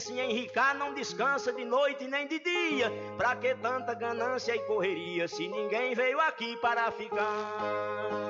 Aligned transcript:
pensa 0.00 0.12
em 0.12 0.30
enricar 0.30 0.74
não 0.76 0.94
descansa 0.94 1.52
de 1.52 1.64
noite 1.64 2.06
nem 2.06 2.26
de 2.26 2.38
dia. 2.38 2.90
Pra 3.18 3.36
que 3.36 3.54
tanta 3.56 3.92
ganância 3.92 4.56
e 4.56 4.58
correria 4.60 5.28
se 5.28 5.46
ninguém 5.46 5.94
veio 5.94 6.18
aqui 6.20 6.56
para 6.56 6.90
ficar? 6.90 8.29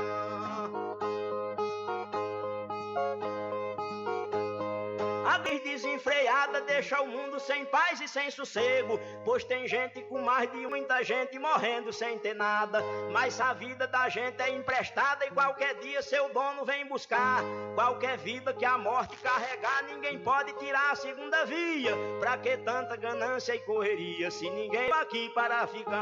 A 5.41 5.59
desenfreada 5.63 6.61
deixa 6.61 7.01
o 7.01 7.07
mundo 7.07 7.39
sem 7.39 7.65
paz 7.65 7.99
e 7.99 8.07
sem 8.07 8.29
sossego. 8.29 8.99
Pois 9.25 9.43
tem 9.43 9.67
gente 9.67 10.01
com 10.03 10.21
mais 10.21 10.51
de 10.51 10.57
muita 10.67 11.03
gente 11.03 11.39
morrendo 11.39 11.91
sem 11.91 12.19
ter 12.19 12.35
nada. 12.35 12.79
Mas 13.11 13.41
a 13.41 13.51
vida 13.53 13.87
da 13.87 14.07
gente 14.07 14.39
é 14.39 14.49
emprestada 14.49 15.25
e 15.25 15.31
qualquer 15.31 15.73
dia 15.79 16.01
seu 16.03 16.29
dono 16.29 16.63
vem 16.63 16.85
buscar. 16.85 17.41
Qualquer 17.73 18.17
vida 18.19 18.53
que 18.53 18.63
a 18.63 18.77
morte 18.77 19.17
carregar, 19.17 19.83
ninguém 19.83 20.19
pode 20.19 20.53
tirar 20.53 20.91
a 20.91 20.95
segunda 20.95 21.43
via. 21.45 21.95
Pra 22.19 22.37
que 22.37 22.57
tanta 22.57 22.95
ganância 22.95 23.55
e 23.55 23.59
correria 23.59 24.29
se 24.29 24.47
ninguém 24.49 24.91
aqui 24.91 25.29
para 25.29 25.65
ficar? 25.65 26.01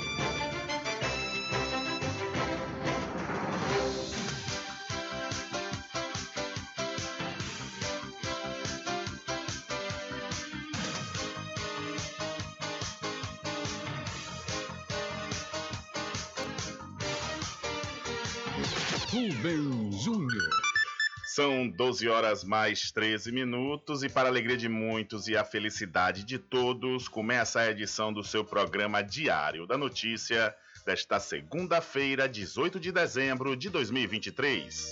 12 21.91 22.07
horas 22.07 22.41
mais 22.45 22.89
13 22.89 23.33
minutos 23.33 24.01
e 24.01 24.07
para 24.07 24.29
a 24.29 24.31
alegria 24.31 24.55
de 24.55 24.69
muitos 24.69 25.27
e 25.27 25.35
a 25.35 25.43
felicidade 25.43 26.23
de 26.23 26.39
todos, 26.39 27.09
começa 27.09 27.59
a 27.59 27.69
edição 27.69 28.13
do 28.13 28.23
seu 28.23 28.45
programa 28.45 29.01
Diário 29.01 29.67
da 29.67 29.77
Notícia 29.77 30.55
desta 30.85 31.19
segunda-feira, 31.19 32.29
18 32.29 32.79
de 32.79 32.93
dezembro 32.93 33.57
de 33.57 33.69
2023. 33.69 34.91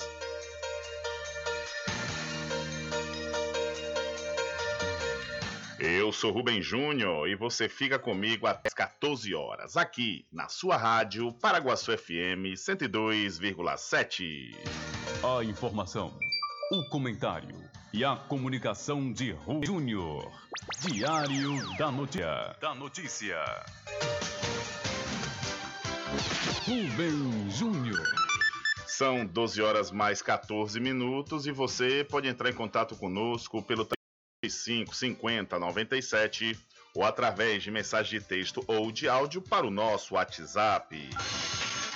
Eu 5.80 6.12
sou 6.12 6.34
Rubem 6.34 6.62
Júnior 6.62 7.30
e 7.30 7.36
você 7.36 7.70
fica 7.70 7.98
comigo 7.98 8.46
até 8.46 8.68
as 8.68 8.74
14 8.74 9.34
horas, 9.34 9.78
aqui 9.78 10.26
na 10.30 10.50
sua 10.50 10.76
rádio 10.76 11.32
Paraguaçu 11.32 11.98
FM 11.98 12.58
102,7. 12.58 14.54
A 15.24 15.44
informação, 15.44 16.14
o 16.72 16.84
comentário 16.84 17.58
e 17.92 18.06
a 18.06 18.16
comunicação 18.16 19.12
de 19.12 19.32
Rubem 19.32 19.66
Júnior. 19.66 20.32
Diário 20.82 21.78
da 21.78 21.92
Notícia. 21.92 22.56
Da 22.62 22.76
Notícia. 22.76 23.44
Rubem 26.68 27.50
Júnior. 27.50 28.08
São 28.86 29.26
12 29.26 29.62
horas 29.64 29.90
mais 29.90 30.22
14 30.22 30.80
minutos 30.80 31.48
e 31.48 31.52
você 31.52 32.04
pode 32.04 32.28
entrar 32.28 32.52
em 32.52 32.54
contato 32.54 32.96
conosco 32.96 33.64
pelo 33.64 33.88
5 34.48 34.96
50 34.96 35.58
97 35.58 36.56
ou 36.96 37.04
através 37.04 37.64
de 37.64 37.72
mensagem 37.72 38.20
de 38.20 38.26
texto 38.26 38.64
ou 38.68 38.92
de 38.92 39.10
áudio 39.10 39.42
para 39.42 39.66
o 39.66 39.72
nosso 39.72 40.14
WhatsApp. 40.14 41.10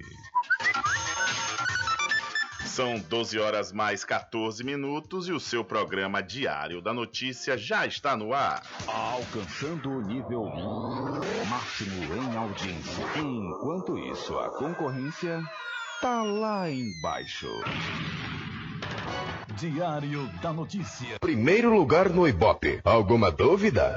São 2.65 2.99
12 2.99 3.39
horas 3.39 3.72
mais 3.72 4.05
14 4.05 4.65
minutos 4.65 5.28
e 5.28 5.33
o 5.33 5.39
seu 5.39 5.62
programa 5.62 6.21
Diário 6.21 6.83
da 6.83 6.93
Notícia 6.93 7.56
já 7.56 7.87
está 7.87 8.17
no 8.17 8.35
ar. 8.35 8.64
Alcançando 8.88 9.91
o 9.91 10.03
nível 10.03 10.47
máximo 11.49 12.03
em 12.14 12.37
audiência. 12.37 13.05
Enquanto 13.17 13.97
isso, 13.97 14.37
a 14.38 14.50
concorrência 14.50 15.41
tá 16.00 16.25
lá 16.25 16.69
embaixo. 16.69 17.47
Diário 19.56 20.26
da 20.43 20.53
Notícia. 20.53 21.17
Primeiro 21.20 21.73
lugar 21.73 22.11
no 22.11 22.26
Ibope. 22.26 22.81
Alguma 22.82 23.31
dúvida? 23.31 23.97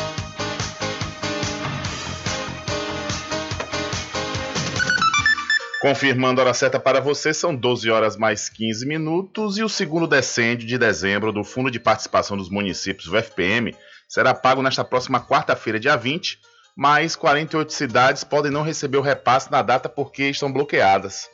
Confirmando 5.81 6.39
a 6.39 6.43
hora 6.43 6.53
certa 6.53 6.79
para 6.79 7.01
você, 7.01 7.33
são 7.33 7.55
12 7.55 7.89
horas 7.89 8.15
mais 8.15 8.47
15 8.49 8.85
minutos 8.85 9.57
e 9.57 9.63
o 9.63 9.67
segundo 9.67 10.05
decêndio 10.05 10.67
de 10.67 10.77
dezembro 10.77 11.31
do 11.31 11.43
Fundo 11.43 11.71
de 11.71 11.79
Participação 11.79 12.37
dos 12.37 12.51
Municípios, 12.51 13.07
o 13.07 13.17
FPM, 13.17 13.75
será 14.07 14.31
pago 14.31 14.61
nesta 14.61 14.83
próxima 14.83 15.19
quarta-feira, 15.19 15.79
dia 15.79 15.95
20, 15.95 16.39
mas 16.77 17.15
48 17.15 17.73
cidades 17.73 18.23
podem 18.23 18.51
não 18.51 18.61
receber 18.61 18.99
o 18.99 19.01
repasse 19.01 19.51
na 19.51 19.63
data 19.63 19.89
porque 19.89 20.29
estão 20.29 20.53
bloqueadas. 20.53 21.27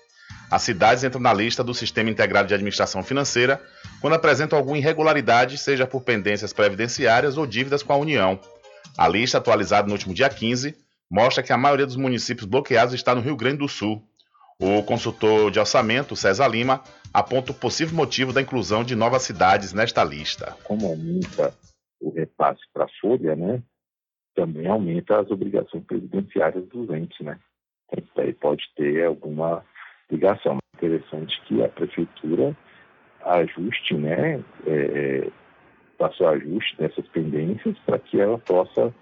As 0.49 0.61
cidades 0.61 1.03
entram 1.03 1.19
na 1.19 1.33
lista 1.33 1.61
do 1.61 1.73
Sistema 1.73 2.09
Integrado 2.09 2.47
de 2.47 2.53
Administração 2.53 3.03
Financeira 3.03 3.61
quando 3.99 4.13
apresentam 4.13 4.57
alguma 4.57 4.77
irregularidade, 4.77 5.57
seja 5.57 5.85
por 5.85 6.03
pendências 6.03 6.53
previdenciárias 6.53 7.37
ou 7.37 7.45
dívidas 7.45 7.83
com 7.83 7.91
a 7.91 7.97
União. 7.97 8.39
A 8.97 9.09
lista, 9.09 9.39
atualizada 9.39 9.87
no 9.87 9.93
último 9.93 10.13
dia 10.13 10.29
15, 10.29 10.73
mostra 11.11 11.43
que 11.43 11.51
a 11.51 11.57
maioria 11.57 11.85
dos 11.85 11.97
municípios 11.97 12.47
bloqueados 12.47 12.93
está 12.93 13.13
no 13.13 13.19
Rio 13.19 13.35
Grande 13.35 13.57
do 13.57 13.67
Sul. 13.67 14.01
O 14.59 14.81
consultor 14.81 15.51
de 15.51 15.59
orçamento, 15.59 16.15
César 16.15 16.47
Lima, 16.47 16.81
aponta 17.13 17.51
o 17.51 17.55
possível 17.55 17.95
motivo 17.95 18.33
da 18.33 18.41
inclusão 18.41 18.83
de 18.83 18.95
novas 18.95 19.21
cidades 19.21 19.71
nesta 19.71 20.03
lista. 20.03 20.57
Como 20.63 20.87
aumenta 20.87 21.53
o 22.01 22.09
repasse 22.09 22.61
para 22.73 22.85
a 22.85 22.89
Folha, 22.99 23.35
né, 23.35 23.61
também 24.35 24.67
aumenta 24.67 25.19
as 25.19 25.29
obrigações 25.29 25.83
previdenciárias 25.83 26.67
dos 26.67 26.89
entes, 26.89 27.19
né? 27.19 27.39
Então, 27.91 28.23
aí 28.23 28.33
pode 28.33 28.63
ter 28.75 29.05
alguma 29.05 29.63
ligação. 30.11 30.57
É 30.57 30.77
interessante 30.77 31.39
que 31.45 31.63
a 31.63 31.69
prefeitura 31.69 32.57
ajuste, 33.25 33.93
né, 33.93 34.43
é, 34.65 34.71
é 35.25 35.31
faça 35.97 36.23
o 36.23 36.27
ajuste 36.27 36.77
dessas 36.77 37.07
pendências 37.07 37.77
para 37.79 37.97
que 37.97 38.19
ela 38.19 38.37
possa 38.37 38.93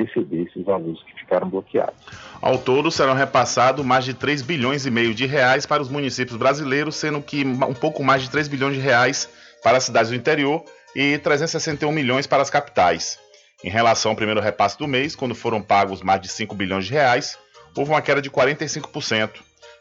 receber 0.00 0.42
esses 0.42 0.64
valores 0.64 1.02
que 1.02 1.20
ficaram 1.20 1.48
bloqueados. 1.48 1.94
Ao 2.40 2.58
todo, 2.58 2.90
serão 2.90 3.14
repassados 3.14 3.84
mais 3.84 4.04
de 4.04 4.14
3 4.14 4.42
bilhões 4.42 4.86
e 4.86 4.90
meio 4.90 5.14
de 5.14 5.26
reais 5.26 5.66
para 5.66 5.82
os 5.82 5.88
municípios 5.88 6.36
brasileiros, 6.36 6.96
sendo 6.96 7.20
que 7.20 7.44
um 7.44 7.74
pouco 7.74 8.02
mais 8.02 8.22
de 8.22 8.30
3 8.30 8.48
bilhões 8.48 8.74
de 8.74 8.80
reais 8.80 9.28
para 9.62 9.78
as 9.78 9.84
cidades 9.84 10.10
do 10.10 10.16
interior 10.16 10.64
e 10.94 11.18
361 11.18 11.90
milhões 11.92 12.26
para 12.26 12.42
as 12.42 12.50
capitais. 12.50 13.18
Em 13.64 13.70
relação 13.70 14.12
ao 14.12 14.16
primeiro 14.16 14.40
repasse 14.40 14.78
do 14.78 14.86
mês, 14.86 15.16
quando 15.16 15.34
foram 15.34 15.62
pagos 15.62 16.02
mais 16.02 16.20
de 16.20 16.28
5 16.28 16.54
bilhões 16.54 16.84
de 16.84 16.92
reais, 16.92 17.38
houve 17.76 17.90
uma 17.90 18.02
queda 18.02 18.20
de 18.20 18.30
45%. 18.30 19.30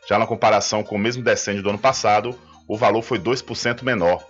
Já 0.08 0.20
na 0.20 0.26
comparação 0.26 0.84
com 0.84 0.96
o 0.96 1.00
mesmo 1.00 1.24
decênio 1.24 1.62
do 1.62 1.70
ano 1.70 1.80
passado, 1.80 2.38
o 2.68 2.78
valor 2.78 3.02
foi 3.02 3.20
2% 3.20 3.84
menor. 3.84 4.24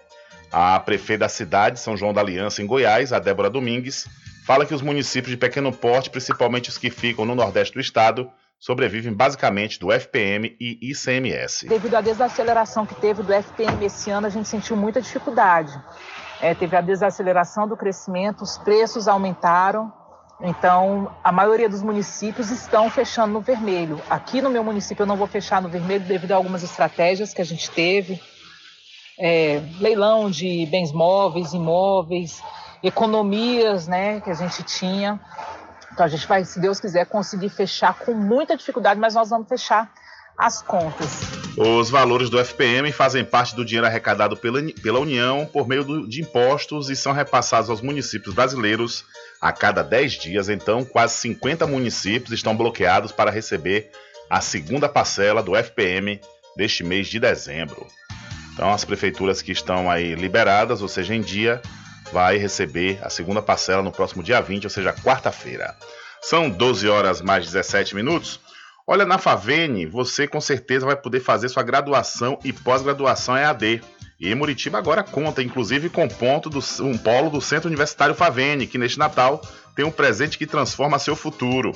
A 0.51 0.79
prefeita 0.79 1.25
da 1.25 1.29
cidade, 1.29 1.79
São 1.79 1.97
João 1.97 2.13
da 2.13 2.21
Aliança, 2.21 2.61
em 2.61 2.65
Goiás, 2.65 3.11
a 3.11 3.19
Débora 3.19 3.49
Domingues, 3.49 4.07
fala 4.45 4.65
que 4.65 4.75
os 4.75 4.81
municípios 4.81 5.31
de 5.31 5.38
pequeno 5.38 5.74
porte, 5.74 6.09
principalmente 6.09 6.69
os 6.69 6.77
que 6.77 6.92
ficam 6.92 7.25
no 7.25 7.33
nordeste 7.33 7.74
do 7.74 7.81
estado, 7.81 8.30
sobrevivem 8.59 9.12
basicamente 9.12 9.80
do 9.80 9.92
FPM 9.92 10.56
e 10.59 10.92
ICMS. 10.92 11.68
Devido 11.68 11.95
à 11.95 12.01
desaceleração 12.01 12.86
que 12.86 12.94
teve 12.95 13.24
do 13.24 13.33
FPM 13.33 13.83
esse 13.83 14.12
ano, 14.12 14.27
a 14.27 14.30
gente 14.30 14.47
sentiu 14.47 14.77
muita 14.77 15.01
dificuldade. 15.01 15.74
É, 16.39 16.53
teve 16.53 16.75
a 16.75 16.81
desaceleração 16.81 17.68
do 17.68 17.75
crescimento, 17.75 18.44
os 18.44 18.57
preços 18.59 19.07
aumentaram, 19.07 19.92
então 20.39 21.12
a 21.24 21.31
maioria 21.31 21.68
dos 21.68 21.81
municípios 21.81 22.51
estão 22.51 22.88
fechando 22.89 23.33
no 23.33 23.42
vermelho. 23.42 24.00
Aqui 24.09 24.42
no 24.42 24.50
meu 24.51 24.63
município 24.63 25.03
eu 25.03 25.07
não 25.07 25.18
vou 25.18 25.27
fechar 25.27 25.59
no 25.59 25.69
vermelho 25.69 26.06
devido 26.06 26.33
a 26.33 26.36
algumas 26.36 26.62
estratégias 26.62 27.33
que 27.33 27.42
a 27.42 27.45
gente 27.45 27.71
teve. 27.71 28.21
É, 29.18 29.62
leilão 29.80 30.30
de 30.30 30.68
bens 30.68 30.92
móveis, 30.92 31.53
imóveis, 31.53 32.44
economias 32.83 33.88
né, 33.88 34.22
que 34.22 34.30
a 34.30 34.33
gente 34.33 34.63
tinha. 34.63 35.19
Então 35.92 36.06
a 36.06 36.10
gente 36.10 36.27
vai, 36.27 36.44
se 36.44 36.60
Deus 36.60 36.80
quiser, 36.80 37.06
conseguir 37.06 37.50
fechar 37.50 37.94
com 38.00 38.13
muita 38.13 38.57
dificuldade, 38.57 39.00
mas 39.00 39.16
nós 39.16 39.30
vamos 39.30 39.48
fechar 39.48 39.92
as 40.38 40.62
contas. 40.62 41.22
Os 41.57 41.89
valores 41.89 42.30
do 42.30 42.38
FPM 42.38 42.92
fazem 42.92 43.24
parte 43.24 43.56
do 43.56 43.63
dinheiro 43.63 43.88
arrecadado 43.88 44.36
pela, 44.36 44.62
pela 44.83 45.00
União 45.00 45.45
por 45.45 45.68
meio 45.68 45.83
do, 45.83 46.07
de 46.07 46.22
impostos 46.22 46.89
e 46.89 46.95
são 46.95 47.13
repassados 47.13 47.69
aos 47.69 47.81
municípios 47.81 48.36
brasileiros 48.36 49.06
a 49.39 49.54
cada 49.54 49.81
10 49.81 50.13
dias. 50.13 50.50
Então, 50.50 50.83
quase 50.83 51.16
50 51.16 51.66
municípios 51.66 52.33
estão 52.33 52.56
bloqueados 52.56 53.12
para 53.12 53.31
receber 53.31 53.89
a 54.30 54.42
segunda 54.42 54.89
parcela 54.89 55.42
do 55.42 55.56
FPM 55.56 56.19
deste 56.57 56.83
mês 56.83 57.07
de 57.07 57.19
dezembro. 57.19 57.88
Então, 58.54 58.71
as 58.71 58.83
prefeituras 58.83 59.42
que 59.42 59.51
estão 59.51 59.89
aí 59.89 60.16
liberadas, 60.16 60.81
ou 60.81 60.88
seja, 60.88 61.13
em 61.13 61.21
dia, 61.21 61.62
vai 62.15 62.38
receber 62.38 62.97
a 63.01 63.09
segunda 63.09 63.41
parcela 63.41 63.83
no 63.83 63.91
próximo 63.91 64.23
dia 64.23 64.39
20, 64.39 64.63
ou 64.63 64.69
seja, 64.69 64.94
quarta-feira. 64.94 65.75
São 66.21 66.50
12 66.50 66.88
horas 66.88 67.21
mais 67.21 67.44
17 67.44 67.94
minutos. 67.94 68.39
Olha, 68.88 69.03
na 69.06 69.17
Favene, 69.17 69.85
você 69.85 70.25
com 70.25 70.39
certeza 70.39 70.85
vai 70.85 70.95
poder 70.95 71.19
fazer 71.19 71.50
sua 71.50 71.62
graduação 71.62 72.39
e 72.41 72.53
pós-graduação 72.53 73.35
EAD. 73.35 73.81
E 74.17 74.33
Muritiba 74.33 74.77
agora 74.77 75.03
conta, 75.03 75.44
inclusive, 75.44 75.89
com 75.89 76.07
ponto 76.07 76.50
do, 76.50 76.59
um 76.79 76.97
polo 76.97 77.29
do 77.29 77.41
Centro 77.41 77.67
Universitário 77.67 78.15
Favene, 78.15 78.65
que 78.65 78.77
neste 78.77 78.97
Natal 78.97 79.41
tem 79.75 79.83
um 79.83 79.91
presente 79.91 80.38
que 80.38 80.47
transforma 80.47 80.97
seu 80.97 81.18
futuro. 81.18 81.73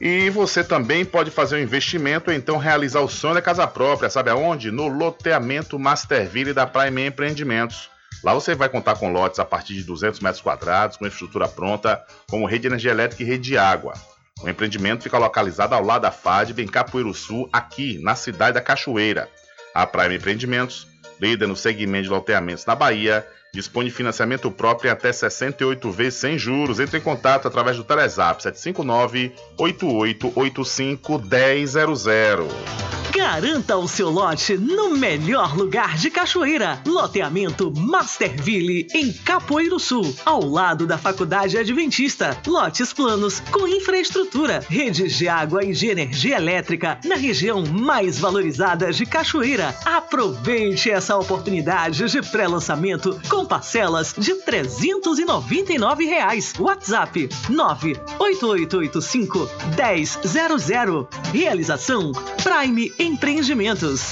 E 0.00 0.28
você 0.28 0.62
também 0.62 1.04
pode 1.04 1.30
fazer 1.30 1.56
um 1.56 1.62
investimento 1.62 2.30
então 2.30 2.58
realizar 2.58 3.00
o 3.00 3.08
sonho 3.08 3.34
da 3.34 3.42
casa 3.42 3.66
própria, 3.66 4.10
sabe 4.10 4.30
aonde? 4.30 4.70
No 4.70 4.88
loteamento 4.88 5.78
Masterville 5.78 6.52
da 6.52 6.66
Prime 6.66 7.06
Empreendimentos. 7.06 7.88
Lá 8.22 8.34
você 8.34 8.54
vai 8.54 8.68
contar 8.68 8.96
com 8.96 9.12
lotes 9.12 9.38
a 9.38 9.44
partir 9.44 9.74
de 9.74 9.84
200 9.84 10.20
metros 10.20 10.42
quadrados, 10.42 10.96
com 10.96 11.06
infraestrutura 11.06 11.48
pronta, 11.48 12.02
como 12.28 12.46
rede 12.46 12.62
de 12.62 12.66
energia 12.68 12.90
elétrica 12.90 13.22
e 13.22 13.26
rede 13.26 13.44
de 13.44 13.58
água. 13.58 13.94
O 14.42 14.48
empreendimento 14.48 15.02
fica 15.02 15.16
localizado 15.16 15.74
ao 15.74 15.82
lado 15.82 16.02
da 16.02 16.10
FADB, 16.10 16.62
em 16.62 16.66
Capoeiro 16.66 17.12
Sul, 17.14 17.48
aqui 17.52 17.98
na 18.02 18.14
cidade 18.14 18.54
da 18.54 18.60
Cachoeira. 18.60 19.28
A 19.74 19.86
Prime 19.86 20.16
Empreendimentos, 20.16 20.86
líder 21.20 21.46
no 21.46 21.56
segmento 21.56 22.04
de 22.04 22.10
loteamentos 22.10 22.66
na 22.66 22.74
Bahia, 22.74 23.26
Dispone 23.56 23.88
de 23.88 23.94
financiamento 23.94 24.50
próprio 24.50 24.92
até 24.92 25.10
68 25.10 25.90
vezes 25.90 26.20
sem 26.20 26.38
juros. 26.38 26.78
Entre 26.78 26.98
em 26.98 27.00
contato 27.00 27.48
através 27.48 27.78
do 27.78 27.84
Telezap 27.84 28.42
759 28.42 29.32
8885 29.56 31.18
1000. 31.18 32.86
Garanta 33.16 33.78
o 33.78 33.88
seu 33.88 34.10
lote 34.10 34.58
no 34.58 34.90
melhor 34.90 35.56
lugar 35.56 35.96
de 35.96 36.10
Cachoeira. 36.10 36.82
Loteamento 36.86 37.72
Masterville, 37.74 38.86
em 38.92 39.10
Capoeiro 39.10 39.80
Sul, 39.80 40.14
ao 40.22 40.44
lado 40.44 40.86
da 40.86 40.98
Faculdade 40.98 41.56
Adventista. 41.56 42.36
Lotes 42.46 42.92
planos 42.92 43.40
com 43.50 43.66
infraestrutura, 43.66 44.62
redes 44.68 45.16
de 45.16 45.28
água 45.28 45.64
e 45.64 45.72
de 45.72 45.86
energia 45.86 46.36
elétrica 46.36 47.00
na 47.06 47.14
região 47.14 47.64
mais 47.64 48.18
valorizada 48.18 48.92
de 48.92 49.06
Cachoeira. 49.06 49.74
Aproveite 49.86 50.90
essa 50.90 51.16
oportunidade 51.16 52.10
de 52.10 52.20
pré-lançamento 52.20 53.18
com 53.30 53.45
parcelas 53.46 54.14
de 54.16 54.34
399 54.34 56.04
reais. 56.04 56.52
WhatsApp 56.58 57.28
98885 57.48 59.48
1000. 59.76 61.08
Realização 61.32 62.12
Prime 62.42 62.92
Empreendimentos. 62.98 64.02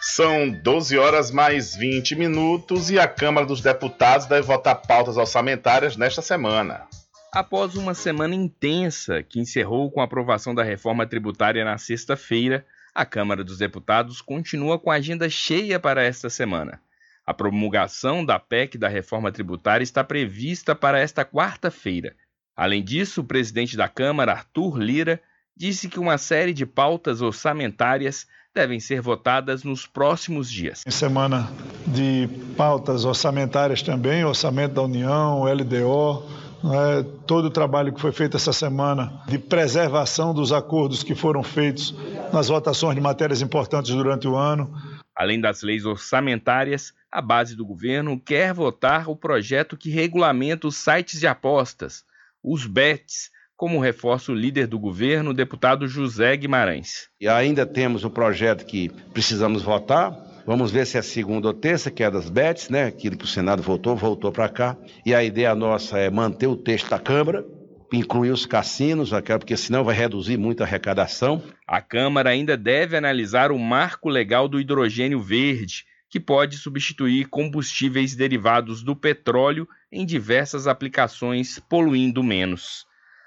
São 0.00 0.50
12 0.50 0.98
horas 0.98 1.30
mais 1.30 1.76
20 1.76 2.16
minutos 2.16 2.90
e 2.90 2.98
a 2.98 3.08
Câmara 3.08 3.46
dos 3.46 3.60
Deputados 3.60 4.26
deve 4.26 4.42
votar 4.42 4.82
pautas 4.82 5.16
orçamentárias 5.16 5.96
nesta 5.96 6.20
semana. 6.20 6.86
Após 7.32 7.76
uma 7.76 7.94
semana 7.94 8.34
intensa 8.34 9.22
que 9.22 9.38
encerrou 9.38 9.90
com 9.90 10.00
a 10.00 10.04
aprovação 10.04 10.54
da 10.54 10.64
reforma 10.64 11.06
tributária 11.06 11.64
na 11.64 11.78
sexta-feira, 11.78 12.66
a 12.94 13.04
Câmara 13.04 13.44
dos 13.44 13.58
Deputados 13.58 14.20
continua 14.20 14.78
com 14.78 14.90
a 14.90 14.96
agenda 14.96 15.28
cheia 15.28 15.78
para 15.78 16.02
esta 16.02 16.28
semana. 16.28 16.80
A 17.26 17.32
promulgação 17.34 18.24
da 18.24 18.38
PEC 18.38 18.76
da 18.76 18.88
reforma 18.88 19.30
tributária 19.30 19.84
está 19.84 20.02
prevista 20.02 20.74
para 20.74 20.98
esta 20.98 21.24
quarta-feira. 21.24 22.16
Além 22.56 22.82
disso, 22.82 23.20
o 23.20 23.24
presidente 23.24 23.76
da 23.76 23.88
Câmara, 23.88 24.32
Arthur 24.32 24.78
Lira, 24.78 25.20
disse 25.56 25.88
que 25.88 26.00
uma 26.00 26.18
série 26.18 26.52
de 26.52 26.66
pautas 26.66 27.22
orçamentárias 27.22 28.26
devem 28.54 28.80
ser 28.80 29.00
votadas 29.00 29.62
nos 29.62 29.86
próximos 29.86 30.50
dias. 30.50 30.82
Em 30.86 30.90
semana 30.90 31.48
de 31.86 32.28
pautas 32.56 33.04
orçamentárias 33.04 33.80
também, 33.82 34.24
orçamento 34.24 34.74
da 34.74 34.82
União, 34.82 35.44
LDO, 35.44 36.24
é, 36.64 37.02
todo 37.26 37.46
o 37.46 37.50
trabalho 37.50 37.92
que 37.92 38.00
foi 38.00 38.12
feito 38.12 38.36
essa 38.36 38.52
semana 38.52 39.22
de 39.26 39.38
preservação 39.38 40.34
dos 40.34 40.52
acordos 40.52 41.02
que 41.02 41.14
foram 41.14 41.42
feitos 41.42 41.94
nas 42.32 42.48
votações 42.48 42.94
de 42.94 43.00
matérias 43.00 43.40
importantes 43.40 43.90
durante 43.92 44.28
o 44.28 44.36
ano. 44.36 44.70
Além 45.16 45.40
das 45.40 45.62
leis 45.62 45.84
orçamentárias, 45.84 46.94
a 47.10 47.20
base 47.20 47.56
do 47.56 47.64
governo 47.66 48.18
quer 48.18 48.54
votar 48.54 49.08
o 49.08 49.16
projeto 49.16 49.76
que 49.76 49.90
regulamenta 49.90 50.66
os 50.66 50.76
sites 50.76 51.20
de 51.20 51.26
apostas, 51.26 52.04
os 52.42 52.66
BETs, 52.66 53.30
como 53.56 53.78
reforça 53.78 54.32
o 54.32 54.34
líder 54.34 54.66
do 54.66 54.78
governo, 54.78 55.32
o 55.32 55.34
deputado 55.34 55.86
José 55.86 56.34
Guimarães. 56.36 57.10
E 57.20 57.28
ainda 57.28 57.66
temos 57.66 58.04
o 58.04 58.10
projeto 58.10 58.64
que 58.64 58.88
precisamos 59.12 59.62
votar. 59.62 60.29
Vamos 60.46 60.70
ver 60.70 60.86
se 60.86 60.98
é 60.98 61.02
segunda 61.02 61.48
ou 61.48 61.54
terça, 61.54 61.90
que 61.90 62.02
é 62.02 62.10
das 62.10 62.28
BETs, 62.28 62.68
né? 62.68 62.86
Aquilo 62.86 63.16
que 63.16 63.24
o 63.24 63.28
Senado 63.28 63.62
votou, 63.62 63.96
voltou 63.96 64.32
para 64.32 64.48
cá. 64.48 64.76
E 65.04 65.14
a 65.14 65.22
ideia 65.22 65.54
nossa 65.54 65.98
é 65.98 66.10
manter 66.10 66.46
o 66.46 66.56
texto 66.56 66.88
da 66.90 66.98
Câmara, 66.98 67.44
incluir 67.92 68.30
os 68.30 68.46
cassinos, 68.46 69.10
porque 69.10 69.56
senão 69.56 69.84
vai 69.84 69.94
reduzir 69.94 70.36
muito 70.36 70.62
a 70.62 70.66
arrecadação. 70.66 71.42
A 71.66 71.80
Câmara 71.80 72.30
ainda 72.30 72.56
deve 72.56 72.96
analisar 72.96 73.52
o 73.52 73.58
marco 73.58 74.08
legal 74.08 74.48
do 74.48 74.60
hidrogênio 74.60 75.20
verde, 75.20 75.84
que 76.08 76.18
pode 76.18 76.56
substituir 76.56 77.26
combustíveis 77.26 78.16
derivados 78.16 78.82
do 78.82 78.96
petróleo 78.96 79.68
em 79.92 80.04
diversas 80.04 80.66
aplicações, 80.66 81.60
poluindo 81.60 82.22
menos. 82.22 82.84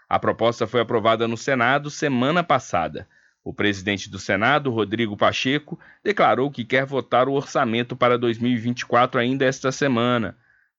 A 0.10 0.20
proposta 0.20 0.68
foi 0.68 0.82
aprovada 0.82 1.28
no 1.28 1.38
Senado 1.38 1.90
semana 1.90 2.44
passada. 2.44 3.08
O 3.44 3.54
presidente 3.54 4.10
do 4.10 4.18
Senado, 4.18 4.72
Rodrigo 4.72 5.18
Pacheco, 5.18 5.78
declarou 6.02 6.50
que 6.50 6.64
quer 6.64 6.86
votar 6.86 7.28
o 7.28 7.34
orçamento 7.34 7.96
para 7.96 8.18
2024 8.18 9.20
ainda 9.20 9.44
esta 9.44 9.72
semana. 9.72 10.38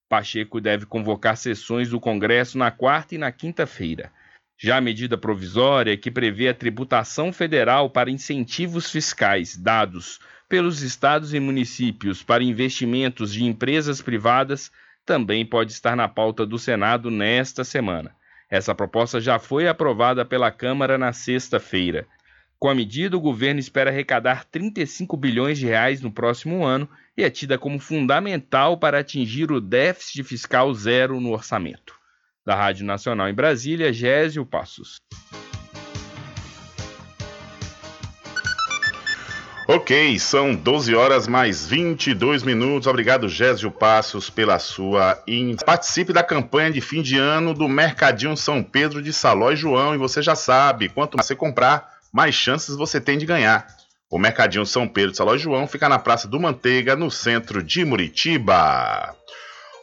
Pacheco 0.09 0.61
deve 0.61 0.87
convocar 0.87 1.37
sessões 1.37 1.91
do 1.91 2.01
Congresso 2.01 2.57
na 2.57 2.71
quarta 2.71 3.15
e 3.15 3.19
na 3.19 3.31
quinta-feira. 3.31 4.11
Já 4.57 4.79
a 4.79 4.81
medida 4.81 5.19
provisória, 5.19 5.97
que 5.97 6.11
prevê 6.11 6.49
a 6.49 6.55
tributação 6.55 7.33
federal 7.33 7.91
para 7.91 8.11
incentivos 8.11 8.91
fiscais 8.91 9.57
dados 9.57 10.21
pelos 10.49 10.83
estados 10.83 11.35
e 11.35 11.41
municípios 11.41 12.23
para 12.23 12.45
investimentos 12.45 13.33
de 13.33 13.45
empresas 13.45 14.01
privadas, 14.01 14.71
também 15.05 15.45
pode 15.45 15.73
estar 15.73 15.97
na 15.97 16.09
pauta 16.09 16.47
do 16.47 16.59
Senado 16.59 17.11
nesta 17.11 17.65
semana. 17.65 18.15
Essa 18.49 18.75
proposta 18.75 19.21
já 19.21 19.39
foi 19.39 19.67
aprovada 19.67 20.25
pela 20.25 20.51
Câmara 20.51 20.97
na 20.97 21.13
sexta-feira. 21.13 22.07
Com 22.65 22.71
a 22.71 22.75
medida, 22.75 23.15
o 23.15 23.21
governo 23.21 23.61
espera 23.61 23.91
arrecadar 23.91 24.47
35 24.47 25.19
bilhões 25.19 25.59
de 25.59 25.67
reais 25.67 26.01
no 26.01 26.11
próximo 26.11 26.65
ano 26.65 26.89
e 27.15 27.23
é 27.23 27.29
tida 27.29 27.59
como 27.59 27.79
fundamental 27.79 28.79
para 28.79 29.01
atingir 29.01 29.53
o 29.53 29.61
déficit 29.61 30.25
fiscal 30.25 30.73
zero 30.73 31.21
no 31.21 31.33
orçamento. 31.33 31.95
Da 32.43 32.55
Rádio 32.55 32.87
Nacional 32.87 33.29
em 33.29 33.35
Brasília, 33.35 33.93
Gésio 33.93 34.47
Passos. 34.47 34.97
Ok, 39.69 40.19
são 40.19 40.55
12 40.55 40.95
horas 40.95 41.29
mais 41.29 41.67
22 41.67 42.43
minutos. 42.43 42.87
Obrigado, 42.87 43.29
Gésio 43.29 43.71
Passos, 43.71 44.31
pela 44.31 44.59
sua. 44.59 45.23
In... 45.27 45.57
Participe 45.57 46.15
da 46.15 46.23
campanha 46.23 46.71
de 46.71 46.81
fim 46.81 47.03
de 47.03 47.19
ano 47.19 47.53
do 47.53 47.69
Mercadinho 47.69 48.35
São 48.39 48.63
Pedro 48.63 49.03
de 49.03 49.13
Saló 49.13 49.53
e 49.53 49.57
João. 49.57 49.95
E 49.95 49.99
você 49.99 50.23
já 50.23 50.35
sabe, 50.35 50.89
quanto 50.89 51.19
mais 51.19 51.27
você 51.27 51.37
comprar, 51.37 51.94
mais 52.15 52.33
chances 52.33 52.77
você 52.77 53.01
tem 53.01 53.19
de 53.19 53.27
ganhar. 53.27 53.67
O 54.09 54.21
Mercadinho 54.21 54.65
São 54.65 54.87
Pedro 54.87 55.11
de 55.11 55.17
Saló 55.17 55.37
João 55.37 55.67
fica 55.67 55.89
na 55.89 55.99
Praça 55.99 56.29
do 56.29 56.39
Manteiga, 56.39 56.95
no 56.95 57.11
centro 57.11 57.61
de 57.61 57.85
Muritiba. 57.85 59.17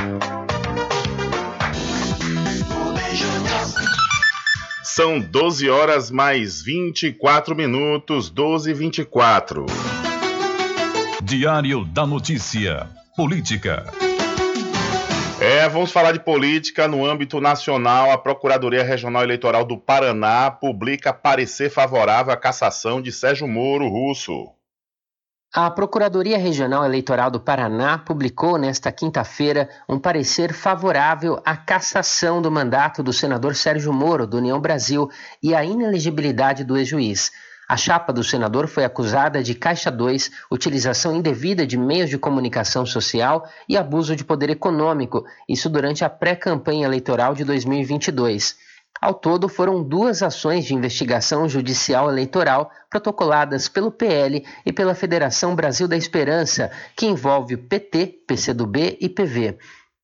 São 4.83 5.21
12 5.21 5.71
horas 5.71 6.11
mais 6.11 6.61
24 6.61 7.55
minutos, 7.55 8.29
12 8.31 8.71
e 8.71 8.75
24. 8.75 9.65
Diário 11.29 11.85
da 11.85 12.07
Notícia. 12.07 12.89
Política. 13.15 13.85
É, 15.39 15.69
vamos 15.69 15.93
falar 15.93 16.13
de 16.13 16.21
política 16.21 16.89
no 16.89 17.05
âmbito 17.05 17.39
nacional. 17.39 18.11
A 18.11 18.17
Procuradoria 18.17 18.83
Regional 18.83 19.23
Eleitoral 19.25 19.63
do 19.63 19.77
Paraná 19.77 20.51
publica 20.51 21.13
parecer 21.13 21.69
favorável 21.69 22.33
à 22.33 22.37
cassação 22.37 23.03
de 23.03 23.13
Sérgio 23.13 23.47
Moro 23.47 23.87
Russo. 23.89 24.55
A 25.53 25.71
Procuradoria 25.71 26.39
Regional 26.39 26.83
Eleitoral 26.83 27.31
do 27.31 27.41
Paraná 27.41 27.99
publicou 27.99 28.57
nesta 28.57 28.91
quinta-feira 28.91 29.69
um 29.87 29.99
parecer 29.99 30.55
favorável 30.55 31.43
à 31.45 31.55
cassação 31.59 32.41
do 32.41 32.51
mandato 32.51 33.03
do 33.03 33.13
senador 33.13 33.55
Sérgio 33.55 33.93
Moro, 33.93 34.27
do 34.27 34.39
União 34.39 34.59
Brasil, 34.59 35.11
e 35.43 35.55
à 35.55 35.63
inelegibilidade 35.63 36.65
do 36.65 36.79
ex-juiz. 36.79 37.31
A 37.69 37.77
chapa 37.77 38.15
do 38.15 38.25
senador 38.25 38.67
foi 38.67 38.83
acusada 38.83 39.43
de 39.43 39.55
Caixa 39.55 39.91
2, 39.91 40.31
utilização 40.51 41.15
indevida 41.15 41.67
de 41.67 41.77
meios 41.77 42.09
de 42.09 42.17
comunicação 42.17 42.87
social 42.87 43.47
e 43.69 43.77
abuso 43.77 44.17
de 44.17 44.25
poder 44.25 44.49
econômico, 44.49 45.23
isso 45.47 45.69
durante 45.69 46.03
a 46.03 46.09
pré-campanha 46.09 46.87
eleitoral 46.87 47.35
de 47.35 47.45
2022. 47.45 48.57
Ao 48.99 49.13
todo, 49.13 49.51
foram 49.51 49.83
duas 49.83 50.23
ações 50.23 50.65
de 50.65 50.75
investigação 50.75 51.47
judicial 51.47 52.09
eleitoral 52.11 52.71
protocoladas 52.89 53.69
pelo 53.69 53.93
PL 53.93 54.47
e 54.65 54.73
pela 54.73 54.95
Federação 54.95 55.55
Brasil 55.55 55.87
da 55.87 55.97
Esperança, 55.97 56.71
que 56.97 57.05
envolve 57.05 57.55
o 57.55 57.59
PT, 57.59 58.25
PCdoB 58.27 58.97
e 58.99 59.11
PV. 59.11 59.59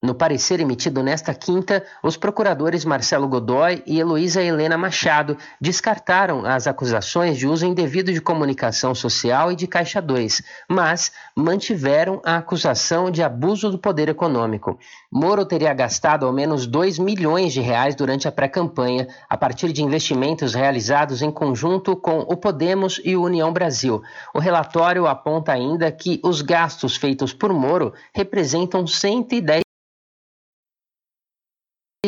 No 0.04 0.14
parecer 0.14 0.60
emitido 0.60 1.02
nesta 1.02 1.32
quinta, 1.32 1.82
os 2.02 2.14
procuradores 2.14 2.84
Marcelo 2.84 3.26
Godoy 3.26 3.82
e 3.86 3.98
Heloísa 3.98 4.42
Helena 4.42 4.76
Machado 4.76 5.34
descartaram 5.58 6.44
as 6.44 6.66
acusações 6.66 7.38
de 7.38 7.46
uso 7.48 7.64
indevido 7.64 8.12
de 8.12 8.20
comunicação 8.20 8.94
social 8.94 9.50
e 9.50 9.56
de 9.56 9.66
Caixa 9.66 10.02
2, 10.02 10.42
mas 10.68 11.10
mantiveram 11.34 12.20
a 12.22 12.36
acusação 12.36 13.10
de 13.10 13.22
abuso 13.22 13.70
do 13.70 13.78
poder 13.78 14.10
econômico. 14.10 14.78
Moro 15.10 15.46
teria 15.46 15.72
gastado 15.72 16.26
ao 16.26 16.34
menos 16.34 16.66
2 16.66 16.98
milhões 16.98 17.54
de 17.54 17.62
reais 17.62 17.94
durante 17.94 18.28
a 18.28 18.32
pré-campanha, 18.32 19.08
a 19.26 19.38
partir 19.38 19.72
de 19.72 19.82
investimentos 19.82 20.52
realizados 20.52 21.22
em 21.22 21.30
conjunto 21.30 21.96
com 21.96 22.18
o 22.18 22.36
Podemos 22.36 23.00
e 23.02 23.16
o 23.16 23.22
União 23.22 23.50
Brasil. 23.50 24.02
O 24.34 24.38
relatório 24.38 25.06
aponta 25.06 25.50
ainda 25.50 25.90
que 25.90 26.20
os 26.22 26.42
gastos 26.42 26.94
feitos 26.94 27.32
por 27.32 27.54
Moro 27.54 27.94
representam 28.12 28.86
110 28.86 29.63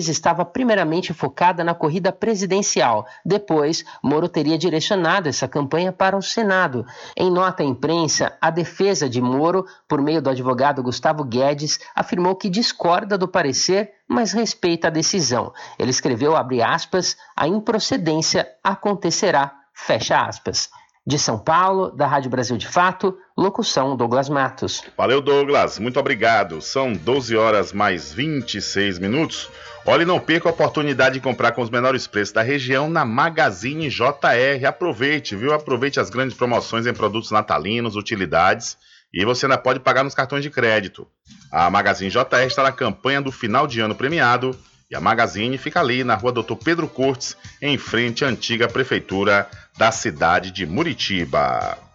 estava 0.04 0.44
primeiramente 0.44 1.14
focada 1.14 1.64
na 1.64 1.74
corrida 1.74 2.12
presidencial. 2.12 3.06
Depois, 3.24 3.84
Moro 4.02 4.28
teria 4.28 4.58
direcionado 4.58 5.28
essa 5.28 5.48
campanha 5.48 5.90
para 5.90 6.16
o 6.16 6.22
Senado. 6.22 6.84
Em 7.16 7.30
nota 7.30 7.62
à 7.62 7.66
imprensa, 7.66 8.36
a 8.40 8.50
defesa 8.50 9.08
de 9.08 9.22
Moro, 9.22 9.64
por 9.88 10.02
meio 10.02 10.20
do 10.20 10.28
advogado 10.28 10.82
Gustavo 10.82 11.24
Guedes, 11.24 11.80
afirmou 11.94 12.36
que 12.36 12.50
discorda 12.50 13.16
do 13.16 13.26
parecer, 13.26 13.92
mas 14.06 14.32
respeita 14.32 14.88
a 14.88 14.90
decisão. 14.90 15.52
Ele 15.78 15.90
escreveu, 15.90 16.36
abre 16.36 16.62
aspas, 16.62 17.16
a 17.34 17.48
improcedência 17.48 18.46
acontecerá, 18.62 19.52
fecha 19.72 20.20
aspas. 20.20 20.68
De 21.06 21.18
São 21.18 21.38
Paulo, 21.38 21.90
da 21.90 22.06
Rádio 22.06 22.30
Brasil 22.30 22.56
de 22.56 22.66
Fato, 22.66 23.16
locução 23.36 23.96
Douglas 23.96 24.28
Matos. 24.28 24.82
Valeu, 24.96 25.20
Douglas. 25.20 25.78
Muito 25.78 26.00
obrigado. 26.00 26.62
São 26.62 26.92
12 26.92 27.36
horas 27.36 27.72
mais 27.72 28.12
26 28.12 28.98
minutos. 28.98 29.50
Olha, 29.84 30.04
não 30.04 30.18
perca 30.18 30.48
a 30.48 30.52
oportunidade 30.52 31.14
de 31.14 31.20
comprar 31.20 31.52
com 31.52 31.62
os 31.62 31.70
menores 31.70 32.06
preços 32.06 32.32
da 32.32 32.42
região 32.42 32.88
na 32.88 33.04
Magazine 33.04 33.88
JR. 33.88 34.66
Aproveite, 34.66 35.36
viu? 35.36 35.52
Aproveite 35.52 36.00
as 36.00 36.10
grandes 36.10 36.36
promoções 36.36 36.86
em 36.86 36.94
produtos 36.94 37.30
natalinos, 37.30 37.94
utilidades 37.94 38.76
e 39.12 39.24
você 39.24 39.46
ainda 39.46 39.56
pode 39.56 39.80
pagar 39.80 40.02
nos 40.02 40.14
cartões 40.14 40.42
de 40.42 40.50
crédito. 40.50 41.06
A 41.50 41.70
Magazine 41.70 42.10
JR 42.10 42.46
está 42.46 42.62
na 42.62 42.72
campanha 42.72 43.20
do 43.22 43.30
final 43.30 43.66
de 43.66 43.80
ano 43.80 43.94
premiado 43.94 44.58
e 44.90 44.96
a 44.96 45.00
Magazine 45.00 45.56
fica 45.58 45.80
ali 45.80 46.04
na 46.04 46.14
rua 46.14 46.32
Doutor 46.32 46.56
Pedro 46.56 46.88
Cortes, 46.88 47.36
em 47.62 47.78
frente 47.78 48.24
à 48.24 48.28
antiga 48.28 48.68
prefeitura 48.68 49.48
da 49.76 49.90
cidade 49.90 50.50
de 50.50 50.66
Muritiba. 50.66 51.85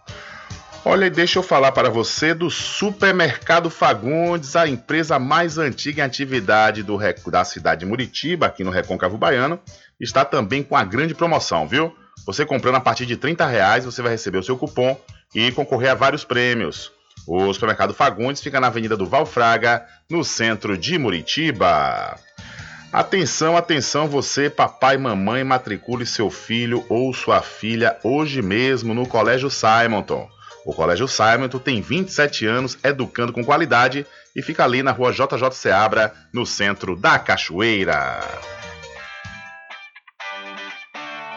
Olha, 0.84 1.08
deixa 1.08 1.38
eu 1.38 1.44
falar 1.44 1.70
para 1.70 1.88
você 1.88 2.34
do 2.34 2.50
Supermercado 2.50 3.70
Fagundes, 3.70 4.56
a 4.56 4.66
empresa 4.66 5.16
mais 5.16 5.56
antiga 5.56 6.02
em 6.02 6.04
atividade 6.04 6.82
do, 6.82 6.98
da 7.26 7.44
cidade 7.44 7.80
de 7.80 7.86
Muritiba, 7.86 8.46
aqui 8.46 8.64
no 8.64 8.70
Recôncavo 8.72 9.16
Baiano, 9.16 9.60
está 10.00 10.24
também 10.24 10.60
com 10.60 10.76
a 10.76 10.82
grande 10.82 11.14
promoção, 11.14 11.68
viu? 11.68 11.96
Você 12.26 12.44
comprando 12.44 12.74
a 12.74 12.80
partir 12.80 13.06
de 13.06 13.16
30 13.16 13.46
reais, 13.46 13.84
você 13.84 14.02
vai 14.02 14.10
receber 14.10 14.38
o 14.38 14.42
seu 14.42 14.58
cupom 14.58 15.00
e 15.32 15.52
concorrer 15.52 15.92
a 15.92 15.94
vários 15.94 16.24
prêmios. 16.24 16.90
O 17.28 17.54
Supermercado 17.54 17.94
Fagundes 17.94 18.42
fica 18.42 18.58
na 18.58 18.66
Avenida 18.66 18.96
do 18.96 19.06
Valfraga, 19.06 19.86
no 20.10 20.24
centro 20.24 20.76
de 20.76 20.98
Muritiba. 20.98 22.18
Atenção, 22.92 23.56
atenção, 23.56 24.08
você, 24.08 24.50
papai 24.50 24.96
e 24.96 24.98
mamãe, 24.98 25.44
matricule 25.44 26.04
seu 26.04 26.28
filho 26.28 26.84
ou 26.88 27.14
sua 27.14 27.40
filha 27.40 27.96
hoje 28.02 28.42
mesmo 28.42 28.92
no 28.92 29.06
Colégio 29.06 29.48
Simonton. 29.48 30.28
O 30.64 30.72
Colégio 30.72 31.08
Simonton 31.08 31.58
tem 31.58 31.80
27 31.80 32.46
anos 32.46 32.78
educando 32.84 33.32
com 33.32 33.44
qualidade 33.44 34.06
e 34.34 34.42
fica 34.42 34.64
ali 34.64 34.82
na 34.82 34.92
rua 34.92 35.12
JJ 35.12 35.50
Seabra, 35.52 36.12
no 36.32 36.46
centro 36.46 36.96
da 36.96 37.18
Cachoeira. 37.18 38.20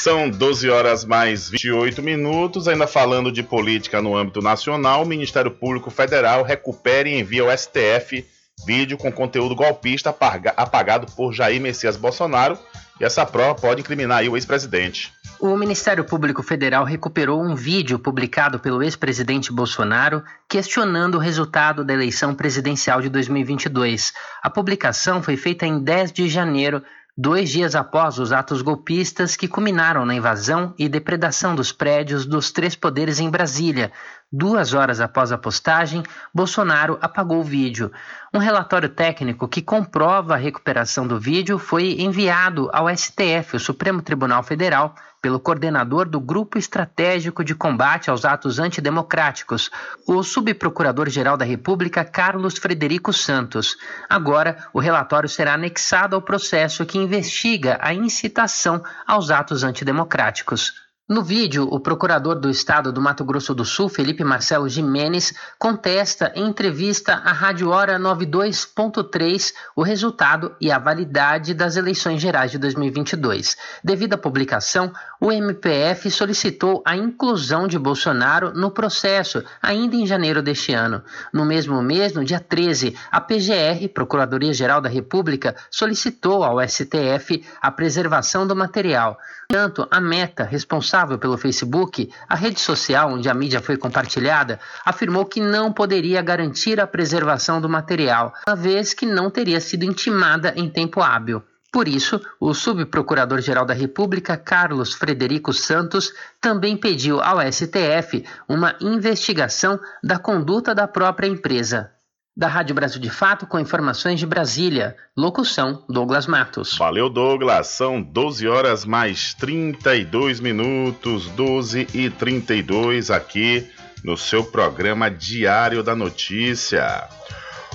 São 0.00 0.30
12 0.30 0.70
horas 0.70 1.04
mais 1.04 1.50
28 1.50 2.02
minutos. 2.02 2.66
Ainda 2.66 2.86
falando 2.86 3.30
de 3.30 3.42
política 3.42 4.00
no 4.00 4.16
âmbito 4.16 4.40
nacional, 4.40 5.02
o 5.02 5.06
Ministério 5.06 5.50
Público 5.50 5.90
Federal 5.90 6.42
recupera 6.42 7.06
e 7.06 7.20
envia 7.20 7.42
ao 7.42 7.54
STF 7.54 8.26
vídeo 8.66 8.96
com 8.96 9.12
conteúdo 9.12 9.54
golpista 9.54 10.08
apagado 10.56 11.06
por 11.14 11.34
Jair 11.34 11.60
Messias 11.60 11.98
Bolsonaro. 11.98 12.58
E 12.98 13.04
essa 13.04 13.26
prova 13.26 13.54
pode 13.54 13.82
incriminar 13.82 14.24
o 14.24 14.36
ex-presidente. 14.38 15.12
O 15.38 15.54
Ministério 15.54 16.04
Público 16.04 16.42
Federal 16.42 16.84
recuperou 16.84 17.42
um 17.42 17.54
vídeo 17.54 17.98
publicado 17.98 18.58
pelo 18.58 18.82
ex-presidente 18.82 19.52
Bolsonaro 19.52 20.22
questionando 20.48 21.16
o 21.16 21.18
resultado 21.18 21.84
da 21.84 21.92
eleição 21.92 22.34
presidencial 22.34 23.02
de 23.02 23.10
2022. 23.10 24.14
A 24.42 24.48
publicação 24.48 25.22
foi 25.22 25.36
feita 25.36 25.66
em 25.66 25.78
10 25.78 26.12
de 26.12 26.28
janeiro 26.28 26.82
dois 27.22 27.50
dias 27.50 27.74
após 27.74 28.18
os 28.18 28.32
atos 28.32 28.62
golpistas 28.62 29.36
que 29.36 29.46
culminaram 29.46 30.06
na 30.06 30.14
invasão 30.14 30.72
e 30.78 30.88
depredação 30.88 31.54
dos 31.54 31.70
prédios 31.70 32.24
dos 32.24 32.50
três 32.50 32.74
poderes 32.74 33.20
em 33.20 33.28
Brasília. 33.28 33.92
Duas 34.32 34.72
horas 34.72 35.02
após 35.02 35.30
a 35.30 35.36
postagem, 35.36 36.02
Bolsonaro 36.32 36.96
apagou 37.02 37.40
o 37.40 37.44
vídeo. 37.44 37.92
Um 38.32 38.38
relatório 38.38 38.88
técnico 38.88 39.48
que 39.48 39.60
comprova 39.60 40.34
a 40.34 40.36
recuperação 40.36 41.04
do 41.04 41.18
vídeo 41.18 41.58
foi 41.58 42.00
enviado 42.00 42.70
ao 42.72 42.88
STF, 42.88 43.56
o 43.56 43.60
Supremo 43.60 44.00
Tribunal 44.02 44.44
Federal, 44.44 44.94
pelo 45.20 45.40
coordenador 45.40 46.08
do 46.08 46.20
Grupo 46.20 46.56
Estratégico 46.56 47.42
de 47.42 47.56
Combate 47.56 48.08
aos 48.08 48.24
Atos 48.24 48.60
Antidemocráticos, 48.60 49.68
o 50.06 50.22
subprocurador-geral 50.22 51.36
da 51.36 51.44
República, 51.44 52.04
Carlos 52.04 52.56
Frederico 52.56 53.12
Santos. 53.12 53.76
Agora, 54.08 54.64
o 54.72 54.78
relatório 54.78 55.28
será 55.28 55.54
anexado 55.54 56.14
ao 56.14 56.22
processo 56.22 56.86
que 56.86 56.98
investiga 56.98 57.78
a 57.80 57.92
incitação 57.92 58.80
aos 59.04 59.32
atos 59.32 59.64
antidemocráticos. 59.64 60.89
No 61.10 61.24
vídeo, 61.24 61.66
o 61.68 61.80
procurador 61.80 62.36
do 62.36 62.48
estado 62.48 62.92
do 62.92 63.00
Mato 63.00 63.24
Grosso 63.24 63.52
do 63.52 63.64
Sul, 63.64 63.88
Felipe 63.88 64.22
Marcelo 64.22 64.68
Jimenez, 64.68 65.34
contesta 65.58 66.30
em 66.36 66.46
entrevista 66.46 67.14
à 67.14 67.32
Rádio 67.32 67.70
Hora 67.70 67.98
92.3 67.98 69.52
o 69.74 69.82
resultado 69.82 70.54
e 70.60 70.70
a 70.70 70.78
validade 70.78 71.52
das 71.52 71.74
eleições 71.74 72.22
gerais 72.22 72.52
de 72.52 72.58
2022. 72.58 73.56
Devido 73.82 74.14
à 74.14 74.18
publicação, 74.18 74.92
o 75.20 75.32
MPF 75.32 76.08
solicitou 76.12 76.80
a 76.86 76.96
inclusão 76.96 77.66
de 77.66 77.76
Bolsonaro 77.76 78.52
no 78.52 78.70
processo 78.70 79.42
ainda 79.60 79.96
em 79.96 80.06
janeiro 80.06 80.40
deste 80.40 80.72
ano. 80.72 81.02
No 81.32 81.44
mesmo 81.44 81.82
mês, 81.82 82.12
no 82.12 82.24
dia 82.24 82.38
13, 82.38 82.96
a 83.10 83.20
PGR, 83.20 83.88
Procuradoria-Geral 83.92 84.80
da 84.80 84.88
República, 84.88 85.56
solicitou 85.72 86.44
ao 86.44 86.60
STF 86.60 87.44
a 87.60 87.72
preservação 87.72 88.46
do 88.46 88.54
material. 88.54 89.18
Tanto 89.50 89.84
a 89.90 90.00
Meta, 90.00 90.44
responsável 90.44 91.18
pelo 91.18 91.36
Facebook, 91.36 92.08
a 92.28 92.36
rede 92.36 92.60
social 92.60 93.12
onde 93.12 93.28
a 93.28 93.34
mídia 93.34 93.60
foi 93.60 93.76
compartilhada, 93.76 94.60
afirmou 94.84 95.26
que 95.26 95.40
não 95.40 95.72
poderia 95.72 96.22
garantir 96.22 96.78
a 96.78 96.86
preservação 96.86 97.60
do 97.60 97.68
material, 97.68 98.32
uma 98.46 98.54
vez 98.54 98.94
que 98.94 99.04
não 99.04 99.28
teria 99.28 99.60
sido 99.60 99.84
intimada 99.84 100.52
em 100.54 100.70
tempo 100.70 101.02
hábil. 101.02 101.42
Por 101.72 101.88
isso, 101.88 102.20
o 102.38 102.54
subprocurador-geral 102.54 103.64
da 103.66 103.74
República, 103.74 104.36
Carlos 104.36 104.94
Frederico 104.94 105.52
Santos, 105.52 106.12
também 106.40 106.76
pediu 106.76 107.20
ao 107.20 107.40
STF 107.40 108.24
uma 108.48 108.76
investigação 108.80 109.80
da 110.00 110.16
conduta 110.16 110.72
da 110.76 110.86
própria 110.86 111.26
empresa. 111.26 111.90
Da 112.36 112.46
Rádio 112.46 112.74
Brasil 112.74 113.00
de 113.00 113.10
Fato, 113.10 113.46
com 113.46 113.58
informações 113.58 114.18
de 114.18 114.26
Brasília. 114.26 114.96
Locução: 115.16 115.84
Douglas 115.88 116.26
Matos. 116.26 116.78
Valeu, 116.78 117.10
Douglas. 117.10 117.66
São 117.66 118.00
12 118.00 118.46
horas 118.46 118.84
mais 118.84 119.34
32 119.34 120.40
minutos, 120.40 121.26
12 121.28 121.88
e 121.92 122.08
32 122.08 123.10
aqui 123.10 123.68
no 124.04 124.16
seu 124.16 124.44
programa 124.44 125.10
Diário 125.10 125.82
da 125.82 125.94
Notícia. 125.94 127.08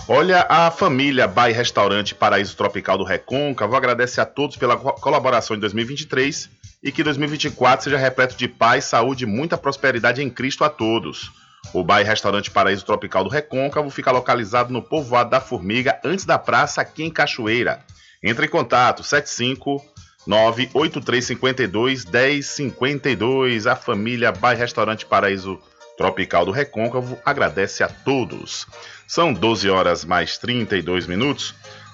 Olha, 0.07 0.45
a 0.47 0.69
família 0.69 1.27
Bai 1.27 1.51
Restaurante 1.51 2.13
Paraíso 2.13 2.55
Tropical 2.55 2.97
do 2.97 3.03
Recôncavo 3.03 3.75
agradece 3.75 4.21
a 4.21 4.25
todos 4.25 4.55
pela 4.55 4.77
colaboração 4.77 5.55
em 5.55 5.59
2023 5.59 6.49
e 6.83 6.91
que 6.91 7.03
2024 7.03 7.85
seja 7.85 7.97
repleto 7.97 8.37
de 8.37 8.47
paz, 8.47 8.85
saúde 8.85 9.23
e 9.23 9.27
muita 9.27 9.57
prosperidade 9.57 10.21
em 10.21 10.29
Cristo 10.29 10.63
a 10.63 10.69
todos. 10.69 11.31
O 11.73 11.83
bar 11.83 12.01
e 12.01 12.03
restaurante 12.03 12.51
Paraíso 12.51 12.85
Tropical 12.85 13.23
do 13.23 13.29
Recôncavo 13.29 13.89
fica 13.89 14.11
localizado 14.11 14.71
no 14.71 14.81
povoado 14.81 15.29
da 15.29 15.41
Formiga, 15.41 15.99
antes 16.03 16.25
da 16.25 16.39
praça, 16.39 16.81
aqui 16.81 17.03
em 17.03 17.11
Cachoeira. 17.11 17.83
Entre 18.23 18.45
em 18.45 18.49
contato 18.49 19.03
75 19.03 19.83
98352 20.25 22.05
1052. 22.05 23.67
A 23.67 23.75
família 23.75 24.31
Bar 24.31 24.53
e 24.53 24.57
Restaurante 24.57 25.05
Paraíso 25.05 25.59
Tropical 25.97 26.45
do 26.45 26.51
Recôncavo 26.51 27.17
agradece 27.25 27.83
a 27.83 27.87
todos. 27.87 28.67
São 29.07 29.33
12 29.33 29.69
horas 29.69 30.03
mais 30.03 30.37
32 30.37 31.07
minutos, 31.07 31.53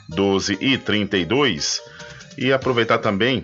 12 0.10 0.58
e 0.62 0.78
32. 0.78 1.82
E 2.38 2.54
aproveitar 2.54 3.00
também 3.00 3.44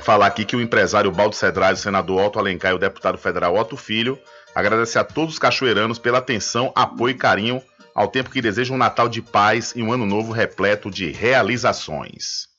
falar 0.00 0.26
aqui 0.26 0.44
que 0.44 0.56
o 0.56 0.60
empresário 0.60 1.10
Baldo 1.10 1.34
Cedrais, 1.34 1.78
o 1.78 1.82
senador 1.82 2.26
Otto 2.26 2.38
Alencar 2.38 2.72
e 2.72 2.74
o 2.74 2.78
deputado 2.78 3.18
federal 3.18 3.56
Otto 3.56 3.76
Filho 3.76 4.18
Agradecer 4.54 4.98
a 4.98 5.04
todos 5.04 5.34
os 5.34 5.38
cachoeiranos 5.38 5.98
pela 5.98 6.18
atenção, 6.18 6.72
apoio 6.74 7.12
e 7.12 7.18
carinho, 7.18 7.62
ao 7.94 8.08
tempo 8.08 8.30
que 8.30 8.42
desejam 8.42 8.76
um 8.76 8.78
Natal 8.78 9.08
de 9.08 9.22
paz 9.22 9.72
e 9.76 9.82
um 9.82 9.92
ano 9.92 10.06
novo 10.06 10.32
repleto 10.32 10.90
de 10.90 11.10
realizações. 11.10 12.52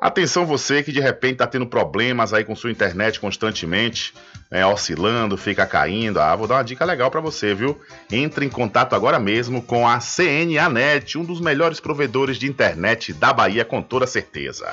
Atenção 0.00 0.46
você 0.46 0.82
que 0.82 0.92
de 0.92 1.00
repente 1.00 1.34
está 1.34 1.46
tendo 1.46 1.66
problemas 1.66 2.32
aí 2.32 2.42
com 2.42 2.56
sua 2.56 2.70
internet 2.70 3.20
constantemente, 3.20 4.14
né, 4.50 4.64
oscilando, 4.64 5.36
fica 5.36 5.66
caindo. 5.66 6.18
Ah, 6.18 6.34
vou 6.34 6.46
dar 6.46 6.54
uma 6.54 6.64
dica 6.64 6.86
legal 6.86 7.10
para 7.10 7.20
você, 7.20 7.54
viu? 7.54 7.78
Entre 8.10 8.46
em 8.46 8.48
contato 8.48 8.94
agora 8.94 9.18
mesmo 9.18 9.60
com 9.60 9.86
a 9.86 10.00
CNAnet, 10.00 11.18
um 11.18 11.24
dos 11.24 11.38
melhores 11.38 11.80
provedores 11.80 12.38
de 12.38 12.48
internet 12.48 13.12
da 13.12 13.30
Bahia 13.30 13.62
com 13.62 13.82
toda 13.82 14.06
certeza. 14.06 14.72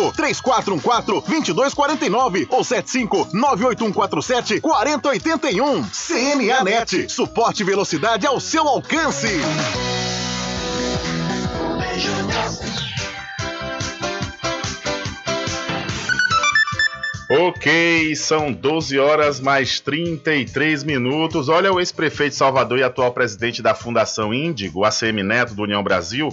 75 0.01 0.11
3414 0.13 1.27
2249 1.27 2.47
ou 2.49 2.63
75 2.63 3.29
98147 3.33 4.61
4081. 4.61 5.83
CNA 5.83 6.63
Net. 6.63 7.11
Suporte 7.11 7.61
e 7.61 7.65
velocidade 7.65 8.25
ao 8.25 8.39
seu 8.39 8.67
alcance. 8.67 9.27
Ok, 17.33 18.13
são 18.17 18.51
12 18.51 18.99
horas 18.99 19.39
mais 19.39 19.79
33 19.79 20.83
minutos. 20.83 21.47
Olha, 21.47 21.71
o 21.71 21.79
ex-prefeito 21.79 22.31
de 22.31 22.35
Salvador 22.35 22.79
e 22.79 22.83
atual 22.83 23.13
presidente 23.13 23.61
da 23.61 23.73
Fundação 23.73 24.33
Índigo, 24.33 24.83
ACM 24.83 25.23
Neto 25.23 25.53
do 25.53 25.63
União 25.63 25.81
Brasil, 25.81 26.27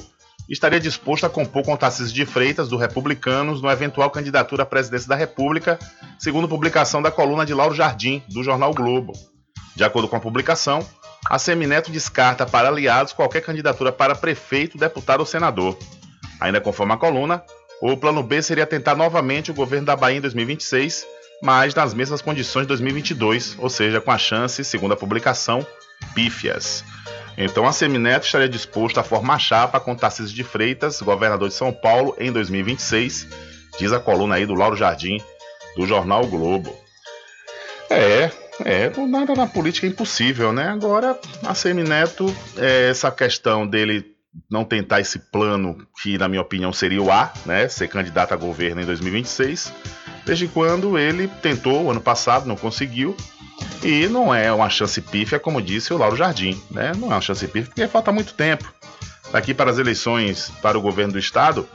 estaria 0.48 0.80
disposto 0.80 1.24
a 1.24 1.30
compor 1.30 1.62
com 1.62 1.76
Tarcísio 1.76 2.14
de 2.14 2.24
Freitas, 2.24 2.68
do 2.68 2.76
Republicanos, 2.76 3.60
no 3.60 3.70
eventual 3.70 4.10
candidatura 4.10 4.62
à 4.62 4.66
presidência 4.66 5.08
da 5.08 5.14
República, 5.14 5.78
segundo 6.18 6.48
publicação 6.48 7.02
da 7.02 7.10
coluna 7.10 7.44
de 7.44 7.52
Lauro 7.52 7.74
Jardim, 7.74 8.22
do 8.28 8.42
jornal 8.42 8.72
Globo. 8.72 9.12
De 9.76 9.84
acordo 9.84 10.08
com 10.08 10.16
a 10.16 10.20
publicação, 10.20 10.84
a 11.28 11.38
Semineto 11.38 11.90
descarta 11.90 12.46
para 12.46 12.68
aliados 12.68 13.12
qualquer 13.12 13.42
candidatura 13.42 13.92
para 13.92 14.14
prefeito, 14.14 14.78
deputado 14.78 15.20
ou 15.20 15.26
senador. 15.26 15.78
Ainda 16.40 16.60
conforme 16.60 16.94
a 16.94 16.96
coluna, 16.96 17.42
o 17.80 17.96
plano 17.96 18.22
B 18.22 18.42
seria 18.42 18.66
tentar 18.66 18.96
novamente 18.96 19.50
o 19.50 19.54
governo 19.54 19.86
da 19.86 19.94
Bahia 19.94 20.18
em 20.18 20.20
2026, 20.20 21.06
mas 21.42 21.74
nas 21.74 21.94
mesmas 21.94 22.22
condições 22.22 22.62
de 22.62 22.68
2022, 22.68 23.56
ou 23.58 23.68
seja, 23.68 24.00
com 24.00 24.10
a 24.10 24.18
chance, 24.18 24.64
segundo 24.64 24.94
a 24.94 24.96
publicação, 24.96 25.64
pífias. 26.14 26.84
Então 27.40 27.64
a 27.68 27.72
Semineto 27.72 28.26
estaria 28.26 28.48
disposto 28.48 28.98
a 28.98 29.04
formar 29.04 29.38
chapa 29.38 29.78
com 29.78 29.94
Tarcísio 29.94 30.34
de 30.34 30.42
Freitas, 30.42 31.00
governador 31.00 31.48
de 31.48 31.54
São 31.54 31.72
Paulo, 31.72 32.16
em 32.18 32.32
2026, 32.32 33.28
diz 33.78 33.92
a 33.92 34.00
coluna 34.00 34.34
aí 34.34 34.44
do 34.44 34.54
Lauro 34.54 34.76
Jardim, 34.76 35.22
do 35.76 35.86
jornal 35.86 36.26
Globo. 36.26 36.76
É, 37.88 38.32
é, 38.64 38.90
nada 39.06 39.36
na 39.36 39.46
política 39.46 39.86
é 39.86 39.90
impossível, 39.90 40.52
né? 40.52 40.66
Agora, 40.68 41.16
a 41.46 41.54
Semineto, 41.54 42.26
é, 42.56 42.90
essa 42.90 43.08
questão 43.08 43.64
dele 43.64 44.04
não 44.50 44.64
tentar 44.64 45.00
esse 45.00 45.20
plano, 45.20 45.86
que 46.02 46.18
na 46.18 46.28
minha 46.28 46.42
opinião 46.42 46.72
seria 46.72 47.00
o 47.00 47.10
A, 47.10 47.32
né? 47.46 47.68
Ser 47.68 47.86
candidato 47.86 48.34
a 48.34 48.36
governo 48.36 48.82
em 48.82 48.84
2026, 48.84 49.72
desde 50.26 50.48
quando 50.48 50.98
ele 50.98 51.28
tentou 51.40 51.88
ano 51.88 52.00
passado, 52.00 52.46
não 52.46 52.56
conseguiu, 52.56 53.16
e 53.82 54.08
não 54.08 54.34
é 54.34 54.52
uma 54.52 54.68
chance 54.68 55.00
pífia, 55.00 55.38
como 55.38 55.62
disse 55.62 55.92
o 55.92 55.98
Lauro 55.98 56.16
Jardim, 56.16 56.60
né? 56.70 56.92
Não 56.96 57.08
é 57.10 57.14
uma 57.14 57.20
chance 57.20 57.46
pífia 57.46 57.66
porque 57.66 57.88
falta 57.88 58.12
muito 58.12 58.34
tempo 58.34 58.72
daqui 59.32 59.54
para 59.54 59.70
as 59.70 59.78
eleições 59.78 60.50
para 60.62 60.78
o 60.78 60.82
governo 60.82 61.12
do 61.12 61.18
estado. 61.18 61.68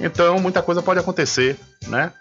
Então, 0.00 0.38
muita 0.38 0.62
coisa 0.62 0.82
pode 0.82 1.00
acontecer, 1.00 1.58
né? 1.86 2.12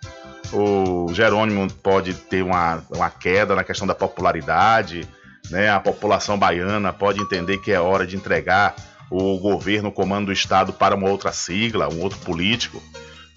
O 0.51 1.07
Jerônimo 1.13 1.71
pode 1.71 2.13
ter 2.13 2.41
uma, 2.41 2.81
uma 2.89 3.09
queda 3.09 3.53
na 3.53 3.63
questão 3.63 3.85
da 3.85 3.93
popularidade, 3.93 5.07
né? 5.51 5.69
A 5.69 5.79
população 5.79 6.37
baiana 6.37 6.91
pode 6.93 7.21
entender 7.21 7.57
que 7.59 7.71
é 7.71 7.79
hora 7.79 8.07
de 8.07 8.15
entregar 8.15 8.75
o 9.09 9.37
governo, 9.37 9.89
o 9.89 9.91
comando 9.91 10.27
do 10.27 10.33
estado 10.33 10.73
para 10.73 10.95
uma 10.95 11.09
outra 11.09 11.31
sigla, 11.31 11.89
um 11.89 12.01
outro 12.01 12.19
político. 12.19 12.81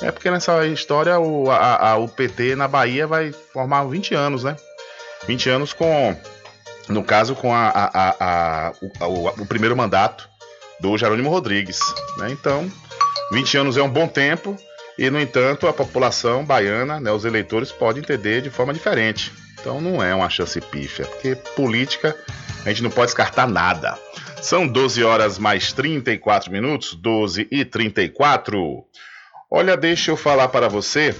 É 0.01 0.11
porque 0.11 0.31
nessa 0.31 0.67
história 0.67 1.19
o, 1.19 1.51
a, 1.51 1.91
a, 1.91 1.97
o 1.97 2.09
PT 2.09 2.57
na 2.57 2.67
Bahia 2.67 3.07
vai 3.07 3.33
formar 3.33 3.85
20 3.85 4.15
anos, 4.15 4.45
né? 4.45 4.57
20 5.27 5.51
anos 5.51 5.73
com, 5.73 6.17
no 6.89 7.03
caso, 7.03 7.35
com 7.35 7.55
a, 7.55 7.69
a, 7.69 8.17
a, 8.21 8.73
o, 9.07 9.29
o, 9.43 9.47
primeiro 9.47 9.77
mandato 9.77 10.29
do 10.81 10.97
Jerônimo 10.97 11.31
Rodrigues. 11.31 11.79
Né? 12.19 12.31
Então, 12.31 12.71
20 13.33 13.59
anos 13.59 13.77
é 13.77 13.83
um 13.83 13.91
bom 13.91 14.07
tempo 14.07 14.57
e, 14.99 15.09
no 15.11 15.21
entanto, 15.21 15.67
a 15.67 15.73
população 15.73 16.45
baiana, 16.45 17.01
né, 17.01 17.11
os 17.11 17.25
eleitores, 17.25 17.73
podem 17.73 18.03
entender 18.03 18.43
de 18.43 18.51
forma 18.51 18.73
diferente. 18.73 19.33
Então, 19.59 19.81
não 19.81 20.03
é 20.03 20.15
uma 20.15 20.31
chance 20.31 20.61
pífia, 20.61 21.07
porque 21.07 21.35
política 21.55 22.17
a 22.65 22.69
gente 22.69 22.83
não 22.83 22.91
pode 22.91 23.07
descartar 23.07 23.47
nada. 23.47 23.99
São 24.43 24.67
12 24.67 25.05
horas 25.05 25.39
mais 25.39 25.73
34 25.73 26.51
minutos, 26.51 26.95
12 26.95 27.47
e 27.51 27.65
34. 27.65 28.85
Olha, 29.51 29.77
deixa 29.77 30.11
eu 30.11 30.17
falar 30.17 30.49
para 30.49 30.69
você 30.69 31.15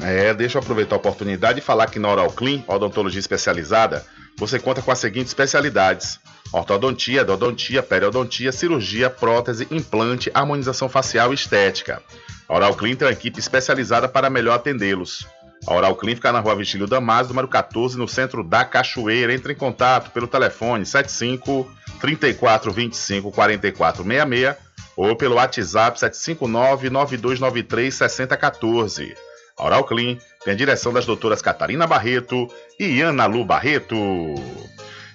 é, 0.00 0.34
deixa 0.34 0.58
eu 0.58 0.62
aproveitar 0.62 0.96
a 0.96 0.98
oportunidade 0.98 1.58
e 1.58 1.62
falar 1.62 1.86
que 1.86 1.98
na 1.98 2.10
Oral 2.10 2.30
Clean, 2.32 2.62
odontologia 2.66 3.20
especializada, 3.20 4.04
você 4.36 4.58
conta 4.58 4.82
com 4.82 4.90
as 4.90 4.98
seguintes 4.98 5.30
especialidades: 5.30 6.18
ortodontia, 6.52 7.22
endodontia, 7.22 7.82
periodontia, 7.82 8.50
cirurgia, 8.50 9.08
prótese, 9.08 9.68
implante, 9.70 10.30
harmonização 10.34 10.88
facial 10.88 11.32
e 11.32 11.34
estética. 11.34 12.02
A 12.48 12.54
Oral 12.54 12.74
Clean 12.74 12.96
tem 12.96 13.06
uma 13.06 13.12
equipe 13.12 13.38
especializada 13.38 14.08
para 14.08 14.28
melhor 14.28 14.54
atendê-los. 14.54 15.26
A 15.66 15.74
Oral 15.74 15.96
Clean 15.96 16.14
fica 16.14 16.32
na 16.32 16.40
rua 16.40 16.56
Vigílio 16.56 16.86
Damasio, 16.86 17.28
número 17.28 17.48
14, 17.48 17.96
no 17.96 18.06
centro 18.06 18.44
da 18.44 18.64
Cachoeira. 18.64 19.32
Entre 19.32 19.52
em 19.52 19.56
contato 19.56 20.10
pelo 20.10 20.26
telefone 20.26 20.84
75 20.84 21.70
34 22.00 22.70
25 22.70 23.30
44 23.30 24.02
66 24.02 24.56
ou 24.96 25.16
pelo 25.16 25.36
WhatsApp 25.36 25.98
759 25.98 26.90
9293 26.90 27.94
6014. 27.94 29.14
A 29.56 29.64
Oral 29.64 29.84
Clean 29.84 30.18
tem 30.44 30.52
a 30.52 30.56
direção 30.56 30.92
das 30.92 31.06
doutoras 31.06 31.40
Catarina 31.40 31.86
Barreto 31.86 32.48
e 32.78 33.00
Ana 33.00 33.26
Lu 33.26 33.44
Barreto. 33.44 33.96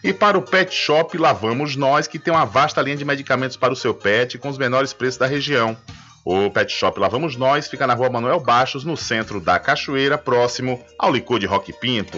E 0.04 0.14
para 0.14 0.38
o 0.38 0.42
Pet 0.42 0.74
Shop 0.74 1.18
Lavamos 1.18 1.76
Nós, 1.76 2.08
que 2.08 2.18
tem 2.18 2.34
uma 2.34 2.46
vasta 2.46 2.82
linha 2.82 2.96
de 2.96 3.04
medicamentos 3.04 3.58
para 3.58 3.74
o 3.74 3.76
seu 3.76 3.94
pet 3.94 4.38
com 4.38 4.48
os 4.48 4.58
menores 4.58 4.94
preços 4.94 5.18
da 5.18 5.28
região. 5.28 5.76
O 6.24 6.50
Pet 6.50 6.72
Shop 6.72 6.98
Lavamos 7.00 7.36
Nós 7.36 7.68
fica 7.68 7.86
na 7.86 7.94
rua 7.94 8.10
Manuel 8.10 8.40
Baixos, 8.40 8.86
no 8.86 8.96
centro 8.96 9.42
da 9.42 9.60
Cachoeira, 9.60 10.18
próximo 10.18 10.82
ao 10.98 11.12
licor 11.12 11.40
de 11.40 11.46
Rock 11.46 11.74
Pinto. 11.74 12.18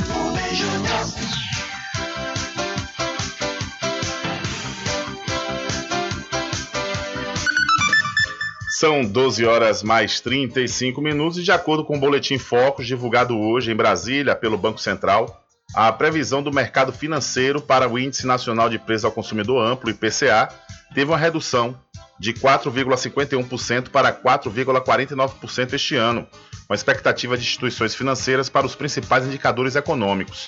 São 8.81 9.03
12 9.03 9.45
horas 9.45 9.83
mais 9.83 10.19
35 10.19 10.99
minutos 11.01 11.37
e 11.37 11.43
de 11.43 11.51
acordo 11.51 11.85
com 11.85 11.95
o 11.95 11.99
Boletim 11.99 12.39
Focus 12.39 12.87
divulgado 12.87 13.37
hoje 13.37 13.71
em 13.71 13.75
Brasília 13.75 14.35
pelo 14.35 14.57
Banco 14.57 14.79
Central, 14.79 15.43
a 15.75 15.91
previsão 15.91 16.41
do 16.41 16.51
mercado 16.51 16.91
financeiro 16.91 17.61
para 17.61 17.87
o 17.87 17.99
Índice 17.99 18.25
Nacional 18.25 18.69
de 18.69 18.79
Preços 18.79 19.05
ao 19.05 19.11
Consumidor 19.11 19.63
Amplo, 19.63 19.89
IPCA, 19.89 20.49
teve 20.95 21.11
uma 21.11 21.17
redução 21.17 21.77
de 22.21 22.33
4,51% 22.33 23.89
para 23.89 24.13
4,49% 24.13 25.73
este 25.73 25.95
ano, 25.95 26.27
com 26.67 26.73
a 26.73 26.75
expectativa 26.75 27.35
de 27.35 27.41
instituições 27.41 27.95
financeiras 27.95 28.47
para 28.47 28.67
os 28.67 28.75
principais 28.75 29.25
indicadores 29.25 29.75
econômicos. 29.75 30.47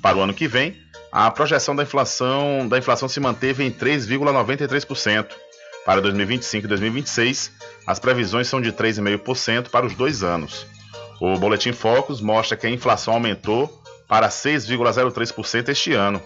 Para 0.00 0.16
o 0.16 0.22
ano 0.22 0.32
que 0.32 0.48
vem, 0.48 0.78
a 1.12 1.30
projeção 1.30 1.76
da 1.76 1.82
inflação, 1.82 2.66
da 2.66 2.78
inflação 2.78 3.06
se 3.06 3.20
manteve 3.20 3.62
em 3.62 3.70
3,93%. 3.70 5.26
Para 5.84 6.00
2025 6.00 6.64
e 6.64 6.68
2026, 6.68 7.52
as 7.86 7.98
previsões 7.98 8.48
são 8.48 8.58
de 8.58 8.72
3,5% 8.72 9.68
para 9.68 9.84
os 9.84 9.94
dois 9.94 10.22
anos. 10.22 10.66
O 11.20 11.38
Boletim 11.38 11.72
Focus 11.72 12.22
mostra 12.22 12.56
que 12.56 12.66
a 12.66 12.70
inflação 12.70 13.12
aumentou 13.12 13.68
para 14.08 14.30
6,03% 14.30 15.68
este 15.68 15.92
ano. 15.92 16.22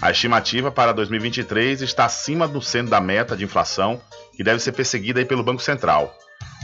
A 0.00 0.12
estimativa 0.12 0.70
para 0.70 0.92
2023 0.92 1.82
está 1.82 2.04
acima 2.04 2.46
do 2.46 2.62
centro 2.62 2.90
da 2.90 3.00
meta 3.00 3.36
de 3.36 3.44
inflação, 3.44 4.00
que 4.36 4.44
deve 4.44 4.60
ser 4.60 4.70
perseguida 4.70 5.24
pelo 5.26 5.42
Banco 5.42 5.60
Central. 5.60 6.16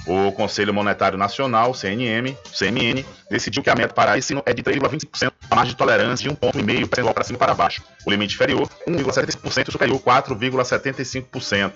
O 0.07 0.31
Conselho 0.33 0.73
Monetário 0.73 1.19
Nacional, 1.19 1.75
CNM, 1.75 2.37
CMN, 2.57 3.05
decidiu 3.29 3.63
que 3.63 3.71
a 3.71 3.75
meta 3.75 3.93
para 3.93 4.17
esse 4.17 4.35
ano 4.35 4.43
é 4.47 4.55
de 4.55 4.63
3,25%, 4.63 5.33
a 5.51 5.55
margem 5.57 5.73
de 5.73 5.77
tolerância 5.77 6.29
de 6.29 6.37
1,5% 6.37 6.89
percentual 6.89 7.15
para 7.15 7.25
cima 7.25 7.37
e 7.37 7.39
para 7.39 7.55
baixo. 7.55 7.83
O 8.07 8.11
limite 8.11 8.35
inferior, 8.35 8.69
1,75%, 8.87 9.73
superior, 9.73 9.99
4,75%. 9.99 11.73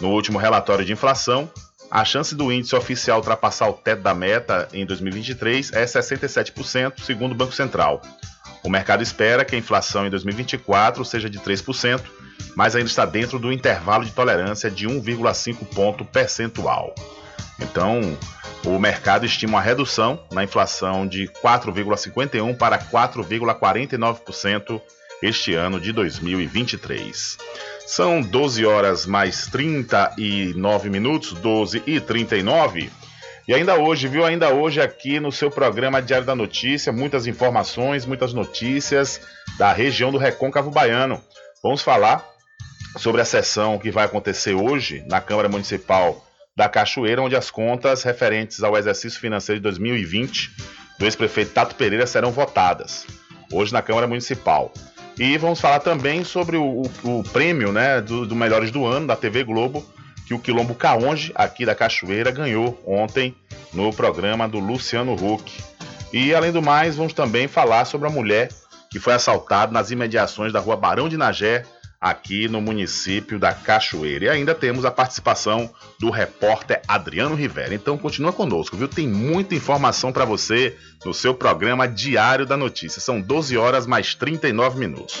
No 0.00 0.10
último 0.10 0.38
relatório 0.38 0.84
de 0.84 0.92
inflação, 0.92 1.50
a 1.90 2.04
chance 2.04 2.34
do 2.34 2.52
índice 2.52 2.76
oficial 2.76 3.18
ultrapassar 3.18 3.68
o 3.68 3.72
teto 3.72 4.02
da 4.02 4.14
meta 4.14 4.68
em 4.72 4.84
2023 4.86 5.72
é 5.72 5.84
67%, 5.84 7.00
segundo 7.00 7.32
o 7.32 7.34
Banco 7.34 7.52
Central. 7.52 8.02
O 8.66 8.68
mercado 8.68 9.00
espera 9.00 9.44
que 9.44 9.54
a 9.54 9.58
inflação 9.58 10.08
em 10.08 10.10
2024 10.10 11.04
seja 11.04 11.30
de 11.30 11.38
3%, 11.38 12.02
mas 12.56 12.74
ainda 12.74 12.90
está 12.90 13.06
dentro 13.06 13.38
do 13.38 13.52
intervalo 13.52 14.04
de 14.04 14.10
tolerância 14.10 14.68
de 14.68 14.88
1,5 14.88 15.64
ponto 15.72 16.04
percentual. 16.04 16.92
Então, 17.60 18.18
o 18.64 18.76
mercado 18.76 19.24
estima 19.24 19.52
uma 19.52 19.60
redução 19.60 20.18
na 20.32 20.42
inflação 20.42 21.06
de 21.06 21.28
4,51 21.40 22.56
para 22.56 22.76
4,49% 22.76 24.82
este 25.22 25.54
ano 25.54 25.80
de 25.80 25.92
2023. 25.92 27.38
São 27.86 28.20
12 28.20 28.66
horas 28.66 29.06
mais 29.06 29.46
39 29.46 30.90
minutos, 30.90 31.34
12 31.34 31.84
e 31.86 32.00
39. 32.00 32.90
E 33.48 33.54
ainda 33.54 33.76
hoje, 33.76 34.08
viu? 34.08 34.24
Ainda 34.24 34.52
hoje 34.52 34.80
aqui 34.80 35.20
no 35.20 35.30
seu 35.30 35.50
programa 35.50 36.02
Diário 36.02 36.26
da 36.26 36.34
Notícia, 36.34 36.92
muitas 36.92 37.28
informações, 37.28 38.04
muitas 38.04 38.32
notícias 38.32 39.20
da 39.56 39.72
região 39.72 40.10
do 40.10 40.18
Recôncavo 40.18 40.68
Baiano. 40.68 41.22
Vamos 41.62 41.80
falar 41.80 42.28
sobre 42.96 43.20
a 43.20 43.24
sessão 43.24 43.78
que 43.78 43.90
vai 43.90 44.04
acontecer 44.04 44.54
hoje 44.54 45.04
na 45.06 45.20
Câmara 45.20 45.48
Municipal 45.48 46.26
da 46.56 46.68
Cachoeira, 46.68 47.22
onde 47.22 47.36
as 47.36 47.48
contas 47.48 48.02
referentes 48.02 48.64
ao 48.64 48.76
exercício 48.76 49.20
financeiro 49.20 49.60
de 49.60 49.62
2020 49.62 50.50
do 50.98 51.04
ex-prefeito 51.04 51.52
Tato 51.52 51.76
Pereira 51.76 52.06
serão 52.06 52.32
votadas. 52.32 53.06
Hoje 53.52 53.72
na 53.72 53.80
Câmara 53.80 54.08
Municipal. 54.08 54.72
E 55.16 55.38
vamos 55.38 55.60
falar 55.60 55.78
também 55.78 56.24
sobre 56.24 56.56
o, 56.56 56.82
o, 56.82 57.20
o 57.20 57.22
prêmio 57.22 57.70
né, 57.70 58.00
do, 58.00 58.26
do, 58.26 58.34
Melhores 58.34 58.72
do 58.72 58.84
Ano 58.84 59.06
da 59.06 59.14
TV 59.14 59.44
Globo, 59.44 59.86
que 60.26 60.34
o 60.34 60.38
Quilombo 60.38 60.74
Caonge, 60.74 61.32
aqui 61.34 61.64
da 61.64 61.74
Cachoeira, 61.74 62.32
ganhou 62.32 62.82
ontem 62.84 63.34
no 63.72 63.92
programa 63.92 64.48
do 64.48 64.58
Luciano 64.58 65.14
Huck. 65.14 65.52
E 66.12 66.34
além 66.34 66.50
do 66.50 66.60
mais, 66.60 66.96
vamos 66.96 67.12
também 67.12 67.46
falar 67.46 67.84
sobre 67.84 68.08
a 68.08 68.10
mulher 68.10 68.48
que 68.90 68.98
foi 68.98 69.12
assaltada 69.12 69.72
nas 69.72 69.90
imediações 69.90 70.52
da 70.52 70.60
rua 70.60 70.76
Barão 70.76 71.08
de 71.08 71.16
Nagé, 71.16 71.64
aqui 72.00 72.48
no 72.48 72.60
município 72.60 73.38
da 73.38 73.52
Cachoeira. 73.52 74.26
E 74.26 74.28
ainda 74.28 74.54
temos 74.54 74.84
a 74.84 74.90
participação 74.90 75.70
do 75.98 76.10
repórter 76.10 76.80
Adriano 76.86 77.34
Rivera. 77.34 77.74
Então 77.74 77.96
continua 77.98 78.32
conosco, 78.32 78.76
viu? 78.76 78.88
Tem 78.88 79.06
muita 79.06 79.54
informação 79.54 80.12
para 80.12 80.24
você 80.24 80.76
no 81.04 81.14
seu 81.14 81.34
programa 81.34 81.86
Diário 81.86 82.46
da 82.46 82.56
Notícia. 82.56 83.00
São 83.00 83.20
12 83.20 83.56
horas 83.56 83.86
mais 83.86 84.14
39 84.14 84.78
minutos. 84.78 85.20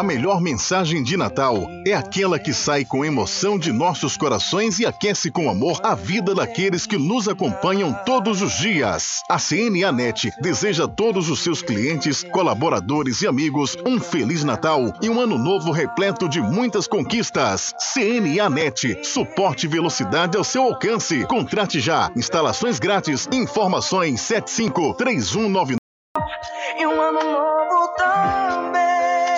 A 0.00 0.02
melhor 0.02 0.40
mensagem 0.40 1.02
de 1.02 1.14
Natal 1.14 1.68
é 1.86 1.92
aquela 1.92 2.38
que 2.38 2.54
sai 2.54 2.86
com 2.86 3.04
emoção 3.04 3.58
de 3.58 3.70
nossos 3.70 4.16
corações 4.16 4.78
e 4.78 4.86
aquece 4.86 5.30
com 5.30 5.50
amor 5.50 5.78
a 5.82 5.94
vida 5.94 6.34
daqueles 6.34 6.86
que 6.86 6.96
nos 6.96 7.28
acompanham 7.28 7.92
todos 8.06 8.40
os 8.40 8.54
dias. 8.54 9.20
A 9.28 9.36
CNA 9.36 9.92
Net 9.92 10.30
deseja 10.40 10.84
a 10.84 10.88
todos 10.88 11.28
os 11.28 11.40
seus 11.40 11.60
clientes, 11.60 12.24
colaboradores 12.32 13.20
e 13.20 13.26
amigos 13.26 13.76
um 13.84 14.00
feliz 14.00 14.42
Natal 14.42 14.90
e 15.02 15.10
um 15.10 15.20
ano 15.20 15.36
novo 15.36 15.70
repleto 15.70 16.30
de 16.30 16.40
muitas 16.40 16.86
conquistas. 16.86 17.74
CNA 17.92 18.48
Net, 18.48 19.06
suporte 19.06 19.66
e 19.66 19.68
velocidade 19.68 20.34
ao 20.34 20.44
seu 20.44 20.62
alcance. 20.62 21.26
Contrate 21.26 21.78
já. 21.78 22.10
Instalações 22.16 22.78
grátis. 22.78 23.28
Informações 23.30 24.18
75 24.22 24.94
3199 24.94 25.76
E 26.78 26.86
um 26.86 26.98
ano 27.02 27.22
novo. 27.22 27.59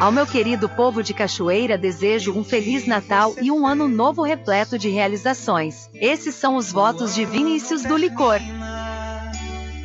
Ao 0.00 0.12
meu 0.12 0.24
querido 0.24 0.68
povo 0.68 1.02
de 1.02 1.12
Cachoeira, 1.12 1.76
desejo 1.76 2.32
um 2.32 2.44
Feliz 2.44 2.86
Natal 2.86 3.34
e 3.42 3.50
um 3.50 3.66
ano 3.66 3.88
novo 3.88 4.22
repleto 4.22 4.78
de 4.78 4.88
realizações. 4.88 5.90
Esses 5.92 6.36
são 6.36 6.54
os 6.54 6.70
votos 6.70 7.16
de 7.16 7.24
Vinícius 7.24 7.82
do 7.82 7.96
Licor. 7.96 8.38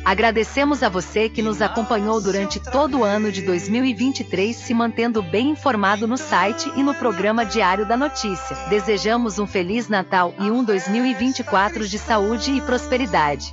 Agradecemos 0.04 0.84
a 0.84 0.88
você 0.88 1.28
que 1.28 1.42
nos 1.42 1.60
acompanhou 1.60 2.20
durante 2.20 2.60
todo 2.60 2.98
o 2.98 3.04
ano 3.04 3.32
de 3.32 3.42
2023, 3.42 4.54
se 4.54 4.72
mantendo 4.72 5.20
bem 5.20 5.50
informado 5.50 6.06
no 6.06 6.16
site 6.16 6.70
e 6.76 6.82
no 6.82 6.94
programa 6.94 7.44
Diário 7.44 7.84
da 7.84 7.96
Notícia. 7.96 8.54
Desejamos 8.68 9.40
um 9.40 9.48
Feliz 9.48 9.88
Natal 9.88 10.32
e 10.38 10.48
um 10.48 10.62
2024 10.62 11.88
de 11.88 11.98
saúde 11.98 12.52
e 12.52 12.60
prosperidade. 12.60 13.52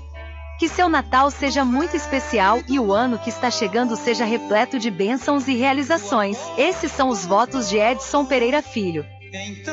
Que 0.61 0.69
seu 0.69 0.87
Natal 0.87 1.31
seja 1.31 1.65
muito 1.65 1.97
especial 1.97 2.61
e 2.67 2.79
o 2.79 2.93
ano 2.93 3.17
que 3.17 3.31
está 3.31 3.49
chegando 3.49 3.95
seja 3.95 4.23
repleto 4.25 4.77
de 4.77 4.91
bênçãos 4.91 5.47
e 5.47 5.55
realizações. 5.55 6.37
Esses 6.55 6.91
são 6.91 7.09
os 7.09 7.25
votos 7.25 7.67
de 7.67 7.79
Edson 7.79 8.23
Pereira 8.25 8.61
Filho. 8.61 9.03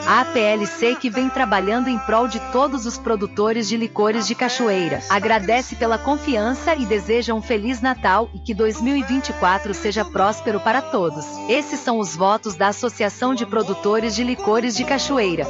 A 0.06 0.22
APLC 0.22 0.96
que 0.96 1.10
vem 1.10 1.28
trabalhando 1.28 1.90
em 1.90 1.98
prol 1.98 2.26
de 2.26 2.40
todos 2.52 2.86
os 2.86 2.96
produtores 2.96 3.68
de 3.68 3.76
licores 3.76 4.26
de 4.26 4.34
Cachoeira. 4.34 5.02
Agradece 5.10 5.76
pela 5.76 5.98
confiança 5.98 6.74
e 6.74 6.86
deseja 6.86 7.34
um 7.34 7.42
Feliz 7.42 7.82
Natal 7.82 8.30
e 8.32 8.38
que 8.38 8.54
2024 8.54 9.74
seja 9.74 10.06
próspero 10.06 10.58
para 10.58 10.80
todos. 10.80 11.26
Esses 11.50 11.80
são 11.80 11.98
os 11.98 12.16
votos 12.16 12.54
da 12.54 12.68
Associação 12.68 13.34
de 13.34 13.44
Produtores 13.44 14.16
de 14.16 14.24
Licores 14.24 14.74
de 14.74 14.86
Cachoeira. 14.86 15.46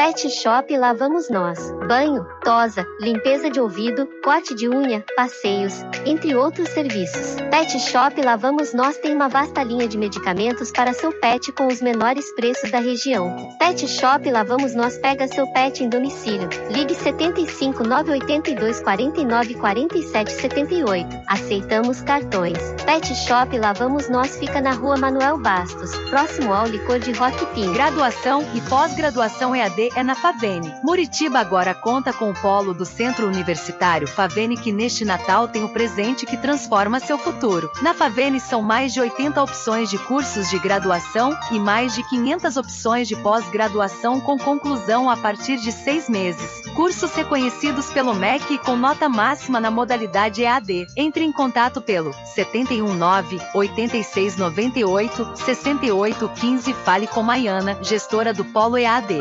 Pet 0.00 0.30
Shop 0.30 0.74
Lá 0.78 0.94
Vamos 0.94 1.28
Nós. 1.28 1.58
Banho, 1.86 2.24
tosa, 2.42 2.86
limpeza 3.02 3.50
de 3.50 3.60
ouvido, 3.60 4.08
corte 4.22 4.54
de 4.54 4.68
unha, 4.68 5.04
passeios, 5.16 5.74
entre 6.04 6.34
outros 6.34 6.68
serviços. 6.70 7.36
Pet 7.50 7.78
Shop 7.80 8.20
Lá 8.22 8.36
Vamos 8.36 8.72
Nós 8.74 8.98
tem 8.98 9.14
uma 9.14 9.28
vasta 9.28 9.62
linha 9.62 9.88
de 9.88 9.96
medicamentos 9.96 10.70
para 10.70 10.92
seu 10.92 11.12
pet 11.12 11.50
com 11.52 11.66
os 11.66 11.80
menores 11.80 12.30
preços 12.34 12.70
da 12.70 12.78
região. 12.78 13.56
Pet 13.58 13.86
Shop 13.88 14.30
Lá 14.30 14.42
Vamos 14.42 14.74
Nós 14.74 14.98
pega 14.98 15.26
seu 15.26 15.46
pet 15.52 15.82
em 15.82 15.88
domicílio. 15.88 16.48
Ligue 16.70 16.94
75 16.94 17.82
982 17.82 18.80
49 18.80 19.54
47 19.54 20.32
78. 20.32 21.22
Aceitamos 21.26 22.02
cartões. 22.02 22.58
Pet 22.84 23.14
Shop 23.14 23.58
Lá 23.58 23.72
Vamos 23.72 24.08
Nós 24.08 24.36
fica 24.36 24.60
na 24.60 24.72
rua 24.72 24.98
Manuel 24.98 25.38
Bastos, 25.38 25.96
próximo 26.10 26.52
ao 26.52 26.66
licor 26.66 26.98
de 26.98 27.12
Rock 27.12 27.46
Pin. 27.54 27.72
Graduação 27.72 28.46
e 28.54 28.60
pós-graduação 28.62 29.56
EAD 29.56 29.90
é 29.96 30.02
na 30.02 30.14
Favene. 30.14 30.72
Muritiba 30.82 31.38
agora 31.38 31.74
conta 31.74 32.12
com 32.12 32.30
o 32.30 32.34
polo 32.34 32.74
do 32.74 32.84
Centro 32.84 33.26
Universitário 33.26 34.09
Favene 34.10 34.56
que 34.56 34.72
neste 34.72 35.04
Natal 35.04 35.48
tem 35.48 35.64
o 35.64 35.68
presente 35.68 36.26
que 36.26 36.36
transforma 36.36 37.00
seu 37.00 37.16
futuro. 37.16 37.70
Na 37.80 37.94
Favene 37.94 38.38
são 38.40 38.60
mais 38.60 38.92
de 38.92 39.00
80 39.00 39.42
opções 39.42 39.88
de 39.88 39.96
cursos 39.98 40.50
de 40.50 40.58
graduação 40.58 41.36
e 41.50 41.58
mais 41.58 41.94
de 41.94 42.06
500 42.08 42.56
opções 42.56 43.08
de 43.08 43.16
pós-graduação 43.16 44.20
com 44.20 44.36
conclusão 44.38 45.08
a 45.08 45.16
partir 45.16 45.56
de 45.58 45.72
seis 45.72 46.08
meses. 46.08 46.62
Cursos 46.74 47.14
reconhecidos 47.14 47.90
pelo 47.90 48.14
MEC 48.14 48.58
com 48.58 48.76
nota 48.76 49.08
máxima 49.08 49.60
na 49.60 49.70
modalidade 49.70 50.42
EAD. 50.42 50.86
Entre 50.96 51.24
em 51.24 51.32
contato 51.32 51.80
pelo 51.80 52.12
719 52.34 53.40
8698 53.54 55.32
6815 55.36 56.72
Fale 56.84 57.06
com 57.06 57.22
Maiana, 57.22 57.78
gestora 57.82 58.34
do 58.34 58.44
Polo 58.44 58.76
EAD. 58.76 59.20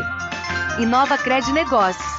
Inova 0.80 1.18
Cred 1.18 1.52
Negócios. 1.52 2.19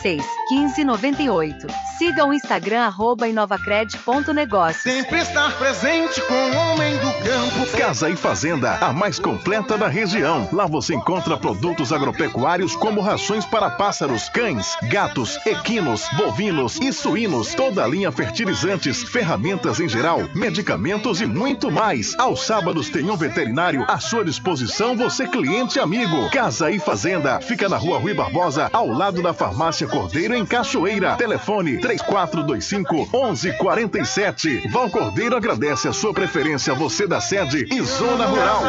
86 0.00 0.24
1598. 0.50 1.66
Siga 1.98 2.24
o 2.24 2.32
Instagram 2.32 2.82
arroba 2.82 3.28
inovacred.negócios. 3.28 4.82
Sempre 4.82 5.18
estar 5.18 5.56
presente 5.58 6.20
com 6.22 6.34
o 6.34 6.56
homem 6.56 6.96
do 6.96 7.12
campo. 7.22 7.76
Casa 7.76 8.08
e 8.08 8.16
Fazenda, 8.16 8.76
a 8.76 8.92
mais 8.92 9.18
completa 9.18 9.76
da 9.76 9.86
região. 9.86 10.48
Lá 10.52 10.66
você 10.66 10.94
encontra 10.94 11.36
produtos 11.36 11.92
agropecuários 11.92 12.74
como 12.74 13.00
rações 13.00 13.44
para 13.44 13.70
pássaros, 13.70 14.28
cães, 14.30 14.76
gatos, 14.84 15.38
equinos, 15.46 16.08
bovinos 16.16 16.80
e 16.80 16.92
suínos, 16.92 17.54
toda 17.54 17.84
a 17.84 17.86
linha 17.86 18.10
fertilizantes, 18.10 19.02
ferramentas 19.02 19.78
em 19.78 19.88
geral, 19.88 20.20
medicamentos 20.34 21.20
e 21.20 21.26
muito 21.26 21.70
mais. 21.70 22.18
Aos 22.18 22.46
sábados 22.46 22.88
tem 22.88 23.10
um 23.10 23.16
veterinário 23.16 23.84
à 23.86 23.98
sua 24.00 24.24
disposição, 24.24 24.96
você 24.96 25.28
cliente 25.28 25.78
e 25.78 25.80
amigo. 25.80 26.30
Casa 26.30 26.70
e 26.70 26.78
Fazenda, 26.78 27.40
fica 27.40 27.68
na 27.68 27.76
rua 27.76 27.98
Rui 27.98 28.14
Barbosa, 28.14 28.70
ao 28.72 28.88
lado 28.88 29.22
da 29.22 29.34
farmácia 29.34 29.89
Cordeiro 29.90 30.34
em 30.34 30.46
Cachoeira. 30.46 31.16
Telefone 31.16 31.78
3425 31.78 32.94
1147. 33.12 34.68
Val 34.68 34.88
Cordeiro 34.88 35.36
agradece 35.36 35.88
a 35.88 35.92
sua 35.92 36.14
preferência, 36.14 36.72
você 36.74 37.06
da 37.06 37.20
sede 37.20 37.66
e 37.70 37.82
zona 37.82 38.26
rural. 38.26 38.62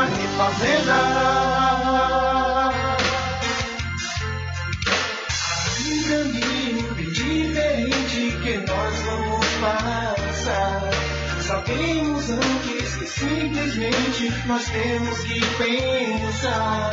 Sabemos 11.42 12.30
antes 12.30 12.96
que 12.96 13.06
simplesmente 13.06 14.48
nós 14.48 14.66
temos 14.66 15.20
que 15.20 15.40
pensar 15.58 16.90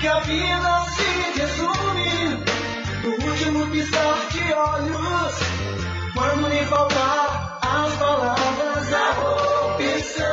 que 0.00 0.08
a 0.08 0.20
vida 0.20 0.84
se 0.96 1.40
resume 1.40 2.77
no 3.02 3.10
último 3.10 3.66
piscar 3.70 4.28
de 4.30 4.52
olhos, 4.52 5.34
quando 6.14 6.48
lhe 6.48 6.64
faltar 6.66 7.58
as 7.62 7.92
palavras, 7.94 8.92
a 8.92 9.10
opção. 9.66 10.24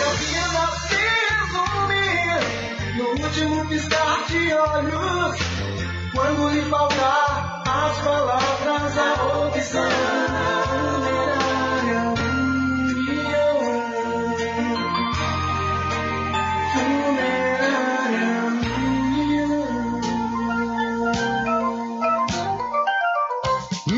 Eu 0.00 0.12
quero 0.30 0.64
se 0.88 1.02
resumir 1.30 2.40
no 2.96 3.04
último 3.24 3.66
piscar 3.68 4.24
de 4.28 4.52
olhos, 4.54 5.38
quando 6.14 6.50
lhe 6.50 6.62
faltar 6.62 7.62
as 7.66 7.98
palavras, 7.98 8.98
a 8.98 9.46
opção. 9.46 10.21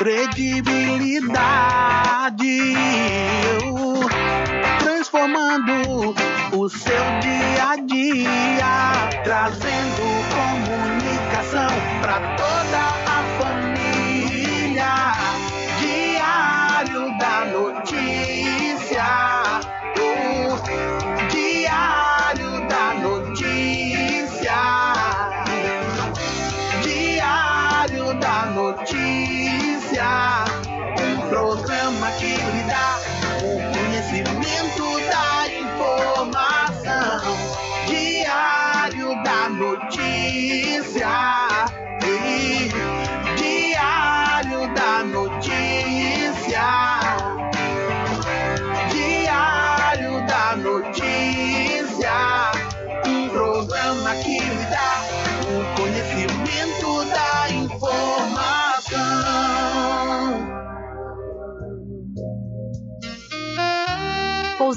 Credibilidade, 0.00 2.72
transformando 4.78 6.14
o 6.56 6.68
seu 6.70 7.04
dia 7.20 7.72
a 7.72 7.76
dia, 7.76 9.10
trazendo 9.22 10.09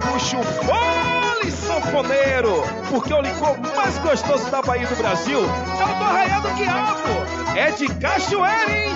Puxa 0.00 0.38
o 0.38 0.42
fole, 0.42 1.50
sanfoneiro, 1.50 2.62
porque 2.90 3.12
o 3.12 3.20
licor 3.20 3.58
mais 3.76 3.98
gostoso 3.98 4.50
da 4.50 4.62
Bahia 4.62 4.86
do 4.86 4.96
Brasil 4.96 5.40
é 5.40 5.84
o 5.84 5.98
do 5.98 6.04
Arraial 6.04 6.40
do 6.40 6.48
Quiabo. 6.54 7.56
É 7.56 7.70
de 7.72 7.88
cachoeira, 7.96 8.70
hein? 8.70 8.94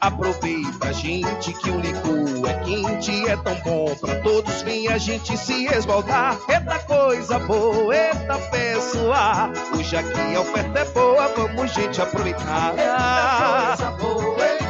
Aproveita, 0.00 0.92
gente, 0.94 1.52
que 1.52 1.70
o 1.70 1.78
licor 1.78 2.48
é 2.48 2.54
quente, 2.64 3.28
é 3.28 3.36
tão 3.36 3.54
bom 3.56 3.94
pra 3.96 4.14
todos. 4.20 4.62
Vem 4.62 4.88
a 4.88 4.96
gente 4.98 5.36
se 5.36 5.66
esbaldar. 5.66 6.38
Eita 6.48 6.78
coisa 6.80 7.38
boa, 7.40 7.94
eita 7.94 8.38
pessoa. 8.50 9.52
Hoje 9.76 9.96
aqui 9.96 10.34
a 10.34 10.40
oferta 10.40 10.78
é 10.78 10.84
boa, 10.86 11.28
vamos, 11.36 11.72
gente, 11.72 12.00
aproveitar. 12.00 12.74
Eita 12.78 13.76
coisa 13.76 13.90
boa, 13.98 14.46
eita 14.46 14.69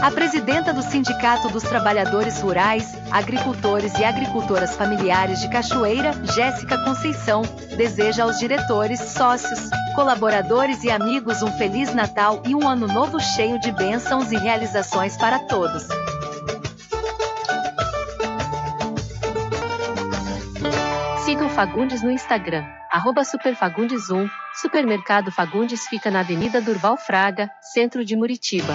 A 0.00 0.12
presidenta 0.12 0.72
do 0.72 0.80
Sindicato 0.80 1.48
dos 1.48 1.64
Trabalhadores 1.64 2.40
Rurais, 2.40 2.96
Agricultores 3.10 3.98
e 3.98 4.04
Agricultoras 4.04 4.76
Familiares 4.76 5.40
de 5.40 5.50
Cachoeira, 5.50 6.12
Jéssica 6.34 6.78
Conceição, 6.84 7.42
deseja 7.76 8.22
aos 8.22 8.38
diretores, 8.38 9.00
sócios, 9.00 9.68
colaboradores 9.96 10.84
e 10.84 10.90
amigos 10.90 11.42
um 11.42 11.50
Feliz 11.58 11.92
Natal 11.92 12.40
e 12.46 12.54
um 12.54 12.68
Ano 12.68 12.86
Novo 12.86 13.18
cheio 13.18 13.58
de 13.58 13.72
bênçãos 13.72 14.30
e 14.30 14.36
realizações 14.36 15.16
para 15.16 15.40
todos. 15.40 15.88
Siga 21.24 21.44
o 21.44 21.50
Fagundes 21.50 22.02
no 22.02 22.10
Instagram, 22.12 22.64
arroba 22.90 23.22
superfagundes1. 23.22 24.30
Supermercado 24.54 25.32
Fagundes 25.32 25.88
fica 25.88 26.08
na 26.08 26.20
Avenida 26.20 26.60
Durval 26.60 26.96
Fraga, 26.96 27.50
centro 27.60 28.04
de 28.04 28.16
Muritiba. 28.16 28.74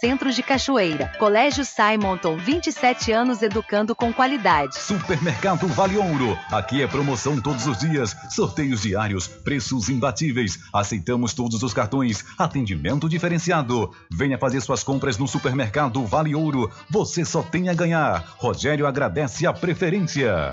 Centro 0.00 0.32
de 0.32 0.42
Cachoeira. 0.42 1.12
Colégio 1.18 1.64
Simonton, 1.64 2.36
27 2.36 3.12
anos 3.12 3.42
educando 3.42 3.94
com 3.94 4.12
qualidade. 4.12 4.78
Supermercado 4.78 5.66
Vale 5.68 5.96
Ouro. 5.96 6.38
Aqui 6.50 6.82
é 6.82 6.86
promoção 6.86 7.40
todos 7.40 7.66
os 7.66 7.78
dias, 7.78 8.16
sorteios 8.30 8.82
diários, 8.82 9.26
preços 9.26 9.88
imbatíveis. 9.88 10.58
Aceitamos 10.72 11.34
todos 11.34 11.62
os 11.62 11.72
cartões, 11.72 12.24
atendimento 12.38 13.08
diferenciado. 13.08 13.90
Venha 14.10 14.38
fazer 14.38 14.60
suas 14.60 14.82
compras 14.82 15.18
no 15.18 15.28
Supermercado 15.28 16.04
Vale 16.04 16.34
Ouro. 16.34 16.70
Você 16.90 17.24
só 17.24 17.42
tem 17.42 17.68
a 17.68 17.74
ganhar. 17.74 18.34
Rogério 18.38 18.86
agradece 18.86 19.46
a 19.46 19.52
preferência. 19.52 20.52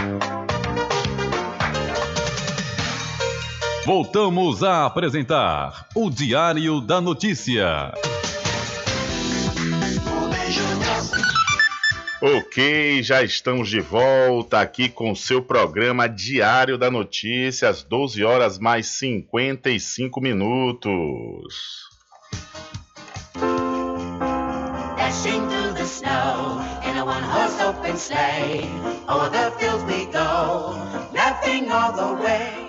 Voltamos 3.86 4.62
a 4.62 4.84
apresentar 4.86 5.86
o 5.94 6.10
Diário 6.10 6.80
da 6.80 7.02
Notícia. 7.02 7.92
Ok, 12.26 13.02
já 13.02 13.22
estamos 13.22 13.68
de 13.68 13.80
volta 13.80 14.58
aqui 14.58 14.88
com 14.88 15.14
seu 15.14 15.42
programa 15.42 16.08
Diário 16.08 16.78
da 16.78 16.90
Notícia, 16.90 17.68
às 17.68 17.82
12 17.82 18.24
horas 18.24 18.58
mais 18.58 18.86
55 18.86 20.22
minutos. 20.22 21.84
Dashing 24.96 25.46
through 25.50 25.74
the 25.74 25.84
snow 25.84 26.62
in 26.88 26.96
a 26.96 27.04
one-horse 27.04 27.60
open 27.60 27.98
sleigh, 27.98 28.70
over 29.06 29.28
the 29.28 29.50
fields 29.58 29.84
we 29.84 30.06
go, 30.06 31.03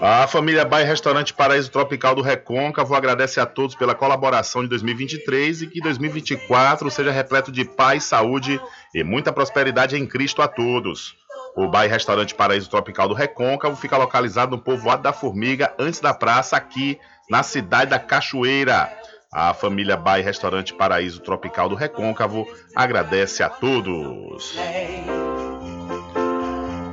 A 0.02 0.28
família 0.28 0.66
Bai 0.66 0.84
Restaurante 0.84 1.34
Paraíso 1.34 1.72
Tropical 1.72 2.16
do 2.16 2.22
Recôncavo 2.22 2.96
agradece 2.96 3.40
a 3.40 3.46
todos 3.46 3.76
pela 3.76 3.96
colaboração 3.96 4.64
de 4.64 4.70
2023 4.70 5.64
e 5.64 5.68
que 5.68 5.82
2024 5.82 6.90
seja 6.92 7.12
repleto 7.12 7.52
de 7.52 7.66
paz, 7.66 8.04
saúde 8.04 8.60
e 8.94 9.04
muita 9.04 9.32
prosperidade 9.32 9.96
em 9.96 10.06
Cristo 10.06 10.42
a 10.42 10.48
todos. 10.48 11.16
O 11.56 11.70
Bai 11.70 11.88
Restaurante 11.88 12.36
Paraíso 12.36 12.70
Tropical 12.70 13.08
do 13.08 13.14
Recôncavo 13.14 13.76
fica 13.76 13.98
localizado 13.98 14.56
no 14.56 14.62
povoado 14.62 15.04
da 15.04 15.14
Formiga, 15.14 15.74
antes 15.80 16.02
da 16.02 16.14
praça, 16.14 16.58
aqui 16.58 17.00
na 17.30 17.44
cidade 17.44 17.92
da 17.92 18.00
Cachoeira. 18.00 18.92
A 19.32 19.54
família 19.54 19.98
Bai 19.98 20.22
Restaurante 20.22 20.74
Paraíso 20.74 21.22
Tropical 21.22 21.70
do 21.70 21.76
Recôncavo 21.76 22.46
agradece 22.76 23.42
a 23.42 23.50
todos. 23.50 24.56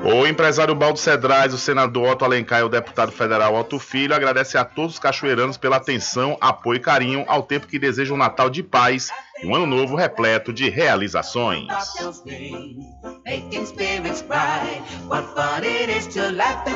O 0.05 0.27
empresário 0.27 0.75
Baldo 0.75 0.99
Cedrais, 0.99 1.55
o 1.55 1.59
senador 1.59 2.11
Otto 2.11 2.25
Alencar 2.25 2.59
e 2.59 2.65
o 2.65 2.69
deputado 2.69 3.13
federal 3.13 3.55
Otto 3.55 3.79
Filho 3.79 4.13
agradecem 4.13 4.61
a 4.61 4.65
todos 4.65 4.95
os 4.95 4.99
cachoeiranos 4.99 5.57
pela 5.57 5.77
atenção, 5.77 6.37
apoio 6.41 6.79
e 6.79 6.81
carinho, 6.81 7.25
ao 7.29 7.45
tempo 7.45 7.69
que 7.69 7.79
desejam 7.79 8.17
um 8.17 8.19
Natal 8.19 8.51
de 8.51 8.65
paz 8.65 9.11
e 9.41 9.47
um 9.47 9.55
ano 9.55 9.67
novo 9.67 9.95
repleto 9.95 10.53
de 10.53 10.69
realizações. 10.69 11.69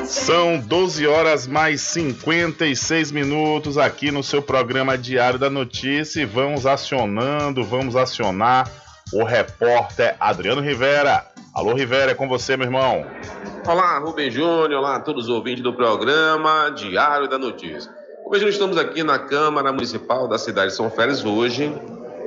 São 0.05 0.59
12 0.59 1.07
horas 1.09 1.49
mais 1.49 1.81
56 1.81 3.11
minutos 3.11 3.77
aqui 3.77 4.13
no 4.13 4.23
seu 4.23 4.41
programa 4.41 4.97
Diário 4.97 5.39
da 5.39 5.51
Notícia 5.51 6.23
e 6.23 6.25
vamos 6.25 6.65
acionando, 6.65 7.65
vamos 7.65 7.97
acionar 7.97 8.71
o 9.13 9.25
repórter 9.25 10.15
Adriano 10.21 10.61
Rivera. 10.61 11.36
Alô, 11.57 11.73
Rivera, 11.73 12.13
é 12.13 12.15
com 12.15 12.29
você, 12.29 12.55
meu 12.55 12.67
irmão. 12.67 13.07
Olá, 13.67 13.99
Rubem 13.99 14.31
Júnior, 14.31 14.73
olá 14.73 14.97
a 14.97 15.01
todos 15.01 15.25
os 15.25 15.31
ouvintes 15.31 15.63
do 15.63 15.73
programa 15.73 16.69
Diário 16.69 17.31
da 17.31 17.39
Notícia. 17.39 17.91
Rubem 18.23 18.41
Júnior, 18.41 18.53
estamos 18.53 18.77
aqui 18.77 19.03
na 19.03 19.19
Câmara 19.19 19.73
Municipal 19.73 20.29
da 20.29 20.37
cidade 20.37 20.73
de 20.73 20.77
São 20.77 20.91
Félix 20.91 21.25
hoje, 21.25 21.73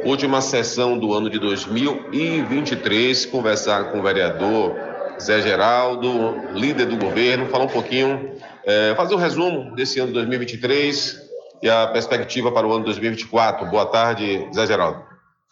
última 0.03 0.41
sessão 0.41 0.97
do 0.97 1.13
ano 1.13 1.29
de 1.29 1.37
2023, 1.37 3.27
conversar 3.27 3.91
com 3.91 3.99
o 3.99 4.01
vereador 4.01 4.75
Zé 5.21 5.43
Geraldo, 5.43 6.09
líder 6.55 6.87
do 6.87 6.97
governo, 6.97 7.45
falar 7.49 7.65
um 7.65 7.69
pouquinho, 7.69 8.31
é, 8.65 8.95
fazer 8.95 9.13
um 9.13 9.19
resumo 9.19 9.75
desse 9.75 9.99
ano 9.99 10.07
de 10.07 10.15
2023 10.15 11.29
e 11.61 11.69
a 11.69 11.85
perspectiva 11.85 12.51
para 12.51 12.65
o 12.65 12.71
ano 12.71 12.79
de 12.79 12.85
2024. 12.85 13.67
Boa 13.67 13.85
tarde, 13.85 14.49
Zé 14.55 14.65
Geraldo. 14.65 15.08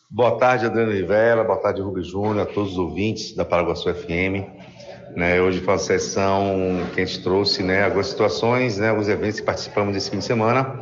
Boa 0.10 0.38
tarde, 0.38 0.66
Adriano 0.66 0.94
Rivera, 0.94 1.44
boa 1.44 1.60
tarde, 1.60 1.82
Rubens 1.82 2.08
Júnior, 2.08 2.40
a 2.40 2.46
todos 2.46 2.72
os 2.72 2.78
ouvintes 2.78 3.36
da 3.36 3.44
Paraguaçu 3.44 3.94
FM. 3.94 4.48
Né, 5.14 5.42
hoje 5.42 5.60
foi 5.60 5.74
uma 5.74 5.80
sessão 5.80 6.80
que 6.96 7.02
a 7.02 7.06
gente 7.06 7.22
trouxe 7.22 7.62
né, 7.62 7.84
algumas 7.84 8.08
situações, 8.08 8.78
né, 8.78 8.90
alguns 8.90 9.10
eventos 9.10 9.42
que 9.42 9.46
participamos 9.46 9.94
desse 9.94 10.10
fim 10.10 10.20
de 10.20 10.24
semana, 10.24 10.80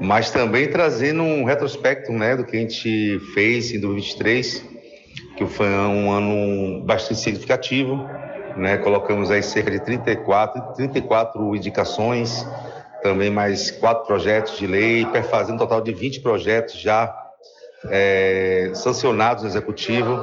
mas 0.00 0.32
também 0.32 0.68
trazendo 0.68 1.22
um 1.22 1.44
retrospecto 1.44 2.10
né, 2.10 2.36
do 2.36 2.44
que 2.44 2.56
a 2.56 2.60
gente 2.60 3.20
fez 3.32 3.70
em 3.70 3.78
2023, 3.78 4.64
que 5.36 5.46
foi 5.46 5.68
um 5.68 6.10
ano 6.10 6.84
bastante 6.84 7.20
significativo. 7.20 8.08
Né, 8.56 8.76
colocamos 8.78 9.30
aí 9.30 9.40
cerca 9.40 9.70
de 9.70 9.78
34, 9.78 10.74
34 10.74 11.54
indicações, 11.54 12.44
também 13.04 13.30
mais 13.30 13.70
quatro 13.70 14.04
projetos 14.04 14.58
de 14.58 14.66
lei, 14.66 15.06
fazendo 15.30 15.54
um 15.54 15.58
total 15.58 15.80
de 15.80 15.94
20 15.94 16.22
projetos 16.22 16.74
já 16.74 17.27
é, 17.90 18.70
sancionados 18.74 19.42
no 19.42 19.48
executivo. 19.48 20.18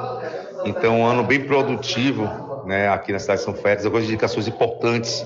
Então, 0.65 1.01
um 1.01 1.05
ano 1.05 1.23
bem 1.23 1.45
produtivo 1.45 2.45
né, 2.65 2.89
aqui 2.89 3.11
na 3.11 3.19
cidade 3.19 3.39
de 3.39 3.45
São 3.45 3.53
Félix. 3.53 3.85
Algumas 3.85 4.05
indicações 4.05 4.47
importantes 4.47 5.25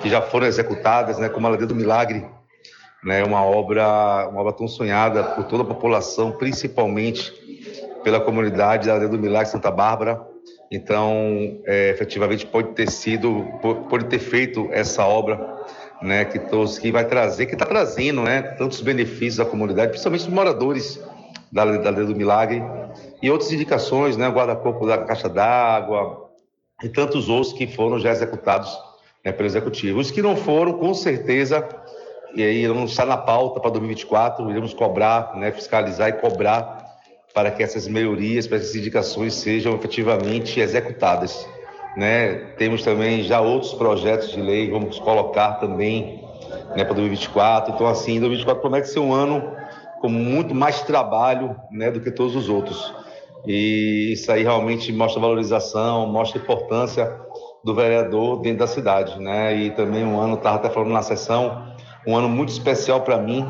que 0.00 0.08
já 0.08 0.22
foram 0.22 0.46
executadas, 0.46 1.18
né, 1.18 1.28
como 1.28 1.46
a 1.46 1.50
Ladeira 1.50 1.72
do 1.72 1.74
Milagre, 1.74 2.26
né, 3.04 3.22
uma 3.22 3.44
obra, 3.44 4.28
uma 4.28 4.40
obra 4.40 4.52
tão 4.52 4.66
sonhada 4.66 5.22
por 5.22 5.44
toda 5.44 5.62
a 5.62 5.66
população, 5.66 6.32
principalmente 6.32 7.32
pela 8.02 8.20
comunidade 8.20 8.86
da 8.86 8.94
Ladeira 8.94 9.16
do 9.16 9.20
Milagre 9.20 9.50
Santa 9.50 9.70
Bárbara. 9.70 10.20
Então, 10.70 11.60
é, 11.64 11.90
efetivamente 11.90 12.46
pode 12.46 12.68
ter 12.72 12.90
sido, 12.90 13.46
pode 13.88 14.06
ter 14.06 14.18
feito 14.18 14.68
essa 14.70 15.04
obra, 15.04 15.56
né, 16.02 16.24
que, 16.24 16.38
que 16.80 16.92
vai 16.92 17.04
trazer, 17.04 17.46
que 17.46 17.54
está 17.54 17.66
trazendo, 17.66 18.22
né, 18.22 18.42
tantos 18.42 18.80
benefícios 18.80 19.40
à 19.40 19.44
comunidade, 19.44 19.90
principalmente 19.90 20.20
os 20.22 20.28
moradores 20.28 21.02
da, 21.52 21.64
da 21.64 21.90
Lei 21.90 22.06
do 22.06 22.14
Milagre, 22.14 22.62
e 23.22 23.30
outras 23.30 23.52
indicações, 23.52 24.16
né, 24.16 24.28
guarda-corpo 24.28 24.86
da 24.86 24.98
Caixa 24.98 25.28
d'Água, 25.28 26.28
e 26.82 26.88
tantos 26.88 27.28
outros 27.28 27.52
que 27.52 27.66
foram 27.66 27.98
já 27.98 28.10
executados 28.10 28.78
né, 29.24 29.32
pelo 29.32 29.46
Executivo. 29.46 29.98
Os 29.98 30.10
que 30.10 30.22
não 30.22 30.36
foram, 30.36 30.74
com 30.74 30.94
certeza, 30.94 31.66
e 32.34 32.42
aí 32.42 32.62
irão 32.62 32.84
estar 32.84 33.06
na 33.06 33.16
pauta 33.16 33.60
para 33.60 33.70
2024, 33.70 34.48
iremos 34.50 34.74
cobrar, 34.74 35.34
né, 35.36 35.50
fiscalizar 35.50 36.08
e 36.08 36.12
cobrar 36.12 36.86
para 37.34 37.50
que 37.50 37.62
essas 37.62 37.86
melhorias, 37.86 38.46
para 38.46 38.58
que 38.58 38.64
essas 38.64 38.76
indicações 38.76 39.34
sejam 39.34 39.74
efetivamente 39.74 40.60
executadas. 40.60 41.48
Né? 41.96 42.34
Temos 42.56 42.82
também 42.82 43.22
já 43.22 43.40
outros 43.40 43.74
projetos 43.74 44.30
de 44.30 44.40
lei, 44.40 44.70
vamos 44.70 44.98
colocar 44.98 45.54
também 45.54 46.24
né, 46.76 46.84
para 46.84 46.94
2024. 46.94 47.74
Então, 47.74 47.86
assim, 47.86 48.20
2024 48.20 48.60
promete 48.60 48.88
ser 48.88 49.00
um 49.00 49.12
ano 49.12 49.52
com 50.00 50.08
muito 50.08 50.54
mais 50.54 50.82
trabalho 50.82 51.56
né, 51.70 51.90
do 51.90 52.00
que 52.00 52.10
todos 52.10 52.34
os 52.36 52.48
outros. 52.48 52.94
E 53.46 54.12
isso 54.12 54.30
aí 54.30 54.42
realmente 54.42 54.92
mostra 54.92 55.20
valorização, 55.20 56.06
mostra 56.06 56.40
importância 56.40 57.18
do 57.64 57.74
vereador 57.74 58.40
dentro 58.40 58.60
da 58.60 58.66
cidade. 58.66 59.20
Né? 59.20 59.56
E 59.56 59.70
também 59.70 60.04
um 60.04 60.20
ano, 60.20 60.34
estava 60.34 60.56
até 60.56 60.70
falando 60.70 60.92
na 60.92 61.02
sessão, 61.02 61.66
um 62.06 62.16
ano 62.16 62.28
muito 62.28 62.50
especial 62.50 63.02
para 63.02 63.18
mim, 63.18 63.46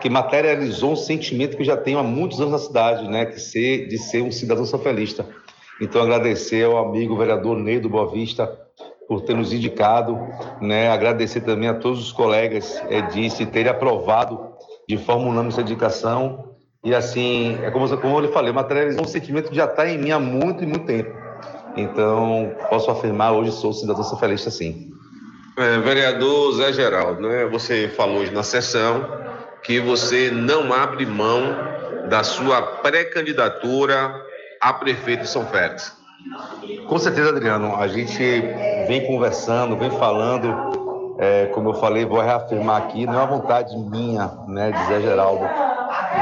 que 0.00 0.08
materializou 0.08 0.92
um 0.92 0.96
sentimento 0.96 1.56
que 1.56 1.62
eu 1.62 1.66
já 1.66 1.76
tenho 1.76 1.98
há 1.98 2.02
muitos 2.02 2.40
anos 2.40 2.52
na 2.52 2.58
cidade, 2.58 3.08
né? 3.08 3.26
que 3.26 3.40
ser, 3.40 3.88
de 3.88 3.98
ser 3.98 4.22
um 4.22 4.30
cidadão 4.30 4.64
sanfelista. 4.64 5.26
Então, 5.80 6.02
agradecer 6.02 6.64
ao 6.64 6.78
amigo 6.78 7.16
vereador 7.16 7.56
Ney 7.56 7.78
Boa 7.80 8.10
Vista 8.10 8.50
por 9.06 9.20
ter 9.20 9.36
nos 9.36 9.52
indicado, 9.52 10.18
né? 10.60 10.88
agradecer 10.88 11.42
também 11.42 11.68
a 11.68 11.74
todos 11.74 12.00
os 12.00 12.12
colegas 12.12 12.82
é, 12.88 13.02
de 13.02 13.46
terem 13.46 13.70
aprovado 13.70 14.55
de 14.88 14.96
forma 14.96 15.26
unânime 15.26 15.48
essa 15.48 15.60
indicação. 15.60 16.56
E 16.84 16.94
assim, 16.94 17.58
é 17.62 17.70
como, 17.70 17.88
como 17.98 18.16
eu 18.16 18.20
lhe 18.20 18.28
falei, 18.28 18.52
materializou 18.52 19.04
um 19.04 19.08
sentimento 19.08 19.50
que 19.50 19.56
já 19.56 19.64
está 19.64 19.88
em 19.88 19.98
mim 19.98 20.10
há 20.10 20.20
muito 20.20 20.62
e 20.62 20.66
muito 20.66 20.86
tempo. 20.86 21.10
Então, 21.76 22.54
posso 22.70 22.90
afirmar, 22.90 23.32
hoje 23.32 23.52
sou 23.52 23.72
cidadão 23.72 24.02
socialista 24.02 24.50
sim. 24.50 24.90
É, 25.58 25.78
vereador 25.78 26.52
Zé 26.52 26.72
Geraldo, 26.72 27.22
né, 27.22 27.46
você 27.46 27.88
falou 27.88 28.18
hoje 28.18 28.30
na 28.30 28.42
sessão 28.42 29.06
que 29.62 29.80
você 29.80 30.30
não 30.30 30.72
abre 30.72 31.04
mão 31.04 31.42
da 32.08 32.22
sua 32.22 32.62
pré-candidatura 32.62 34.14
a 34.60 34.72
prefeito 34.72 35.22
de 35.22 35.28
São 35.28 35.44
Félix. 35.46 35.96
Com 36.86 36.98
certeza, 36.98 37.30
Adriano. 37.30 37.74
A 37.76 37.88
gente 37.88 38.18
vem 38.86 39.06
conversando, 39.06 39.76
vem 39.76 39.90
falando 39.90 40.85
é, 41.18 41.46
como 41.46 41.70
eu 41.70 41.74
falei, 41.74 42.04
vou 42.04 42.20
reafirmar 42.20 42.82
aqui, 42.82 43.06
não 43.06 43.14
é 43.14 43.18
uma 43.18 43.26
vontade 43.26 43.76
minha, 43.76 44.30
né, 44.48 44.70
de 44.70 44.86
Zé 44.86 45.00
Geraldo, 45.00 45.44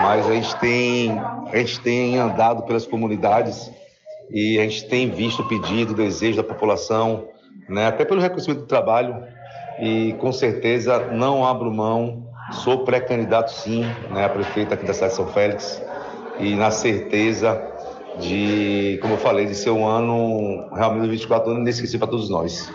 mas 0.02 0.28
a 0.28 0.34
gente 0.34 0.56
tem, 0.56 1.18
a 1.52 1.56
gente 1.56 1.80
tem 1.80 2.18
andado 2.18 2.62
pelas 2.62 2.86
comunidades 2.86 3.70
e 4.30 4.58
a 4.58 4.62
gente 4.62 4.86
tem 4.86 5.10
visto 5.10 5.42
o 5.42 5.48
pedido, 5.48 5.92
o 5.92 5.96
desejo 5.96 6.36
da 6.36 6.44
população, 6.44 7.28
né, 7.68 7.86
até 7.86 8.04
pelo 8.04 8.20
reconhecimento 8.20 8.60
do 8.60 8.66
trabalho, 8.66 9.22
e 9.80 10.14
com 10.14 10.32
certeza 10.32 10.98
não 11.12 11.44
abro 11.44 11.72
mão, 11.72 12.28
sou 12.52 12.84
pré-candidato 12.84 13.50
sim, 13.50 13.84
né, 14.10 14.24
a 14.24 14.28
prefeita 14.28 14.74
aqui 14.74 14.84
da 14.84 14.94
cidade 14.94 15.12
de 15.12 15.16
São 15.16 15.26
Félix, 15.26 15.82
e 16.38 16.54
na 16.54 16.70
certeza 16.70 17.60
de, 18.18 18.98
como 19.02 19.14
eu 19.14 19.18
falei, 19.18 19.46
de 19.46 19.54
ser 19.54 19.70
um 19.70 19.86
ano 19.86 20.68
realmente 20.72 21.08
24 21.08 21.50
anos 21.50 21.62
inesquecível 21.62 22.06
para 22.06 22.16
todos 22.16 22.30
nós. 22.30 22.72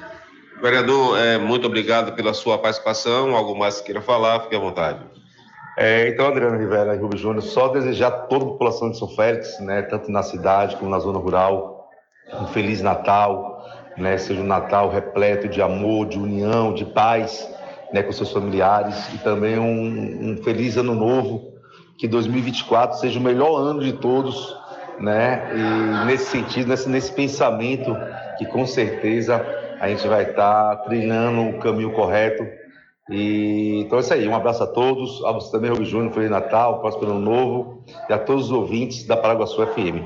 Vereador, 0.61 1.17
é, 1.17 1.37
muito 1.37 1.67
obrigado 1.67 2.13
pela 2.13 2.33
sua 2.33 2.57
participação. 2.57 3.35
Algo 3.35 3.57
mais 3.57 3.79
que 3.79 3.85
queira 3.85 4.01
falar, 4.01 4.41
fique 4.41 4.55
à 4.55 4.59
vontade. 4.59 4.99
É, 5.77 6.09
então, 6.09 6.27
Adriano 6.27 6.57
Rivera 6.57 6.93
e 6.93 6.97
Rubio 6.97 7.17
Júnior, 7.17 7.41
só 7.41 7.69
desejar 7.69 8.07
a 8.07 8.11
toda 8.11 8.43
a 8.43 8.47
população 8.49 8.91
de 8.91 8.97
São 8.97 9.07
Félix, 9.07 9.57
né, 9.61 9.81
tanto 9.83 10.11
na 10.11 10.21
cidade 10.21 10.75
como 10.75 10.91
na 10.91 10.99
zona 10.99 11.17
rural, 11.17 11.87
um 12.33 12.47
Feliz 12.47 12.81
Natal, 12.81 13.65
né, 13.95 14.17
seja 14.17 14.41
um 14.41 14.45
Natal 14.45 14.89
repleto 14.89 15.47
de 15.47 15.61
amor, 15.61 16.07
de 16.07 16.19
união, 16.19 16.73
de 16.73 16.83
paz 16.83 17.49
né, 17.93 18.03
com 18.03 18.11
seus 18.11 18.29
familiares 18.29 19.13
e 19.13 19.17
também 19.19 19.57
um, 19.57 20.31
um 20.31 20.43
Feliz 20.43 20.75
Ano 20.75 20.93
Novo, 20.93 21.53
que 21.97 22.09
2024 22.09 22.97
seja 22.97 23.17
o 23.17 23.23
melhor 23.23 23.55
ano 23.57 23.79
de 23.81 23.93
todos, 23.93 24.53
né, 24.99 25.49
e 25.53 26.05
nesse 26.05 26.25
sentido, 26.25 26.67
nesse, 26.67 26.89
nesse 26.89 27.13
pensamento 27.13 27.95
que 28.37 28.45
com 28.45 28.65
certeza 28.65 29.58
a 29.79 29.87
gente 29.87 30.07
vai 30.07 30.23
estar 30.23 30.75
tá 30.75 30.83
o 30.83 31.59
caminho 31.59 31.91
correto. 31.91 32.45
E, 33.09 33.81
então 33.81 33.97
é 33.97 34.01
isso 34.01 34.13
aí, 34.13 34.27
um 34.27 34.35
abraço 34.35 34.61
a 34.61 34.67
todos, 34.67 35.23
a 35.25 35.31
você 35.31 35.51
também, 35.51 35.71
Rubio 35.71 35.85
Júnior, 35.85 36.13
Feliz 36.13 36.29
Natal, 36.29 36.79
próximo 36.79 37.05
ano 37.05 37.19
novo, 37.19 37.83
e 38.07 38.13
a 38.13 38.19
todos 38.19 38.45
os 38.45 38.51
ouvintes 38.51 39.07
da 39.07 39.17
Paraguaçu 39.17 39.65
FM. 39.65 40.03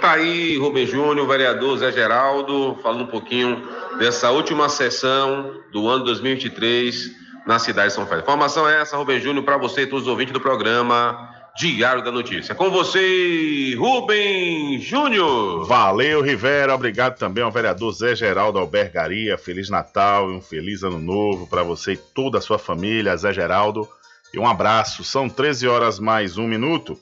Tá 0.00 0.12
aí, 0.12 0.58
Rubem 0.58 0.86
Júnior, 0.86 1.26
vereador 1.26 1.78
Zé 1.78 1.90
Geraldo, 1.90 2.76
falando 2.82 3.04
um 3.04 3.06
pouquinho 3.06 3.66
dessa 3.98 4.30
última 4.30 4.68
sessão 4.68 5.54
do 5.72 5.88
ano 5.88 6.04
2023 6.04 7.10
na 7.46 7.58
cidade 7.58 7.88
de 7.88 7.94
São 7.94 8.06
Félix. 8.06 8.28
Informação 8.28 8.68
é 8.68 8.80
essa, 8.80 8.96
Rubem 8.96 9.18
Júnior, 9.18 9.44
para 9.44 9.56
você 9.56 9.82
e 9.82 9.86
todos 9.86 10.02
os 10.02 10.08
ouvintes 10.08 10.34
do 10.34 10.40
programa 10.40 11.30
Diário 11.58 12.04
da 12.04 12.12
Notícia. 12.12 12.54
Com 12.54 12.70
você, 12.70 13.74
Rubem 13.74 14.78
Júnior. 14.78 15.66
Valeu, 15.66 16.22
Rivera. 16.22 16.72
Obrigado 16.72 17.18
também 17.18 17.42
ao 17.42 17.50
vereador 17.50 17.90
Zé 17.90 18.14
Geraldo 18.14 18.60
Albergaria. 18.60 19.36
Feliz 19.36 19.68
Natal 19.68 20.30
e 20.30 20.36
um 20.36 20.40
feliz 20.40 20.84
ano 20.84 21.00
novo 21.00 21.48
para 21.48 21.64
você 21.64 21.94
e 21.94 21.96
toda 21.96 22.38
a 22.38 22.40
sua 22.40 22.60
família, 22.60 23.16
Zé 23.16 23.32
Geraldo. 23.32 23.88
E 24.32 24.38
um 24.38 24.46
abraço. 24.46 25.02
São 25.02 25.28
13 25.28 25.66
horas 25.66 25.98
mais 25.98 26.38
um 26.38 26.46
minuto. 26.46 26.96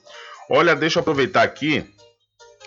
Olha, 0.49 0.75
deixa 0.75 0.99
eu 0.99 1.03
aproveitar 1.03 1.43
aqui 1.43 1.85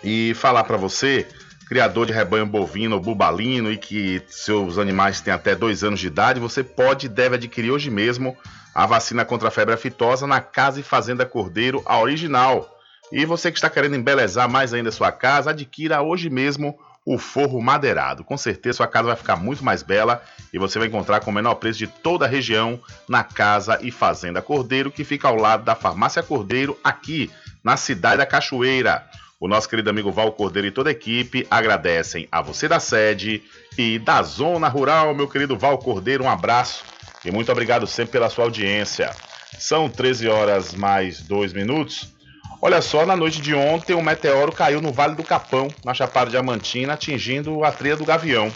e 0.04 0.36
falar 0.36 0.66
para 0.66 0.78
você, 0.78 1.26
criador 1.68 2.06
de 2.06 2.14
rebanho 2.14 2.46
bovino 2.46 2.98
ou 2.98 3.02
bubalino 3.02 3.72
e 3.72 3.78
que 3.78 4.22
seus 4.28 4.78
animais 4.78 5.22
têm 5.22 5.34
até 5.34 5.56
dois 5.56 5.84
anos 5.84 6.00
de 6.00 6.06
idade, 6.06 6.40
você 6.40 6.64
pode 6.64 7.08
e 7.08 7.10
deve 7.10 7.34
adquirir 7.34 7.72
hoje 7.72 7.90
mesmo 7.90 8.38
a 8.74 8.86
vacina 8.86 9.26
contra 9.26 9.48
a 9.48 9.52
febre 9.52 9.74
aftosa 9.74 10.26
na 10.28 10.42
Casa 10.42 10.80
e 10.80 10.84
Fazenda 10.84 11.26
Cordeiro, 11.26 11.82
a 11.86 12.00
original. 12.00 12.78
E 13.12 13.26
você 13.26 13.52
que 13.52 13.58
está 13.58 13.70
querendo 13.70 13.96
embelezar 13.96 14.50
mais 14.50 14.74
ainda 14.74 14.90
a 14.90 14.92
sua 14.92 15.12
casa, 15.12 15.50
adquira 15.50 16.02
hoje 16.02 16.30
mesmo 16.30 16.78
o 17.06 17.18
forro 17.18 17.60
madeirado. 17.60 18.24
Com 18.24 18.38
certeza 18.38 18.78
sua 18.78 18.88
casa 18.88 19.08
vai 19.08 19.16
ficar 19.16 19.36
muito 19.36 19.64
mais 19.64 19.82
bela 19.82 20.22
e 20.54 20.60
você 20.60 20.78
vai 20.78 20.88
encontrar 20.88 21.20
com 21.22 21.32
o 21.32 21.34
menor 21.34 21.56
preço 21.56 21.80
de 21.80 21.88
toda 21.88 22.26
a 22.26 22.28
região 22.28 22.80
na 23.08 23.24
Casa 23.24 23.80
e 23.82 23.90
Fazenda 23.90 24.42
Cordeiro, 24.42 24.92
que 24.92 25.04
fica 25.04 25.28
ao 25.28 25.36
lado 25.36 25.64
da 25.64 25.74
Farmácia 25.74 26.22
Cordeiro, 26.22 26.78
aqui 26.84 27.32
na 27.64 27.78
cidade 27.78 28.18
da 28.18 28.26
Cachoeira. 28.26 29.04
O 29.40 29.48
nosso 29.48 29.70
querido 29.70 29.90
amigo 29.90 30.12
Val 30.12 30.34
Cordeiro 30.34 30.68
e 30.68 30.72
toda 30.72 30.90
a 30.90 30.92
equipe 30.92 31.48
agradecem 31.50 32.28
a 32.32 32.42
você 32.42 32.68
da 32.68 32.80
sede 32.80 33.42
e 33.78 33.98
da 33.98 34.22
Zona 34.22 34.68
Rural, 34.68 35.16
meu 35.16 35.28
querido 35.28 35.58
Val 35.58 35.78
Cordeiro. 35.78 36.26
Um 36.26 36.30
abraço 36.30 36.84
e 37.24 37.32
muito 37.32 37.52
obrigado 37.52 37.86
sempre 37.86 38.14
pela 38.14 38.30
sua 38.30 38.46
audiência. 38.46 39.12
São 39.58 39.90
13 39.90 40.28
horas 40.28 40.74
mais 40.74 41.22
2 41.22 41.54
minutos. 41.54 42.14
Olha 42.62 42.82
só, 42.82 43.06
na 43.06 43.16
noite 43.16 43.42
de 43.42 43.54
ontem, 43.54 43.94
um 43.94 44.02
meteoro 44.02 44.52
caiu 44.52 44.82
no 44.82 44.92
Vale 44.92 45.16
do 45.16 45.24
Capão, 45.24 45.70
na 45.84 45.94
Chapada 45.94 46.30
Diamantina, 46.30 46.94
atingindo 46.94 47.64
a 47.64 47.72
trilha 47.72 47.96
do 47.96 48.06
Gavião. 48.06 48.52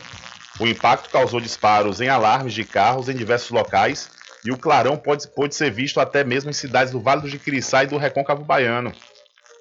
O 0.59 0.68
impacto 0.68 1.09
causou 1.09 1.39
disparos 1.39 1.99
em 1.99 2.09
alarmes 2.09 2.53
de 2.53 2.64
carros 2.64 3.09
em 3.09 3.16
diversos 3.16 3.49
locais 3.49 4.09
e 4.45 4.51
o 4.51 4.57
clarão 4.57 4.97
pode, 4.97 5.28
pode 5.30 5.55
ser 5.55 5.72
visto 5.72 5.99
até 5.99 6.24
mesmo 6.24 6.49
em 6.49 6.53
cidades 6.53 6.91
do 6.91 6.99
Vale 6.99 7.22
do 7.22 7.30
Jiquiriçá 7.30 7.84
e 7.84 7.88
do 7.88 7.97
Recôncavo 7.97 8.43
Baiano. 8.43 8.93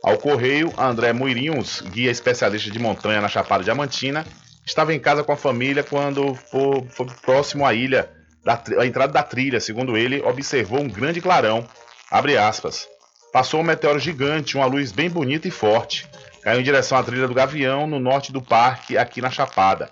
Ao 0.03 0.19
correio, 0.19 0.73
André 0.77 1.13
Muirinhos, 1.13 1.81
guia 1.81 2.11
especialista 2.11 2.71
de 2.71 2.79
montanha 2.79 3.21
na 3.21 3.29
Chapada 3.29 3.63
Diamantina, 3.63 4.27
estava 4.67 4.93
em 4.93 4.99
casa 4.99 5.23
com 5.23 5.33
a 5.33 5.37
família 5.37 5.85
quando 5.85 6.35
foi, 6.35 6.85
foi 6.91 7.07
próximo 7.23 7.65
à 7.65 7.73
ilha 7.73 8.11
da, 8.45 8.61
a 8.79 8.87
entrada 8.87 9.13
da 9.13 9.23
trilha, 9.23 9.61
segundo 9.61 9.97
ele, 9.97 10.21
observou 10.23 10.81
um 10.81 10.89
grande 10.89 11.21
clarão. 11.21 11.67
Abre 12.11 12.37
aspas. 12.37 12.89
Passou 13.33 13.61
um 13.61 13.65
meteoro 13.65 13.99
gigante, 13.99 14.57
uma 14.57 14.67
luz 14.67 14.93
bem 14.93 15.09
bonita 15.09 15.49
e 15.49 15.51
forte. 15.51 16.07
Caiu 16.43 16.61
em 16.61 16.65
direção 16.65 16.99
à 16.99 17.03
trilha 17.03 17.29
do 17.29 17.35
Gavião, 17.35 17.87
no 17.87 17.99
norte 17.99 18.33
do 18.33 18.43
parque, 18.43 18.99
aqui 18.99 19.21
na 19.21 19.31
Chapada. 19.31 19.89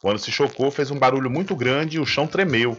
Quando 0.00 0.18
se 0.18 0.30
chocou, 0.30 0.70
fez 0.70 0.90
um 0.90 0.98
barulho 0.98 1.30
muito 1.30 1.56
grande 1.56 1.96
e 1.96 2.00
o 2.00 2.06
chão 2.06 2.26
tremeu. 2.26 2.78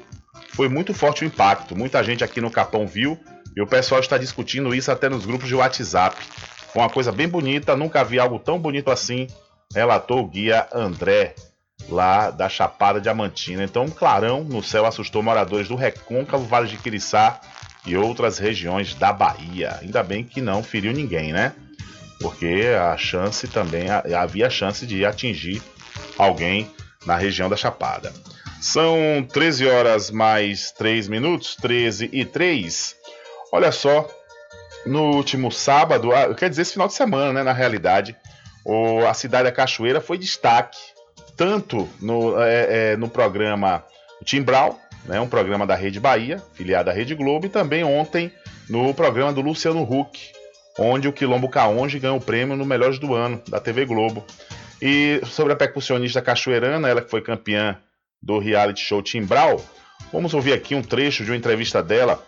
Foi 0.54 0.70
muito 0.70 0.94
forte 0.94 1.24
o 1.24 1.28
impacto. 1.28 1.76
Muita 1.76 2.04
gente 2.04 2.24
aqui 2.24 2.40
no 2.40 2.52
Capão 2.52 2.88
viu 2.88 3.20
e 3.58 3.62
o 3.62 3.68
pessoal 3.68 4.00
está 4.00 4.18
discutindo 4.18 4.76
isso 4.76 4.92
até 4.92 5.10
nos 5.10 5.26
grupos 5.26 5.48
de 5.48 5.56
WhatsApp. 5.56 6.16
Foi 6.72 6.82
uma 6.82 6.90
coisa 6.90 7.12
bem 7.12 7.28
bonita, 7.28 7.76
nunca 7.76 8.04
vi 8.04 8.20
algo 8.20 8.38
tão 8.38 8.60
bonito 8.60 8.92
assim, 8.92 9.28
relatou 9.74 10.20
o 10.20 10.28
guia 10.28 10.68
André 10.74 11.36
lá 11.90 12.30
da 12.30 12.50
Chapada 12.50 13.00
Diamantina. 13.02 13.64
Então, 13.64 13.84
um 13.84 13.90
clarão 13.90 14.44
no 14.44 14.64
céu 14.64 14.86
assustou 14.86 15.22
moradores 15.22 15.68
do 15.68 15.76
Recôncavo, 15.76 16.46
Vale 16.46 16.68
de 16.68 16.78
Quiriçá 16.78 17.40
e 17.86 17.96
outras 17.96 18.38
regiões 18.38 18.96
da 18.96 19.14
Bahia. 19.14 19.78
Ainda 19.82 20.02
bem 20.02 20.24
que 20.24 20.42
não 20.42 20.64
feriu 20.64 20.94
ninguém, 20.94 21.32
né? 21.32 21.54
Porque 22.20 22.64
a 22.80 22.98
chance 22.98 23.48
também 23.48 23.88
havia 23.90 24.50
chance 24.50 24.86
de 24.86 25.06
atingir 25.06 25.62
alguém 26.18 26.70
na 27.06 27.16
região 27.16 27.50
da 27.50 27.56
Chapada. 27.56 28.12
São 28.60 29.26
13 29.32 29.68
horas 29.68 30.10
mais 30.10 30.72
3 30.72 31.08
minutos, 31.08 31.56
13 31.56 32.10
e 32.12 32.26
3. 32.26 32.96
Olha 33.52 33.72
só, 33.72 34.10
no 34.86 35.12
último 35.16 35.52
sábado, 35.52 36.12
ah, 36.12 36.34
quer 36.34 36.50
dizer, 36.50 36.64
esse 36.64 36.74
final 36.74 36.88
de 36.88 36.96
semana, 36.96 37.32
né, 37.32 37.44
na 37.44 37.54
realidade, 37.54 38.16
o, 38.66 39.06
a 39.06 39.14
cidade 39.14 39.44
da 39.44 39.52
Cachoeira 39.52 40.02
foi 40.02 40.18
destaque 40.18 40.95
tanto 41.36 41.88
no, 42.02 42.42
é, 42.42 42.92
é, 42.92 42.98
no 42.98 43.10
programa 43.10 43.84
Timbral, 44.24 44.80
né, 45.06 45.20
um 45.20 45.28
programa 45.28 45.68
da 45.68 45.76
Rede 45.76 46.00
Bahia, 46.00 46.42
filiado 46.54 46.90
à 46.90 46.94
Rede 46.94 47.16
Globo, 47.16 47.46
e 47.46 47.50
também 47.50 47.84
ontem 47.84 48.32
no 48.70 48.94
programa 48.94 49.32
do 49.32 49.42
Luciano 49.42 49.84
Huck, 49.84 50.32
onde 50.80 51.08
o 51.08 51.14
Quilombo 51.14 51.50
Caonge 51.50 52.00
ganhou 52.00 52.18
o 52.18 52.22
prêmio 52.22 52.56
no 52.56 52.66
Melhores 52.66 53.00
do 53.00 53.14
Ano, 53.14 53.42
da 53.48 53.60
TV 53.60 53.86
Globo. 53.86 54.26
E 54.82 55.22
sobre 55.26 55.54
a 55.54 55.56
percussionista 55.56 56.22
cachoeirana, 56.22 56.90
ela 56.90 57.02
que 57.02 57.10
foi 57.10 57.22
campeã 57.22 57.78
do 58.22 58.40
reality 58.40 58.82
show 58.82 59.02
Timbral, 59.02 59.64
vamos 60.12 60.34
ouvir 60.34 60.54
aqui 60.54 60.76
um 60.76 60.82
trecho 60.82 61.24
de 61.24 61.32
uma 61.32 61.38
entrevista 61.38 61.82
dela 61.82 62.22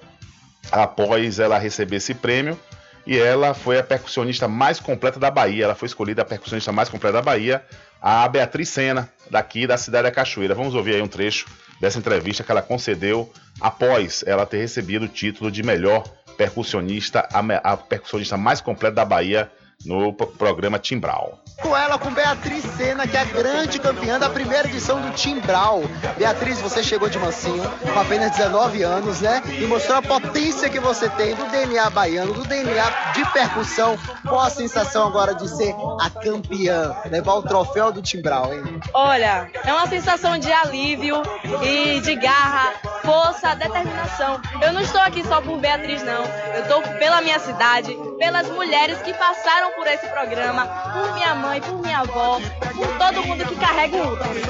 após 0.71 1.39
ela 1.39 1.57
receber 1.57 1.97
esse 1.97 2.13
prêmio. 2.13 2.57
E 3.05 3.17
ela 3.17 3.53
foi 3.53 3.79
a 3.79 3.83
percussionista 3.83 4.49
mais 4.49 4.81
completa 4.81 5.17
da 5.17 5.31
Bahia. 5.31 5.63
Ela 5.63 5.75
foi 5.75 5.85
escolhida 5.85 6.21
a 6.21 6.25
percussionista 6.25 6.73
mais 6.73 6.89
completa 6.89 7.13
da 7.13 7.21
Bahia 7.21 7.63
a 8.01 8.27
Beatriz 8.27 8.69
Sena, 8.69 9.09
daqui 9.29 9.67
da 9.67 9.77
cidade 9.77 10.03
da 10.03 10.11
Cachoeira. 10.11 10.55
Vamos 10.55 10.75
ouvir 10.75 10.95
aí 10.95 11.01
um 11.01 11.07
trecho 11.07 11.47
dessa 11.79 11.99
entrevista 11.99 12.43
que 12.43 12.51
ela 12.51 12.61
concedeu 12.61 13.31
após 13.59 14.23
ela 14.25 14.45
ter 14.45 14.57
recebido 14.57 15.05
o 15.05 15.07
título 15.07 15.51
de 15.51 15.63
melhor 15.63 16.03
percussionista, 16.37 17.27
a, 17.33 17.71
a 17.71 17.77
percussionista 17.77 18.37
mais 18.37 18.61
completa 18.61 18.95
da 18.95 19.05
Bahia 19.05 19.51
no 19.87 20.13
programa 20.13 20.77
Timbral. 20.77 21.39
Com 21.61 21.75
ela, 21.75 21.97
com 21.97 22.11
Beatriz 22.11 22.63
Sena, 22.75 23.07
que 23.07 23.17
é 23.17 23.21
a 23.21 23.25
grande 23.25 23.79
campeã 23.79 24.19
da 24.19 24.29
primeira 24.29 24.67
edição 24.67 25.01
do 25.01 25.09
Timbral. 25.11 25.81
Beatriz, 26.15 26.61
você 26.61 26.83
chegou 26.83 27.09
de 27.09 27.17
mansinho, 27.17 27.63
com 27.81 27.99
apenas 27.99 28.31
19 28.31 28.83
anos, 28.83 29.21
né? 29.21 29.41
E 29.59 29.65
mostrou 29.65 29.97
a 29.97 30.01
potência 30.01 30.69
que 30.69 30.79
você 30.79 31.09
tem 31.09 31.33
do 31.33 31.49
DNA 31.49 31.89
baiano, 31.89 32.33
do 32.33 32.43
DNA 32.43 33.11
de 33.13 33.25
percussão. 33.31 33.97
Qual 34.21 34.41
a 34.41 34.51
sensação 34.51 35.07
agora 35.07 35.33
de 35.33 35.47
ser 35.49 35.73
a 35.99 36.09
campeã, 36.11 36.95
levar 37.09 37.33
o 37.33 37.41
troféu 37.41 37.91
do 37.91 38.03
Timbral, 38.03 38.53
hein? 38.53 38.79
Olha, 38.93 39.49
é 39.63 39.73
uma 39.73 39.87
sensação 39.87 40.37
de 40.37 40.51
alívio 40.51 41.23
e 41.63 41.99
de 42.01 42.15
garra, 42.15 42.73
força, 43.07 43.55
determinação. 43.55 44.41
Eu 44.61 44.73
não 44.73 44.81
estou 44.81 44.99
aqui 44.99 45.25
só 45.25 45.39
por 45.41 45.57
Beatriz, 45.59 46.03
não. 46.03 46.25
Eu 46.53 46.61
estou 46.63 46.81
pela 46.99 47.21
minha 47.21 47.39
cidade, 47.39 47.97
pelas 48.19 48.49
mulheres 48.49 49.01
que 49.01 49.13
passaram 49.13 49.71
por 49.71 49.87
esse 49.87 50.05
programa, 50.07 50.67
por 50.67 51.13
minha 51.13 51.33
mãe, 51.33 51.61
por 51.61 51.81
minha 51.81 51.99
avó, 51.99 52.41
por 52.75 52.97
todo 52.97 53.25
mundo 53.25 53.45
que 53.45 53.55
carrega 53.55 53.95
o 53.95 54.13
útero. 54.13 54.41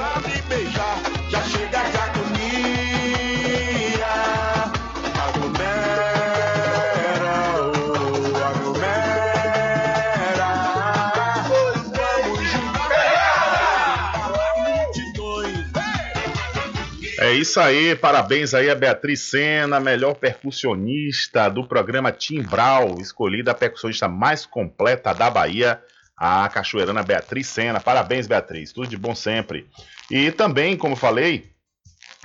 É 17.28 17.34
isso 17.34 17.60
aí, 17.60 17.94
parabéns 17.94 18.54
aí 18.54 18.70
a 18.70 18.74
Beatriz 18.74 19.20
Sena, 19.20 19.78
melhor 19.78 20.14
percussionista 20.14 21.50
do 21.50 21.62
programa 21.68 22.10
Timbral, 22.10 22.96
escolhida 23.02 23.50
a 23.50 23.54
percussionista 23.54 24.08
mais 24.08 24.46
completa 24.46 25.12
da 25.12 25.28
Bahia 25.28 25.78
a 26.16 26.48
cachoeirana 26.48 27.02
Beatriz 27.02 27.46
Sena. 27.48 27.80
Parabéns, 27.80 28.26
Beatriz. 28.26 28.72
Tudo 28.72 28.88
de 28.88 28.96
bom 28.96 29.14
sempre. 29.14 29.68
E 30.10 30.32
também, 30.32 30.74
como 30.74 30.96
falei, 30.96 31.52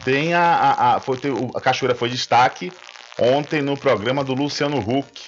tem 0.05 0.33
a, 0.33 0.41
a, 0.41 0.95
a, 0.95 0.99
foi, 1.01 1.19
a 1.53 1.59
cachoeira 1.59 1.93
foi 1.93 2.07
destaque 2.07 2.71
ontem 3.19 3.61
no 3.61 3.75
programa 3.75 4.23
do 4.23 4.33
Luciano 4.33 4.77
Huck. 4.77 5.25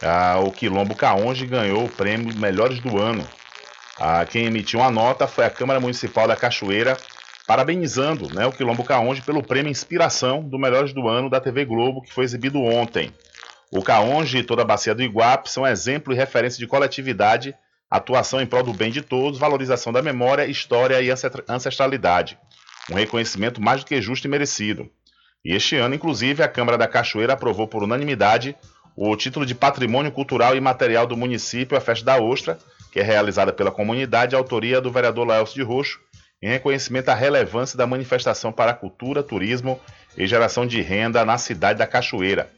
Ah, 0.00 0.38
o 0.38 0.52
Quilombo 0.52 0.94
Caonge 0.94 1.44
ganhou 1.44 1.86
o 1.86 1.90
prêmio 1.90 2.32
Melhores 2.38 2.78
do 2.78 2.96
Ano. 2.96 3.26
Ah, 3.98 4.24
quem 4.24 4.46
emitiu 4.46 4.78
uma 4.78 4.92
nota 4.92 5.26
foi 5.26 5.44
a 5.44 5.50
Câmara 5.50 5.80
Municipal 5.80 6.28
da 6.28 6.36
Cachoeira, 6.36 6.96
parabenizando 7.48 8.28
né, 8.34 8.44
o 8.44 8.52
Quilombo 8.52 8.84
Caonge 8.84 9.22
pelo 9.22 9.42
prêmio 9.42 9.70
Inspiração 9.70 10.46
do 10.46 10.58
Melhores 10.58 10.92
do 10.92 11.08
Ano 11.08 11.30
da 11.30 11.40
TV 11.40 11.64
Globo, 11.64 12.02
que 12.02 12.12
foi 12.12 12.24
exibido 12.24 12.60
ontem. 12.60 13.10
O 13.72 13.82
Caonge 13.82 14.36
e 14.36 14.44
toda 14.44 14.60
a 14.60 14.66
Bacia 14.66 14.94
do 14.94 15.02
Iguape 15.02 15.50
são 15.50 15.66
exemplo 15.66 16.12
e 16.12 16.16
referência 16.16 16.58
de 16.58 16.66
coletividade 16.66 17.54
atuação 17.90 18.38
em 18.38 18.46
prol 18.46 18.62
do 18.62 18.74
bem 18.74 18.90
de 18.90 19.00
todos, 19.00 19.38
valorização 19.38 19.90
da 19.90 20.02
memória, 20.02 20.44
história 20.44 21.00
e 21.00 21.10
ancestralidade. 21.48 22.38
Um 22.90 22.94
reconhecimento 22.94 23.62
mais 23.62 23.80
do 23.80 23.86
que 23.86 24.02
justo 24.02 24.26
e 24.26 24.30
merecido. 24.30 24.86
E 25.42 25.54
este 25.54 25.76
ano, 25.76 25.94
inclusive, 25.94 26.42
a 26.42 26.48
Câmara 26.48 26.76
da 26.76 26.86
Cachoeira 26.86 27.32
aprovou 27.32 27.66
por 27.66 27.82
unanimidade 27.82 28.54
o 28.94 29.16
título 29.16 29.46
de 29.46 29.54
Patrimônio 29.54 30.12
Cultural 30.12 30.54
e 30.54 30.60
Material 30.60 31.06
do 31.06 31.16
município, 31.16 31.78
a 31.78 31.80
Festa 31.80 32.04
da 32.04 32.20
Ostra, 32.20 32.58
que 32.92 33.00
é 33.00 33.02
realizada 33.02 33.54
pela 33.54 33.70
comunidade, 33.70 34.36
autoria 34.36 34.82
do 34.82 34.92
vereador 34.92 35.26
Laelcio 35.26 35.54
de 35.54 35.62
Roxo, 35.62 35.98
em 36.40 36.48
reconhecimento 36.48 37.08
à 37.08 37.14
relevância 37.14 37.76
da 37.76 37.86
manifestação 37.86 38.52
para 38.52 38.70
a 38.70 38.74
cultura, 38.74 39.22
turismo 39.22 39.80
e 40.16 40.26
geração 40.26 40.66
de 40.66 40.80
renda 40.80 41.24
na 41.24 41.38
cidade 41.38 41.78
da 41.78 41.86
Cachoeira. 41.86 42.50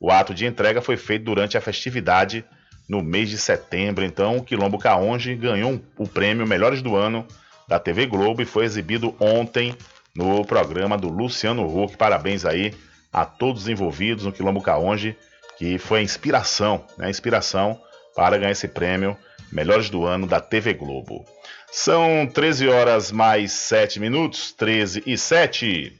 O 0.00 0.10
ato 0.10 0.34
de 0.34 0.46
entrega 0.46 0.80
foi 0.80 0.96
feito 0.96 1.24
durante 1.24 1.56
a 1.56 1.60
festividade 1.60 2.44
no 2.88 3.02
mês 3.02 3.28
de 3.28 3.38
setembro. 3.38 4.04
Então, 4.04 4.36
o 4.36 4.44
Quilombo 4.44 4.78
Caonge 4.78 5.34
ganhou 5.34 5.80
o 5.96 6.06
prêmio 6.06 6.46
Melhores 6.46 6.82
do 6.82 6.96
Ano 6.96 7.26
da 7.66 7.78
TV 7.78 8.06
Globo 8.06 8.40
e 8.40 8.46
foi 8.46 8.64
exibido 8.64 9.14
ontem 9.20 9.74
no 10.14 10.44
programa 10.44 10.96
do 10.96 11.08
Luciano 11.08 11.66
Huck. 11.66 11.96
Parabéns 11.96 12.44
aí 12.44 12.74
a 13.12 13.24
todos 13.24 13.62
os 13.62 13.68
envolvidos 13.68 14.24
no 14.24 14.32
Quilombo 14.32 14.62
Caonge, 14.62 15.16
que 15.58 15.78
foi 15.78 16.00
a 16.00 16.02
inspiração, 16.02 16.84
né, 16.96 17.06
a 17.06 17.10
inspiração 17.10 17.80
para 18.14 18.38
ganhar 18.38 18.52
esse 18.52 18.68
prêmio 18.68 19.16
Melhores 19.52 19.90
do 19.90 20.04
Ano 20.04 20.26
da 20.26 20.40
TV 20.40 20.74
Globo. 20.74 21.24
São 21.70 22.26
13 22.26 22.68
horas 22.68 23.12
mais 23.12 23.52
7 23.52 24.00
minutos, 24.00 24.52
13 24.52 25.02
e 25.06 25.18
7. 25.18 25.92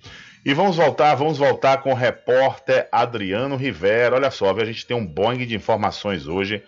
E 0.45 0.55
vamos 0.55 0.77
voltar, 0.77 1.15
vamos 1.15 1.37
voltar 1.37 1.83
com 1.83 1.93
o 1.93 1.95
repórter 1.95 2.89
Adriano 2.91 3.55
Rivera. 3.55 4.17
Olha 4.17 4.31
só, 4.31 4.51
a 4.51 4.65
gente 4.65 4.87
tem 4.87 4.97
um 4.97 5.07
boing 5.07 5.47
de 5.47 5.55
informações 5.55 6.27
hoje. 6.27 6.63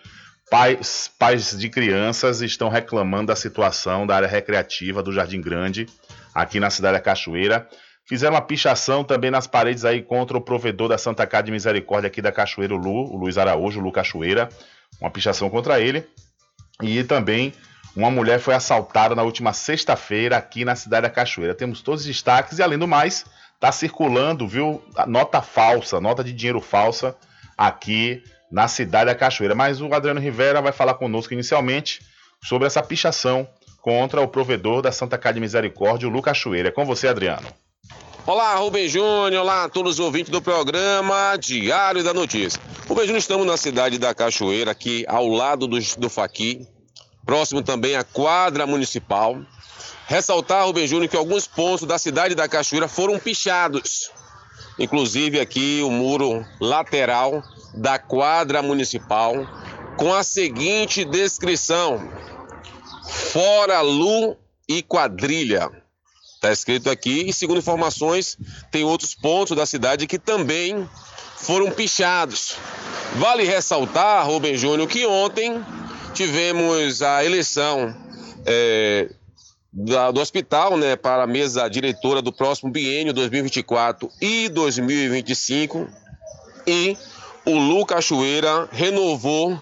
Pais, 0.51 1.09
pais 1.17 1.57
de 1.57 1.69
crianças 1.69 2.41
estão 2.41 2.69
reclamando 2.69 3.27
da 3.27 3.35
situação 3.35 4.05
da 4.05 4.15
área 4.15 4.27
recreativa 4.27 5.01
do 5.01 5.11
Jardim 5.11 5.41
Grande, 5.41 5.87
aqui 6.35 6.59
na 6.59 6.69
cidade 6.69 6.93
da 6.93 6.99
Cachoeira. 6.99 7.67
Fizeram 8.05 8.35
uma 8.35 8.41
pichação 8.41 9.03
também 9.03 9.31
nas 9.31 9.47
paredes 9.47 9.83
aí 9.83 10.01
contra 10.01 10.37
o 10.37 10.41
provedor 10.41 10.89
da 10.89 10.97
Santa 10.97 11.25
Casa 11.25 11.43
de 11.43 11.51
Misericórdia 11.51 12.07
aqui 12.07 12.21
da 12.21 12.31
Cachoeira, 12.31 12.75
o 12.75 12.77
Lu, 12.77 13.11
o 13.11 13.17
Luiz 13.17 13.37
Araújo, 13.37 13.79
o 13.79 13.83
Lu 13.83 13.91
Cachoeira. 13.91 14.49
Uma 14.99 15.09
pichação 15.09 15.49
contra 15.49 15.79
ele. 15.79 16.05
E 16.81 17.03
também 17.03 17.53
uma 17.95 18.11
mulher 18.11 18.39
foi 18.39 18.53
assaltada 18.53 19.15
na 19.15 19.23
última 19.23 19.53
sexta-feira 19.53 20.37
aqui 20.37 20.63
na 20.63 20.75
cidade 20.75 21.03
da 21.03 21.09
Cachoeira. 21.09 21.53
Temos 21.53 21.81
todos 21.81 22.01
os 22.01 22.07
destaques 22.07 22.59
e, 22.59 22.63
além 22.63 22.77
do 22.79 22.87
mais, 22.87 23.25
Tá 23.61 23.71
circulando, 23.71 24.47
viu, 24.47 24.81
nota 25.05 25.39
falsa, 25.39 26.01
nota 26.01 26.23
de 26.23 26.33
dinheiro 26.33 26.59
falsa 26.59 27.15
aqui 27.55 28.23
na 28.51 28.67
cidade 28.67 29.05
da 29.05 29.13
Cachoeira. 29.13 29.53
Mas 29.53 29.79
o 29.79 29.93
Adriano 29.93 30.19
Rivera 30.19 30.59
vai 30.63 30.71
falar 30.71 30.95
conosco 30.95 31.31
inicialmente 31.31 32.01
sobre 32.43 32.65
essa 32.65 32.81
pichação 32.81 33.47
contra 33.79 34.19
o 34.19 34.27
provedor 34.27 34.81
da 34.81 34.91
Santa 34.91 35.15
Casa 35.15 35.35
de 35.35 35.41
Misericórdia, 35.41 36.07
o 36.07 36.11
Lu 36.11 36.23
Cachoeira. 36.23 36.69
É 36.69 36.71
com 36.71 36.85
você, 36.85 37.07
Adriano. 37.07 37.47
Olá, 38.25 38.55
Rubem 38.55 38.89
Júnior, 38.89 39.43
olá 39.43 39.65
a 39.65 39.69
todos 39.69 39.93
os 39.93 39.99
ouvintes 39.99 40.31
do 40.31 40.41
programa 40.41 41.37
Diário 41.37 42.03
da 42.03 42.15
Notícia. 42.15 42.59
Rubem 42.89 43.05
Júnior, 43.05 43.19
estamos 43.19 43.45
na 43.45 43.57
cidade 43.57 43.99
da 43.99 44.11
Cachoeira, 44.15 44.71
aqui 44.71 45.05
ao 45.07 45.27
lado 45.27 45.67
do, 45.67 45.77
do 45.99 46.09
Faqui, 46.09 46.67
próximo 47.25 47.61
também 47.61 47.95
à 47.95 48.03
quadra 48.03 48.65
municipal. 48.65 49.39
Ressaltar, 50.07 50.65
Rubem 50.65 50.87
Júnior, 50.87 51.09
que 51.09 51.15
alguns 51.15 51.47
pontos 51.47 51.87
da 51.87 51.97
cidade 51.97 52.35
da 52.35 52.47
Cachoeira 52.47 52.87
foram 52.87 53.17
pichados. 53.17 54.11
Inclusive 54.77 55.39
aqui 55.39 55.81
o 55.83 55.91
muro 55.91 56.45
lateral 56.59 57.43
da 57.73 57.99
quadra 57.99 58.61
municipal, 58.61 59.33
com 59.97 60.13
a 60.13 60.23
seguinte 60.23 61.05
descrição: 61.05 62.09
Fora 63.31 63.81
Lu 63.81 64.37
e 64.67 64.81
quadrilha. 64.81 65.69
Está 66.35 66.51
escrito 66.51 66.89
aqui, 66.89 67.29
e 67.29 67.33
segundo 67.33 67.59
informações, 67.59 68.35
tem 68.71 68.83
outros 68.83 69.13
pontos 69.13 69.55
da 69.55 69.65
cidade 69.65 70.07
que 70.07 70.17
também 70.17 70.89
foram 71.37 71.69
pichados. 71.69 72.55
Vale 73.15 73.43
ressaltar, 73.43 74.25
Rubem 74.25 74.57
Júnior, 74.57 74.87
que 74.87 75.05
ontem 75.05 75.63
tivemos 76.13 77.01
a 77.01 77.23
eleição 77.23 77.95
é, 78.45 79.09
da, 79.71 80.11
do 80.11 80.19
hospital 80.19 80.77
né, 80.77 80.95
para 80.95 81.23
a 81.23 81.27
mesa 81.27 81.67
diretora 81.67 82.21
do 82.21 82.31
próximo 82.31 82.71
biênio 82.71 83.13
2024 83.13 84.11
e 84.21 84.49
2025. 84.49 85.87
E 86.67 86.97
o 87.45 87.57
Lu 87.57 87.85
Cachoeira 87.85 88.67
renovou 88.71 89.59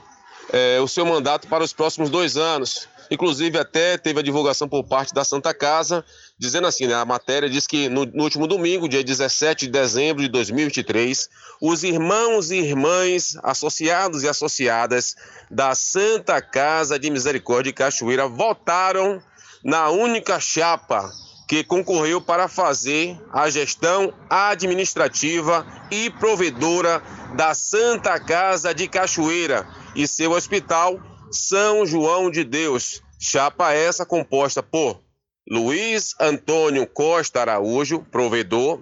é, 0.52 0.80
o 0.82 0.88
seu 0.88 1.06
mandato 1.06 1.48
para 1.48 1.64
os 1.64 1.74
próximos 1.74 2.10
dois 2.10 2.36
anos. 2.36 2.88
Inclusive, 3.12 3.58
até 3.58 3.98
teve 3.98 4.20
a 4.20 4.24
divulgação 4.24 4.70
por 4.70 4.84
parte 4.84 5.14
da 5.14 5.24
Santa 5.24 5.54
Casa, 5.54 6.06
dizendo 6.38 6.68
assim: 6.68 6.86
né, 6.86 6.94
a 6.94 7.06
matéria 7.06 7.50
diz 7.50 7.66
que 7.66 7.90
no, 7.90 8.06
no, 8.06 8.24
último 8.24 8.46
domingo, 8.46 8.88
dia 8.88 9.04
17 9.04 9.66
de 9.66 9.72
dezembro 9.72 10.22
de 10.22 10.30
2023, 10.30 11.28
os 11.60 11.84
irmãos 11.84 12.52
e 12.52 12.58
irmãs, 12.58 13.38
associados 13.42 14.24
e 14.24 14.28
associadas 14.28 15.16
da 15.50 15.74
Santa 15.74 16.42
Casa 16.42 17.00
de 17.00 17.10
Misericórdia 17.10 17.72
de 17.72 17.74
Cachoeira 17.74 18.28
votaram 18.28 19.22
na 19.64 19.90
única 19.90 20.40
chapa 20.40 21.12
que 21.48 21.64
concorreu 21.64 22.22
para 22.22 22.48
fazer 22.48 23.20
a 23.34 23.50
gestão 23.50 24.14
administrativa 24.30 25.66
e 25.90 26.12
provedora 26.12 27.02
da 27.36 27.56
Santa 27.56 28.20
Casa 28.20 28.72
de 28.72 28.88
Cachoeira 28.88 29.68
e 29.96 30.08
seu 30.08 30.32
hospital 30.32 31.00
São 31.32 31.86
João 31.86 32.30
de 32.30 32.44
Deus. 32.44 33.02
Chapa 33.20 33.74
essa 33.74 34.06
composta 34.06 34.64
por 34.64 35.02
Luiz 35.50 36.16
Antônio 36.20 36.88
Costa 36.88 37.42
Araújo, 37.42 38.06
provedor, 38.12 38.82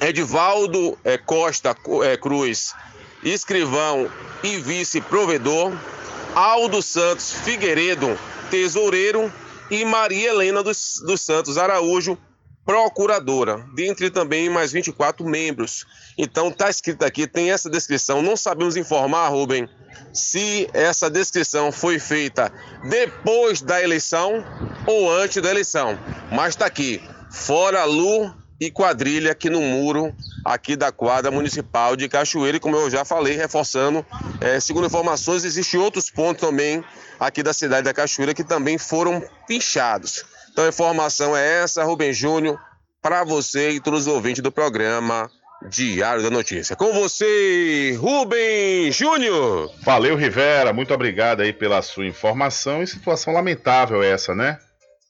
Edivaldo 0.00 0.98
eh, 1.04 1.16
Costa 1.16 1.74
eh, 2.02 2.16
Cruz, 2.16 2.74
escrivão 3.22 4.10
e 4.42 4.58
vice-provedor, 4.58 5.72
Aldo 6.34 6.82
Santos 6.82 7.32
Figueiredo, 7.32 8.18
tesoureiro 8.50 9.32
e 9.70 9.84
Maria 9.84 10.30
Helena 10.30 10.62
dos, 10.62 11.00
dos 11.06 11.20
Santos 11.20 11.56
Araújo, 11.56 12.18
procuradora, 12.66 13.64
dentre 13.74 14.10
também 14.10 14.50
mais 14.50 14.72
24 14.72 15.24
membros. 15.24 15.86
Então 16.18 16.48
está 16.48 16.68
escrito 16.68 17.04
aqui, 17.04 17.28
tem 17.28 17.52
essa 17.52 17.70
descrição. 17.70 18.20
Não 18.20 18.36
sabemos 18.36 18.76
informar, 18.76 19.28
Rubem, 19.28 19.68
se 20.12 20.68
essa 20.74 21.08
descrição 21.08 21.70
foi 21.70 22.00
feita 22.00 22.52
depois 22.90 23.62
da 23.62 23.80
eleição 23.80 24.44
ou 24.84 25.10
antes 25.10 25.40
da 25.40 25.48
eleição. 25.48 25.96
Mas 26.32 26.48
está 26.48 26.66
aqui, 26.66 27.00
fora 27.30 27.84
Lu 27.84 28.34
e 28.60 28.70
quadrilha 28.70 29.30
aqui 29.32 29.48
no 29.48 29.60
muro 29.60 30.12
aqui 30.44 30.76
da 30.76 30.90
quadra 30.90 31.30
municipal 31.30 31.94
de 31.94 32.08
Cachoeira 32.08 32.56
e 32.56 32.60
como 32.60 32.76
eu 32.76 32.90
já 32.90 33.04
falei, 33.04 33.36
reforçando, 33.36 34.04
é, 34.40 34.58
segundo 34.60 34.86
informações, 34.86 35.44
existem 35.44 35.78
outros 35.78 36.08
pontos 36.10 36.40
também 36.40 36.82
aqui 37.20 37.42
da 37.42 37.52
cidade 37.52 37.82
da 37.82 37.92
Cachoeira 37.92 38.32
que 38.32 38.44
também 38.44 38.78
foram 38.78 39.22
pinchados. 39.46 40.24
Então 40.56 40.64
a 40.64 40.70
informação 40.70 41.36
é 41.36 41.62
essa, 41.62 41.84
Rubem 41.84 42.14
Júnior, 42.14 42.58
para 43.02 43.22
você 43.24 43.72
e 43.72 43.80
todos 43.80 44.06
os 44.06 44.06
ouvintes 44.06 44.42
do 44.42 44.50
programa 44.50 45.30
Diário 45.68 46.22
da 46.22 46.30
Notícia. 46.30 46.74
Com 46.74 46.94
você, 46.94 47.94
Rubem 48.00 48.90
Júnior. 48.90 49.70
Valeu, 49.82 50.16
Rivera. 50.16 50.72
Muito 50.72 50.94
obrigado 50.94 51.42
aí 51.42 51.52
pela 51.52 51.82
sua 51.82 52.06
informação. 52.06 52.82
E 52.82 52.86
situação 52.86 53.34
lamentável 53.34 54.02
essa, 54.02 54.34
né? 54.34 54.58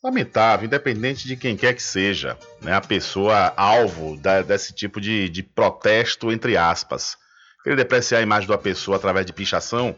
lamentável, 0.03 0.67
independente 0.67 1.29
de 1.29 1.37
quem 1.37 1.57
quer 1.57 1.75
que 1.75 1.83
seja, 1.83 2.37
né, 2.61 2.73
a 2.75 2.81
pessoa 2.81 3.53
alvo 3.57 4.17
da, 4.17 4.43
desse 4.43 4.73
tipo 4.73 5.01
de, 5.01 5.29
de 5.29 5.45
protesto, 5.45 6.33
entre 6.33 6.57
aspas. 6.57 7.17
Querer 7.63 7.77
depreciar 7.77 8.19
a 8.19 8.23
imagem 8.23 8.49
da 8.49 8.59
pessoa 8.59 8.97
através 8.97 9.25
de 9.25 9.33
pichação, 9.33 9.95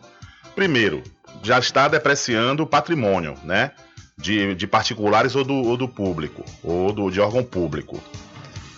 primeiro, 0.55 1.03
já 1.43 1.59
está 1.59 1.89
depreciando 1.89 2.63
o 2.65 2.67
patrimônio, 2.67 3.35
né? 3.45 3.73
De, 4.19 4.55
de 4.57 4.67
particulares 4.67 5.37
ou 5.37 5.45
do, 5.45 5.55
ou 5.55 5.77
do 5.77 5.89
público, 5.89 6.45
ou 6.63 6.93
do, 6.93 7.09
de 7.09 7.21
órgão 7.21 7.45
público. 7.45 8.03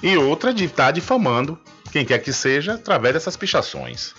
E 0.03 0.15
outra 0.17 0.53
de 0.53 0.65
estar 0.65 0.87
tá 0.87 0.91
difamando 0.91 1.59
quem 1.91 2.05
quer 2.05 2.19
que 2.19 2.33
seja 2.33 2.75
através 2.75 3.15
dessas 3.15 3.37
pichações. 3.37 4.15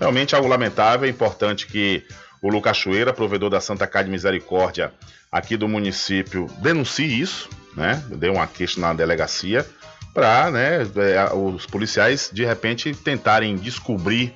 Realmente 0.00 0.34
algo 0.34 0.48
lamentável, 0.48 1.06
é 1.06 1.10
importante 1.10 1.66
que 1.66 2.02
o 2.42 2.48
Lu 2.48 2.60
Cachoeira, 2.60 3.12
provedor 3.12 3.50
da 3.50 3.60
Santa 3.60 3.86
Casa 3.86 4.04
de 4.04 4.10
Misericórdia 4.10 4.92
aqui 5.30 5.56
do 5.56 5.68
município, 5.68 6.48
denuncie 6.58 7.20
isso, 7.20 7.48
né? 7.76 8.02
Dê 8.08 8.28
uma 8.28 8.46
queixa 8.46 8.80
na 8.80 8.92
delegacia 8.92 9.66
para 10.12 10.50
né, 10.50 10.82
é, 10.82 11.34
os 11.34 11.66
policiais 11.66 12.30
de 12.32 12.44
repente 12.44 12.94
tentarem 12.94 13.56
descobrir 13.56 14.32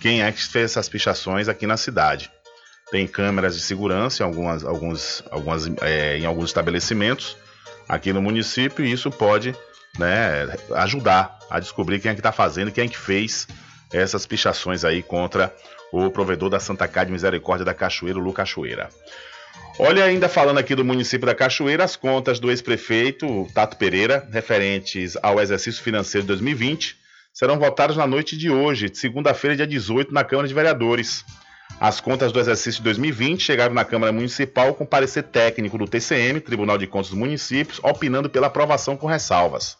quem 0.00 0.22
é 0.22 0.32
que 0.32 0.42
fez 0.42 0.70
essas 0.70 0.88
pichações 0.88 1.48
aqui 1.48 1.66
na 1.66 1.76
cidade. 1.76 2.30
Tem 2.90 3.06
câmeras 3.06 3.54
de 3.54 3.60
segurança 3.60 4.22
em, 4.22 4.26
algumas, 4.26 4.64
alguns, 4.64 5.22
algumas, 5.30 5.70
é, 5.82 6.18
em 6.18 6.24
alguns 6.24 6.46
estabelecimentos 6.46 7.36
aqui 7.88 8.12
no 8.12 8.22
município 8.22 8.84
e 8.84 8.92
isso 8.92 9.10
pode 9.10 9.54
né, 9.98 10.56
ajudar 10.74 11.38
a 11.50 11.58
descobrir 11.58 12.00
quem 12.00 12.10
é 12.10 12.14
que 12.14 12.20
está 12.20 12.32
fazendo, 12.32 12.70
quem 12.70 12.84
é 12.84 12.88
que 12.88 12.98
fez 12.98 13.46
essas 13.92 14.26
pichações 14.26 14.84
aí 14.84 15.02
contra 15.02 15.54
o 15.90 16.10
provedor 16.10 16.50
da 16.50 16.60
Santa 16.60 16.86
Casa 16.86 17.06
de 17.06 17.12
Misericórdia 17.12 17.64
da 17.64 17.74
Cachoeira, 17.74 18.18
o 18.18 18.22
Lu 18.22 18.32
Cachoeira. 18.32 18.90
Olha, 19.78 20.04
ainda 20.04 20.28
falando 20.28 20.58
aqui 20.58 20.74
do 20.74 20.84
município 20.84 21.26
da 21.26 21.34
Cachoeira, 21.34 21.84
as 21.84 21.96
contas 21.96 22.38
do 22.38 22.50
ex-prefeito 22.50 23.46
Tato 23.54 23.76
Pereira, 23.76 24.28
referentes 24.30 25.16
ao 25.22 25.40
exercício 25.40 25.82
financeiro 25.82 26.24
de 26.24 26.28
2020, 26.28 26.96
serão 27.32 27.58
votadas 27.58 27.96
na 27.96 28.06
noite 28.06 28.36
de 28.36 28.50
hoje, 28.50 28.90
segunda-feira, 28.92 29.56
dia 29.56 29.66
18, 29.66 30.12
na 30.12 30.24
Câmara 30.24 30.48
de 30.48 30.54
Vereadores. 30.54 31.24
As 31.80 32.00
contas 32.00 32.32
do 32.32 32.40
exercício 32.40 32.78
de 32.78 32.84
2020 32.84 33.40
chegaram 33.40 33.74
na 33.74 33.84
Câmara 33.84 34.12
Municipal 34.12 34.74
com 34.74 34.84
parecer 34.84 35.22
técnico 35.24 35.78
do 35.78 35.86
TCM, 35.86 36.40
Tribunal 36.40 36.76
de 36.76 36.86
Contas 36.86 37.10
dos 37.10 37.18
Municípios, 37.18 37.80
opinando 37.84 38.28
pela 38.28 38.48
aprovação 38.48 38.96
com 38.96 39.06
ressalvas. 39.06 39.76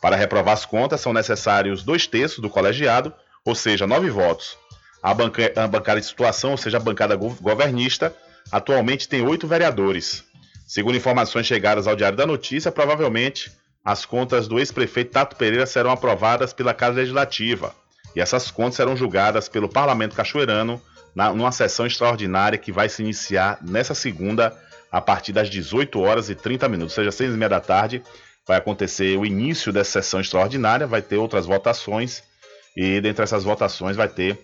Para 0.00 0.16
reprovar 0.16 0.54
as 0.54 0.66
contas, 0.66 1.00
são 1.00 1.12
necessários 1.12 1.82
dois 1.82 2.06
terços 2.06 2.40
do 2.40 2.50
colegiado, 2.50 3.12
ou 3.44 3.54
seja, 3.54 3.86
nove 3.86 4.10
votos. 4.10 4.56
A, 5.02 5.14
banca, 5.14 5.52
a 5.56 5.68
bancada 5.68 6.00
de 6.00 6.06
situação, 6.06 6.50
ou 6.50 6.56
seja, 6.56 6.78
a 6.78 6.80
bancada 6.80 7.16
governista, 7.16 8.14
atualmente 8.50 9.08
tem 9.08 9.22
oito 9.22 9.46
vereadores. 9.46 10.24
Segundo 10.66 10.96
informações 10.96 11.46
chegadas 11.46 11.86
ao 11.86 11.94
Diário 11.94 12.18
da 12.18 12.26
Notícia, 12.26 12.72
provavelmente 12.72 13.52
as 13.84 14.04
contas 14.04 14.48
do 14.48 14.58
ex-prefeito 14.58 15.12
Tato 15.12 15.36
Pereira 15.36 15.64
serão 15.64 15.92
aprovadas 15.92 16.52
pela 16.52 16.74
Casa 16.74 16.96
Legislativa 16.96 17.72
e 18.16 18.20
essas 18.20 18.50
contas 18.50 18.74
serão 18.74 18.96
julgadas 18.96 19.48
pelo 19.48 19.68
Parlamento 19.68 20.16
Cachoeirano 20.16 20.82
na, 21.16 21.32
numa 21.32 21.50
sessão 21.50 21.86
extraordinária 21.86 22.58
que 22.58 22.70
vai 22.70 22.90
se 22.90 23.02
iniciar 23.02 23.58
nessa 23.62 23.94
segunda 23.94 24.54
a 24.92 25.00
partir 25.00 25.32
das 25.32 25.48
18 25.48 25.98
horas 25.98 26.28
e 26.28 26.34
30 26.34 26.68
minutos, 26.68 26.92
ou 26.96 27.02
seja, 27.02 27.10
6 27.10 27.34
e 27.34 27.36
meia 27.36 27.48
da 27.48 27.60
tarde, 27.60 28.02
vai 28.46 28.58
acontecer 28.58 29.18
o 29.18 29.24
início 29.24 29.72
dessa 29.72 30.02
sessão 30.02 30.20
extraordinária, 30.20 30.86
vai 30.86 31.02
ter 31.02 31.16
outras 31.16 31.46
votações 31.46 32.22
e 32.76 33.00
dentre 33.00 33.24
essas 33.24 33.42
votações 33.42 33.96
vai 33.96 34.08
ter 34.08 34.38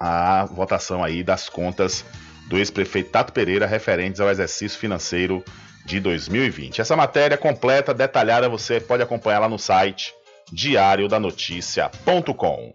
a 0.00 0.46
votação 0.46 1.04
aí 1.04 1.22
das 1.22 1.50
contas 1.50 2.04
do 2.48 2.56
ex-prefeito 2.56 3.10
Tato 3.10 3.32
Pereira 3.32 3.66
referentes 3.66 4.20
ao 4.20 4.30
exercício 4.30 4.78
financeiro 4.78 5.44
de 5.84 5.98
2020. 6.00 6.80
Essa 6.80 6.96
matéria 6.96 7.36
completa, 7.36 7.92
detalhada, 7.92 8.48
você 8.48 8.80
pode 8.80 9.02
acompanhar 9.02 9.40
lá 9.40 9.48
no 9.48 9.58
site 9.58 10.14
diariodanoticia.com. 10.50 12.72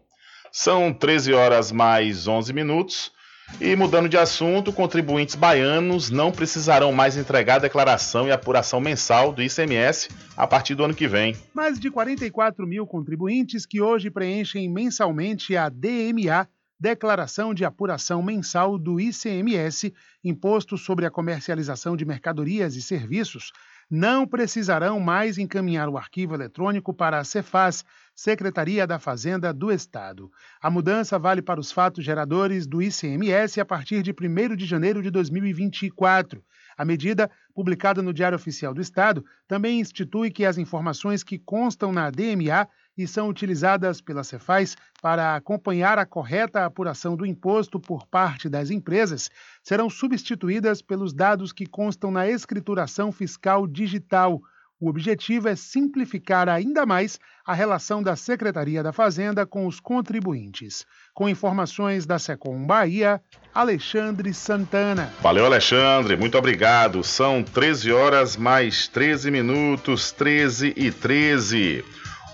São 0.51 0.93
13 0.93 1.33
horas 1.33 1.71
mais 1.71 2.27
11 2.27 2.53
minutos. 2.53 3.12
E 3.59 3.75
mudando 3.75 4.09
de 4.09 4.17
assunto, 4.17 4.73
contribuintes 4.73 5.35
baianos 5.35 6.09
não 6.09 6.31
precisarão 6.31 6.91
mais 6.91 7.15
entregar 7.15 7.59
declaração 7.59 8.27
e 8.27 8.31
apuração 8.31 8.79
mensal 8.79 9.31
do 9.31 9.41
ICMS 9.41 10.09
a 10.35 10.47
partir 10.47 10.75
do 10.75 10.83
ano 10.83 10.93
que 10.93 11.07
vem. 11.07 11.35
Mais 11.53 11.79
de 11.79 11.91
44 11.91 12.65
mil 12.65 12.85
contribuintes 12.87 13.65
que 13.65 13.81
hoje 13.81 14.09
preenchem 14.09 14.69
mensalmente 14.69 15.55
a 15.55 15.69
DMA 15.69 16.47
Declaração 16.83 17.53
de 17.53 17.63
Apuração 17.63 18.21
Mensal 18.21 18.77
do 18.77 18.99
ICMS, 18.99 19.93
Imposto 20.21 20.77
sobre 20.77 21.05
a 21.05 21.09
Comercialização 21.09 21.95
de 21.95 22.03
Mercadorias 22.03 22.75
e 22.75 22.81
Serviços, 22.81 23.53
não 23.95 24.25
precisarão 24.25 24.99
mais 24.99 25.37
encaminhar 25.37 25.87
o 25.87 25.99
arquivo 25.99 26.33
eletrônico 26.33 26.91
para 26.91 27.19
a 27.19 27.23
Cefaz, 27.23 27.85
Secretaria 28.15 28.87
da 28.87 28.97
Fazenda 28.97 29.53
do 29.53 29.71
Estado. 29.71 30.31
A 30.59 30.67
mudança 30.67 31.19
vale 31.19 31.43
para 31.43 31.59
os 31.59 31.71
fatos 31.71 32.03
geradores 32.03 32.65
do 32.65 32.81
ICMS 32.81 33.61
a 33.61 33.65
partir 33.65 34.01
de 34.01 34.09
1 34.09 34.55
de 34.55 34.65
janeiro 34.65 34.99
de 34.99 35.11
2024. 35.11 36.43
A 36.75 36.83
medida, 36.83 37.29
publicada 37.53 38.01
no 38.01 38.11
Diário 38.11 38.35
Oficial 38.35 38.73
do 38.73 38.81
Estado, 38.81 39.23
também 39.47 39.79
institui 39.79 40.31
que 40.31 40.43
as 40.43 40.57
informações 40.57 41.23
que 41.23 41.37
constam 41.37 41.91
na 41.91 42.09
DMA 42.09 42.67
e 42.97 43.07
são 43.07 43.27
utilizadas 43.29 44.01
pela 44.01 44.23
Cefaz 44.23 44.75
para 45.01 45.35
acompanhar 45.35 45.97
a 45.97 46.05
correta 46.05 46.65
apuração 46.65 47.15
do 47.15 47.25
imposto 47.25 47.79
por 47.79 48.07
parte 48.07 48.47
das 48.47 48.69
empresas, 48.69 49.29
serão 49.63 49.89
substituídas 49.89 50.81
pelos 50.81 51.13
dados 51.13 51.51
que 51.51 51.65
constam 51.65 52.11
na 52.11 52.27
escrituração 52.29 53.11
fiscal 53.11 53.67
digital. 53.67 54.41
O 54.79 54.89
objetivo 54.89 55.47
é 55.47 55.55
simplificar 55.55 56.49
ainda 56.49 56.85
mais 56.85 57.17
a 57.45 57.53
relação 57.53 58.03
da 58.03 58.17
Secretaria 58.17 58.83
da 58.83 58.91
Fazenda 58.91 59.45
com 59.45 59.65
os 59.65 59.79
contribuintes. 59.79 60.85
Com 61.13 61.29
informações 61.29 62.05
da 62.05 62.19
Secom 62.19 62.65
Bahia, 62.65 63.21
Alexandre 63.53 64.33
Santana. 64.33 65.13
Valeu, 65.21 65.45
Alexandre, 65.45 66.17
muito 66.17 66.37
obrigado. 66.37 67.01
São 67.01 67.41
13 67.43 67.93
horas 67.93 68.35
mais 68.35 68.87
13 68.89 69.31
minutos, 69.31 70.11
13 70.11 70.73
e 70.75 70.91
13. 70.91 71.85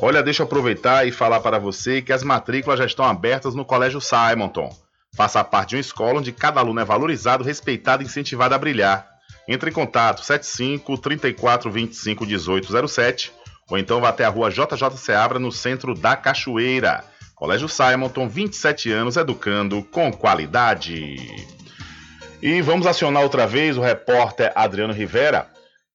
Olha, 0.02 0.24
deixa 0.24 0.42
eu 0.42 0.46
aproveitar 0.46 1.06
e 1.06 1.12
falar 1.12 1.42
para 1.42 1.60
você 1.60 2.02
que 2.02 2.14
as 2.14 2.24
matrículas 2.24 2.80
já 2.80 2.86
estão 2.86 3.04
abertas 3.04 3.54
no 3.54 3.66
Colégio 3.66 4.00
Simonton. 4.00 4.74
Faça 5.14 5.44
parte 5.44 5.72
de 5.72 5.76
uma 5.76 5.82
escola 5.82 6.20
onde 6.20 6.32
cada 6.32 6.62
aluno 6.62 6.80
é 6.80 6.86
valorizado, 6.86 7.44
respeitado 7.44 8.02
e 8.02 8.06
incentivado 8.06 8.56
a 8.56 8.58
brilhar. 8.58 9.06
Entre 9.46 9.70
em 9.70 9.74
contato 9.74 10.24
75 10.24 10.98
34 11.00 11.70
25 11.70 12.26
1807 12.26 13.34
ou 13.70 13.78
então 13.78 14.00
vá 14.00 14.10
até 14.10 14.24
a 14.24 14.30
rua 14.30 14.50
JJ 14.50 14.90
Seabra 14.96 15.38
no 15.38 15.52
centro 15.52 15.94
da 15.94 16.16
Cachoeira. 16.16 17.04
Colégio 17.36 17.68
Simonton, 17.68 18.28
27 18.28 18.92
anos 18.92 19.18
educando 19.18 19.84
com 19.84 20.14
qualidade. 20.14 21.18
E 22.42 22.62
vamos 22.62 22.88
acionar 22.88 23.22
outra 23.22 23.46
vez 23.46 23.78
o 23.78 23.82
repórter 23.82 24.52
Adriano 24.56 24.94
Rivera 24.94 25.50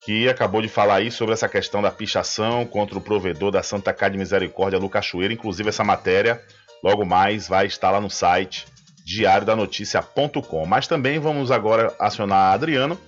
que 0.05 0.29
acabou 0.29 0.61
de 0.61 0.69
falar 0.69 0.97
aí 0.97 1.11
sobre 1.11 1.33
essa 1.33 1.49
questão 1.49 1.81
da 1.81 1.91
pichação 1.91 2.67
contra 2.67 2.99
o 2.99 3.01
provedor 3.01 3.51
da 3.51 3.63
Santa 3.63 3.93
Casa 3.93 4.13
de 4.13 4.19
Misericórdia, 4.19 4.79
Lu 4.79 4.91
Cachoeira. 4.91 5.33
Inclusive, 5.33 5.71
essa 5.71 5.83
matéria, 5.83 6.43
logo 6.83 7.07
mais, 7.07 7.49
vai 7.49 7.67
estar 7.67 7.91
lá 7.91 8.01
no 8.01 8.11
site 8.11 8.67
diariodanoticia.com. 9.05 10.67
Mas 10.67 10.87
também 10.87 11.19
vamos 11.19 11.51
agora 11.51 11.95
acionar 11.99 12.53
Adriano, 12.53 12.99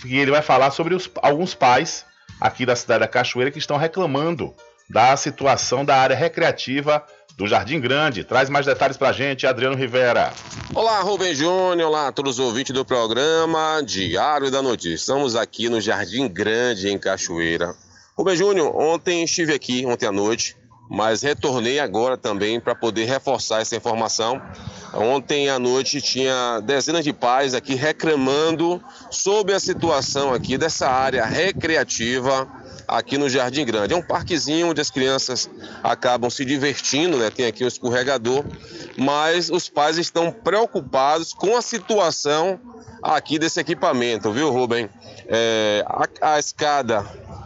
que 0.00 0.16
ele 0.16 0.30
vai 0.30 0.40
falar 0.40 0.70
sobre 0.70 0.94
os, 0.94 1.10
alguns 1.22 1.54
pais 1.54 2.06
aqui 2.40 2.64
da 2.64 2.74
cidade 2.74 3.00
da 3.00 3.08
Cachoeira 3.08 3.50
que 3.50 3.58
estão 3.58 3.76
reclamando 3.76 4.54
da 4.88 5.14
situação 5.16 5.84
da 5.84 5.96
área 5.96 6.16
recreativa 6.16 7.04
do 7.38 7.46
Jardim 7.46 7.80
Grande. 7.80 8.24
Traz 8.24 8.50
mais 8.50 8.66
detalhes 8.66 8.96
pra 8.96 9.12
gente, 9.12 9.46
Adriano 9.46 9.76
Rivera. 9.76 10.32
Olá, 10.74 11.00
Rubem 11.02 11.32
Júnior, 11.32 11.88
olá 11.88 12.08
a 12.08 12.12
todos 12.12 12.40
os 12.40 12.44
ouvintes 12.44 12.74
do 12.74 12.84
programa 12.84 13.80
Diário 13.80 14.50
da 14.50 14.60
Notícia. 14.60 14.96
Estamos 14.96 15.36
aqui 15.36 15.68
no 15.68 15.80
Jardim 15.80 16.26
Grande, 16.26 16.88
em 16.88 16.98
Cachoeira. 16.98 17.76
Rubem 18.16 18.36
Júnior, 18.36 18.76
ontem 18.76 19.22
estive 19.22 19.54
aqui, 19.54 19.86
ontem 19.86 20.06
à 20.06 20.10
noite, 20.10 20.56
mas 20.90 21.22
retornei 21.22 21.78
agora 21.78 22.16
também 22.16 22.58
para 22.58 22.74
poder 22.74 23.04
reforçar 23.04 23.60
essa 23.60 23.76
informação. 23.76 24.42
Ontem 24.92 25.48
à 25.48 25.60
noite 25.60 26.02
tinha 26.02 26.58
dezenas 26.64 27.04
de 27.04 27.12
pais 27.12 27.54
aqui 27.54 27.76
reclamando 27.76 28.82
sobre 29.12 29.54
a 29.54 29.60
situação 29.60 30.34
aqui 30.34 30.58
dessa 30.58 30.88
área 30.88 31.24
recreativa 31.24 32.48
aqui 32.88 33.18
no 33.18 33.28
Jardim 33.28 33.66
Grande. 33.66 33.92
É 33.92 33.96
um 33.96 34.02
parquezinho 34.02 34.70
onde 34.70 34.80
as 34.80 34.90
crianças 34.90 35.48
acabam 35.84 36.30
se 36.30 36.44
divertindo, 36.44 37.18
né? 37.18 37.30
Tem 37.30 37.44
aqui 37.44 37.62
um 37.62 37.68
escorregador, 37.68 38.42
mas 38.96 39.50
os 39.50 39.68
pais 39.68 39.98
estão 39.98 40.32
preocupados 40.32 41.34
com 41.34 41.54
a 41.54 41.60
situação 41.60 42.58
aqui 43.02 43.38
desse 43.38 43.60
equipamento, 43.60 44.32
viu, 44.32 44.50
Rubem? 44.50 44.88
É, 45.26 45.84
a, 45.86 46.34
a 46.34 46.38
escada 46.38 47.04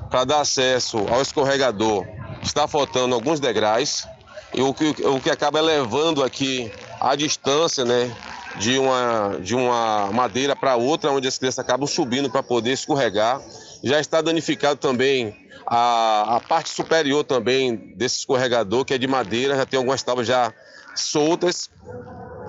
para 0.09 0.25
dar 0.25 0.41
acesso 0.41 0.99
ao 1.11 1.21
escorregador 1.21 2.07
está 2.43 2.69
faltando 2.69 3.15
alguns 3.15 3.41
degraus 3.41 4.07
e 4.55 4.63
o 4.63 4.73
que, 4.73 4.95
o 5.05 5.21
que 5.21 5.31
acaba 5.31 5.61
levando 5.61 6.23
aqui 6.23 6.71
a 7.01 7.17
distância, 7.17 7.85
né? 7.85 8.15
De 8.59 8.79
uma, 8.79 9.39
de 9.41 9.55
uma 9.55 10.11
madeira 10.13 10.55
para 10.55 10.77
outra, 10.77 11.11
onde 11.11 11.27
as 11.27 11.39
crianças 11.39 11.59
acabam 11.59 11.87
subindo 11.87 12.31
para 12.31 12.43
poder 12.43 12.73
escorregar 12.73 13.41
já 13.83 14.01
está 14.01 14.21
danificado 14.21 14.79
também 14.79 15.35
a, 15.67 16.37
a 16.37 16.41
parte 16.41 16.71
superior 16.71 17.25
também 17.25 17.77
desse 17.97 18.19
escorregador, 18.19 18.85
que 18.85 18.95
é 18.95 18.99
de 18.99 19.07
madeira, 19.07 19.57
já 19.57 19.67
tem 19.67 19.79
algumas 19.79 20.03
tábuas 20.03 20.27
já 20.27 20.53
soltas. 20.95 21.71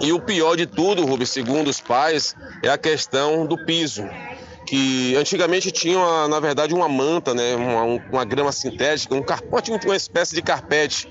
E 0.01 0.11
o 0.11 0.19
pior 0.19 0.55
de 0.55 0.65
tudo, 0.65 1.05
Rubens, 1.05 1.29
segundo 1.29 1.69
os 1.69 1.79
pais, 1.79 2.36
é 2.63 2.69
a 2.69 2.77
questão 2.77 3.45
do 3.45 3.57
piso 3.65 4.03
que 4.65 5.15
antigamente 5.15 5.71
tinha, 5.71 5.99
uma, 5.99 6.27
na 6.27 6.39
verdade, 6.39 6.73
uma 6.73 6.88
manta, 6.88 7.34
né, 7.34 7.55
uma, 7.55 7.84
uma 7.84 8.25
grama 8.25 8.51
sintética, 8.51 9.13
um 9.13 9.21
carpete, 9.21 9.71
uma 9.71 9.95
espécie 9.95 10.34
de 10.34 10.41
carpete, 10.41 11.07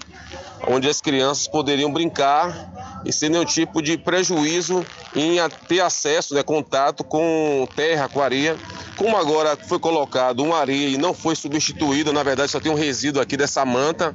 onde 0.67 0.89
as 0.89 1.01
crianças 1.01 1.47
poderiam 1.49 1.93
brincar 1.93 3.03
e 3.05 3.13
sem 3.13 3.29
nenhum 3.29 3.45
tipo 3.45 3.83
de 3.83 3.99
prejuízo 3.99 4.85
em 5.15 5.37
ter 5.67 5.81
acesso, 5.81 6.35
né, 6.35 6.43
contato 6.43 7.03
com 7.03 7.67
terra, 7.75 8.09
com 8.09 8.21
areia. 8.21 8.57
Como 8.97 9.17
agora 9.17 9.57
foi 9.57 9.79
colocado 9.79 10.41
uma 10.41 10.59
areia 10.59 10.89
e 10.89 10.99
não 10.99 11.13
foi 11.13 11.35
substituída, 11.35 12.13
na 12.13 12.23
verdade 12.23 12.53
só 12.53 12.61
tem 12.61 12.71
um 12.71 12.77
resíduo 12.77 13.21
aqui 13.21 13.37
dessa 13.37 13.65
manta, 13.65 14.15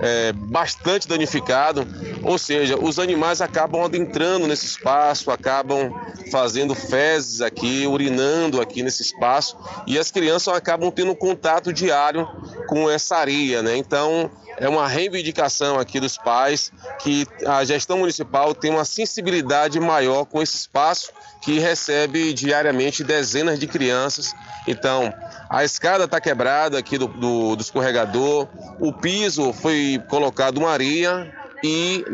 é, 0.00 0.32
bastante 0.32 1.06
danificado, 1.06 1.86
ou 2.22 2.38
seja, 2.38 2.76
os 2.76 2.98
animais 2.98 3.40
acabam 3.40 3.84
adentrando 3.84 4.46
nesse 4.48 4.66
espaço, 4.66 5.30
acabam 5.30 5.92
fazendo 6.32 6.74
fezes 6.74 7.40
aqui, 7.40 7.86
urinando 7.86 8.60
aqui 8.60 8.82
nesse 8.82 9.02
espaço 9.02 9.56
e 9.86 9.98
as 9.98 10.10
crianças 10.10 10.54
acabam 10.54 10.90
tendo 10.90 11.14
contato 11.14 11.72
diário 11.72 12.26
com 12.66 12.90
essa 12.90 13.16
areia, 13.16 13.62
né? 13.62 13.76
Então 13.76 14.30
é 14.56 14.68
uma 14.68 14.86
reivindicação 14.86 15.78
aqui 15.78 15.98
dos 15.98 16.16
pais 16.16 16.72
que 16.98 17.26
a 17.46 17.64
gestão 17.64 17.98
municipal 17.98 18.54
tem 18.54 18.70
uma 18.70 18.84
sensibilidade 18.84 19.78
maior 19.80 20.24
com 20.24 20.42
esse 20.42 20.56
espaço 20.56 21.10
que 21.40 21.58
recebe 21.58 22.32
diariamente 22.32 23.04
dezenas 23.04 23.58
de 23.58 23.66
crianças. 23.66 24.34
Então, 24.66 25.12
a 25.50 25.64
escada 25.64 26.04
está 26.04 26.20
quebrada 26.20 26.78
aqui 26.78 26.96
do, 26.96 27.06
do, 27.06 27.56
do 27.56 27.60
escorregador, 27.60 28.48
o 28.80 28.92
piso 28.92 29.52
foi 29.52 30.02
colocado 30.08 30.58
uma 30.58 30.70
areia 30.70 31.43
e 31.66 32.04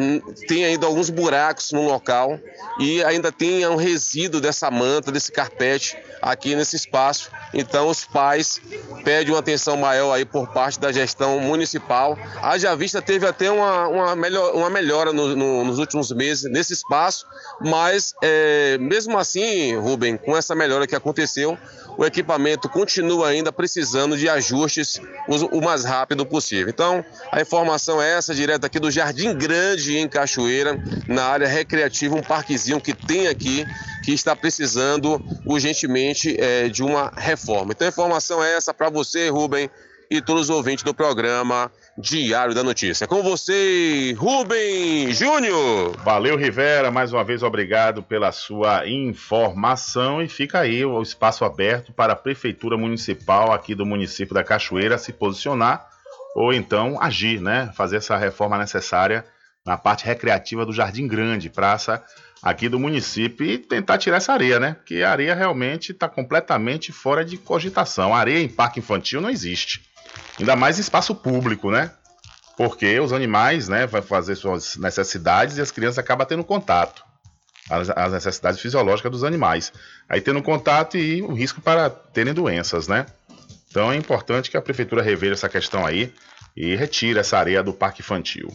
tem 0.47 0.65
ainda 0.65 0.87
alguns 0.87 1.11
buracos 1.11 1.73
no 1.73 1.83
local 1.83 2.39
e 2.79 3.03
ainda 3.03 3.33
tem 3.33 3.67
um 3.67 3.75
resíduo 3.75 4.41
dessa 4.41 4.71
manta, 4.71 5.11
desse 5.11 5.33
carpete 5.33 5.99
aqui 6.23 6.55
nesse 6.55 6.77
espaço. 6.77 7.33
Então 7.53 7.89
os 7.89 8.05
pais 8.05 8.61
pedem 9.03 9.33
uma 9.33 9.41
atenção 9.41 9.77
maior 9.77 10.13
aí 10.13 10.25
por 10.25 10.47
parte 10.53 10.79
da 10.79 10.93
gestão 10.93 11.41
municipal. 11.41 12.17
Haja 12.41 12.77
vista 12.77 13.03
teve 13.03 13.27
até 13.27 13.51
uma, 13.51 13.89
uma, 13.89 14.15
melhor, 14.15 14.55
uma 14.55 14.71
melhora 14.71 15.13
no, 15.13 15.35
no, 15.35 15.65
nos 15.65 15.81
últimos 15.81 16.13
meses 16.13 16.49
nesse 16.49 16.73
espaço, 16.73 17.27
mas 17.61 18.15
é, 18.23 18.79
mesmo 18.79 19.19
assim, 19.19 19.77
Rubem, 19.77 20.17
com 20.17 20.37
essa 20.37 20.55
melhora 20.55 20.87
que 20.87 20.95
aconteceu, 20.95 21.59
o 21.97 22.05
equipamento 22.05 22.69
continua 22.69 23.29
ainda 23.29 23.53
precisando 23.53 24.17
de 24.17 24.29
ajustes 24.29 25.01
o 25.53 25.61
mais 25.61 25.85
rápido 25.85 26.25
possível. 26.25 26.69
Então, 26.69 27.05
a 27.31 27.41
informação 27.41 28.01
é 28.01 28.13
essa, 28.13 28.35
direto 28.35 28.65
aqui 28.65 28.79
do 28.79 28.91
Jardim 28.91 29.35
Grande, 29.35 29.99
em 29.99 30.09
Cachoeira, 30.09 30.83
na 31.07 31.25
área 31.25 31.47
recreativa, 31.47 32.15
um 32.15 32.23
parquezinho 32.23 32.81
que 32.81 32.95
tem 32.95 33.27
aqui, 33.27 33.67
que 34.05 34.13
está 34.13 34.35
precisando 34.35 35.23
urgentemente 35.45 36.37
é, 36.39 36.69
de 36.69 36.83
uma 36.83 37.13
reforma. 37.17 37.73
Então, 37.73 37.87
a 37.87 37.91
informação 37.91 38.43
é 38.43 38.55
essa 38.55 38.73
para 38.73 38.89
você, 38.89 39.29
Rubem, 39.29 39.71
e 40.11 40.21
todos 40.21 40.45
os 40.45 40.51
ouvintes 40.51 40.83
do 40.83 40.93
programa 40.93 41.71
Diário 41.99 42.55
da 42.55 42.63
Notícia. 42.63 43.07
Com 43.07 43.23
você, 43.23 44.15
Rubem 44.17 45.13
Júnior. 45.13 45.97
Valeu, 45.99 46.37
Rivera. 46.37 46.91
Mais 46.91 47.13
uma 47.13 47.25
vez, 47.25 47.43
obrigado 47.43 48.03
pela 48.03 48.33
sua 48.33 48.89
informação. 48.89 50.23
E 50.23 50.29
fica 50.29 50.61
aí 50.61 50.85
o 50.85 51.03
espaço 51.03 51.45
aberto 51.45 51.93
para 51.93 52.15
a 52.15 52.17
Prefeitura 52.17 52.77
Municipal 52.77 53.53
aqui 53.53 53.75
do 53.75 53.85
município 53.85 54.35
da 54.35 54.45
Cachoeira 54.45 54.99
se 54.99 55.13
posicionar 55.13 55.87
ou 56.35 56.53
então 56.53 57.01
agir, 57.03 57.41
né? 57.41 57.71
Fazer 57.75 57.97
essa 57.97 58.17
reforma 58.17 58.57
necessária 58.57 59.25
na 59.67 59.77
parte 59.77 60.05
recreativa 60.05 60.65
do 60.65 60.73
Jardim 60.73 61.07
Grande, 61.07 61.51
praça 61.51 62.03
aqui 62.43 62.69
do 62.69 62.79
município, 62.79 63.45
e 63.45 63.59
tentar 63.59 63.99
tirar 63.99 64.17
essa 64.17 64.33
areia, 64.33 64.59
né? 64.59 64.75
Porque 64.75 65.03
a 65.03 65.11
areia 65.11 65.35
realmente 65.35 65.93
está 65.93 66.09
completamente 66.09 66.91
fora 66.91 67.23
de 67.23 67.37
cogitação. 67.37 68.15
Areia 68.15 68.43
em 68.43 68.49
parque 68.49 68.81
infantil 68.81 69.21
não 69.21 69.29
existe. 69.29 69.90
Ainda 70.39 70.57
mais 70.57 70.79
espaço 70.79 71.15
público, 71.15 71.71
né? 71.71 71.91
Porque 72.57 73.01
os 73.01 73.13
animais, 73.13 73.69
né, 73.69 73.87
vão 73.87 74.03
fazer 74.03 74.35
suas 74.35 74.77
necessidades 74.77 75.57
e 75.57 75.61
as 75.61 75.71
crianças 75.71 75.99
acabam 75.99 76.27
tendo 76.27 76.45
contato. 76.45 77.05
As 77.69 78.13
necessidades 78.13 78.61
fisiológicas 78.61 79.13
dos 79.13 79.25
animais. 79.25 79.73
Aí 80.09 80.21
tendo 80.21 80.43
contato 80.43 80.97
e 80.97 81.23
o 81.23 81.33
risco 81.33 81.61
para 81.61 81.89
terem 81.89 82.35
doenças, 82.35 82.89
né? 82.89 83.07
Então 83.71 83.93
é 83.93 83.97
importante 83.97 84.51
que 84.51 84.57
a 84.57 84.63
prefeitura 84.63 85.03
reveja 85.03 85.35
essa 85.35 85.49
questão 85.49 85.87
aí 85.87 86.13
e 86.57 86.75
retire 86.75 87.19
essa 87.19 87.39
areia 87.39 87.63
do 87.63 87.73
parque 87.73 88.03
infantil. 88.03 88.49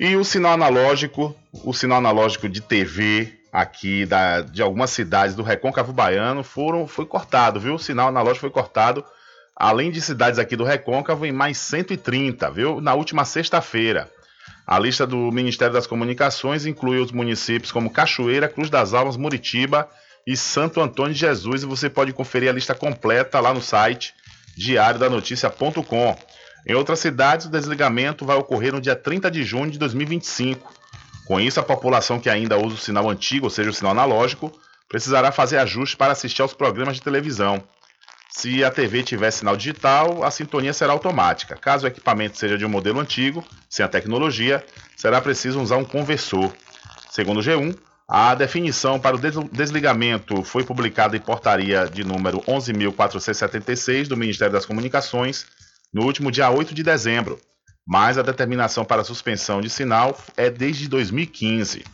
E 0.00 0.16
o 0.16 0.24
sinal 0.24 0.52
analógico, 0.52 1.34
o 1.64 1.72
sinal 1.72 1.98
analógico 1.98 2.48
de 2.48 2.60
TV 2.60 3.32
aqui 3.52 4.04
da, 4.04 4.42
de 4.42 4.60
algumas 4.60 4.90
cidades 4.90 5.34
do 5.34 5.42
Recôncavo 5.42 5.92
Baiano 5.92 6.42
foram, 6.42 6.86
foi 6.86 7.06
cortado, 7.06 7.60
viu? 7.60 7.76
O 7.76 7.78
sinal 7.78 8.08
analógico 8.08 8.40
foi 8.40 8.50
cortado 8.50 9.04
além 9.56 9.90
de 9.90 10.02
cidades 10.02 10.38
aqui 10.38 10.54
do 10.54 10.64
Recôncavo, 10.64 11.24
em 11.24 11.32
mais 11.32 11.56
130, 11.56 12.50
viu? 12.50 12.80
Na 12.80 12.94
última 12.94 13.24
sexta-feira. 13.24 14.10
A 14.66 14.78
lista 14.78 15.06
do 15.06 15.30
Ministério 15.32 15.72
das 15.72 15.86
Comunicações 15.86 16.66
inclui 16.66 16.98
os 16.98 17.10
municípios 17.10 17.72
como 17.72 17.90
Cachoeira, 17.90 18.48
Cruz 18.48 18.68
das 18.68 18.92
Almas, 18.92 19.16
Muritiba 19.16 19.88
e 20.26 20.36
Santo 20.36 20.80
Antônio 20.80 21.14
de 21.14 21.20
Jesus. 21.20 21.62
E 21.62 21.66
você 21.66 21.88
pode 21.88 22.12
conferir 22.12 22.50
a 22.50 22.52
lista 22.52 22.74
completa 22.74 23.40
lá 23.40 23.54
no 23.54 23.62
site 23.62 24.12
diariodanoticia.com. 24.56 26.16
Em 26.66 26.74
outras 26.74 26.98
cidades, 26.98 27.46
o 27.46 27.50
desligamento 27.50 28.26
vai 28.26 28.36
ocorrer 28.36 28.72
no 28.72 28.80
dia 28.80 28.96
30 28.96 29.30
de 29.30 29.44
junho 29.44 29.70
de 29.70 29.78
2025. 29.78 30.74
Com 31.24 31.40
isso, 31.40 31.60
a 31.60 31.62
população 31.62 32.18
que 32.18 32.28
ainda 32.28 32.58
usa 32.58 32.74
o 32.74 32.78
sinal 32.78 33.08
antigo, 33.08 33.46
ou 33.46 33.50
seja, 33.50 33.70
o 33.70 33.72
sinal 33.72 33.92
analógico, 33.92 34.52
precisará 34.88 35.30
fazer 35.30 35.58
ajustes 35.58 35.94
para 35.94 36.12
assistir 36.12 36.42
aos 36.42 36.52
programas 36.52 36.96
de 36.96 37.02
televisão. 37.02 37.62
Se 38.36 38.62
a 38.62 38.70
TV 38.70 39.02
tiver 39.02 39.30
sinal 39.30 39.56
digital, 39.56 40.22
a 40.22 40.30
sintonia 40.30 40.74
será 40.74 40.92
automática. 40.92 41.56
Caso 41.56 41.86
o 41.86 41.88
equipamento 41.88 42.36
seja 42.36 42.58
de 42.58 42.66
um 42.66 42.68
modelo 42.68 43.00
antigo, 43.00 43.42
sem 43.66 43.82
a 43.82 43.88
tecnologia, 43.88 44.62
será 44.94 45.22
preciso 45.22 45.58
usar 45.58 45.78
um 45.78 45.86
conversor. 45.86 46.52
Segundo 47.08 47.40
o 47.40 47.42
G1, 47.42 47.74
a 48.06 48.34
definição 48.34 49.00
para 49.00 49.16
o 49.16 49.18
desligamento 49.50 50.42
foi 50.42 50.64
publicada 50.64 51.16
em 51.16 51.20
portaria 51.20 51.86
de 51.86 52.04
número 52.04 52.42
11.476 52.42 54.06
do 54.06 54.18
Ministério 54.18 54.52
das 54.52 54.66
Comunicações 54.66 55.46
no 55.90 56.04
último 56.04 56.30
dia 56.30 56.50
8 56.50 56.74
de 56.74 56.82
dezembro, 56.82 57.40
mas 57.86 58.18
a 58.18 58.22
determinação 58.22 58.84
para 58.84 59.00
a 59.00 59.04
suspensão 59.04 59.62
de 59.62 59.70
sinal 59.70 60.14
é 60.36 60.50
desde 60.50 60.88
2015. 60.88 61.84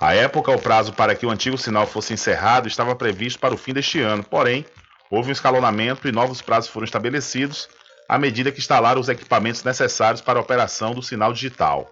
À 0.00 0.14
época, 0.14 0.50
o 0.50 0.58
prazo 0.58 0.92
para 0.92 1.14
que 1.14 1.24
o 1.24 1.30
antigo 1.30 1.56
sinal 1.56 1.86
fosse 1.86 2.12
encerrado 2.12 2.66
estava 2.66 2.96
previsto 2.96 3.38
para 3.38 3.54
o 3.54 3.56
fim 3.56 3.72
deste 3.72 4.00
ano, 4.00 4.24
porém, 4.24 4.66
Houve 5.10 5.28
um 5.28 5.32
escalonamento 5.32 6.08
e 6.08 6.12
novos 6.12 6.42
prazos 6.42 6.70
foram 6.70 6.84
estabelecidos 6.84 7.68
à 8.08 8.18
medida 8.18 8.52
que 8.52 8.58
instalaram 8.58 9.00
os 9.00 9.08
equipamentos 9.08 9.64
necessários 9.64 10.20
para 10.20 10.38
a 10.38 10.42
operação 10.42 10.94
do 10.94 11.02
sinal 11.02 11.32
digital. 11.32 11.90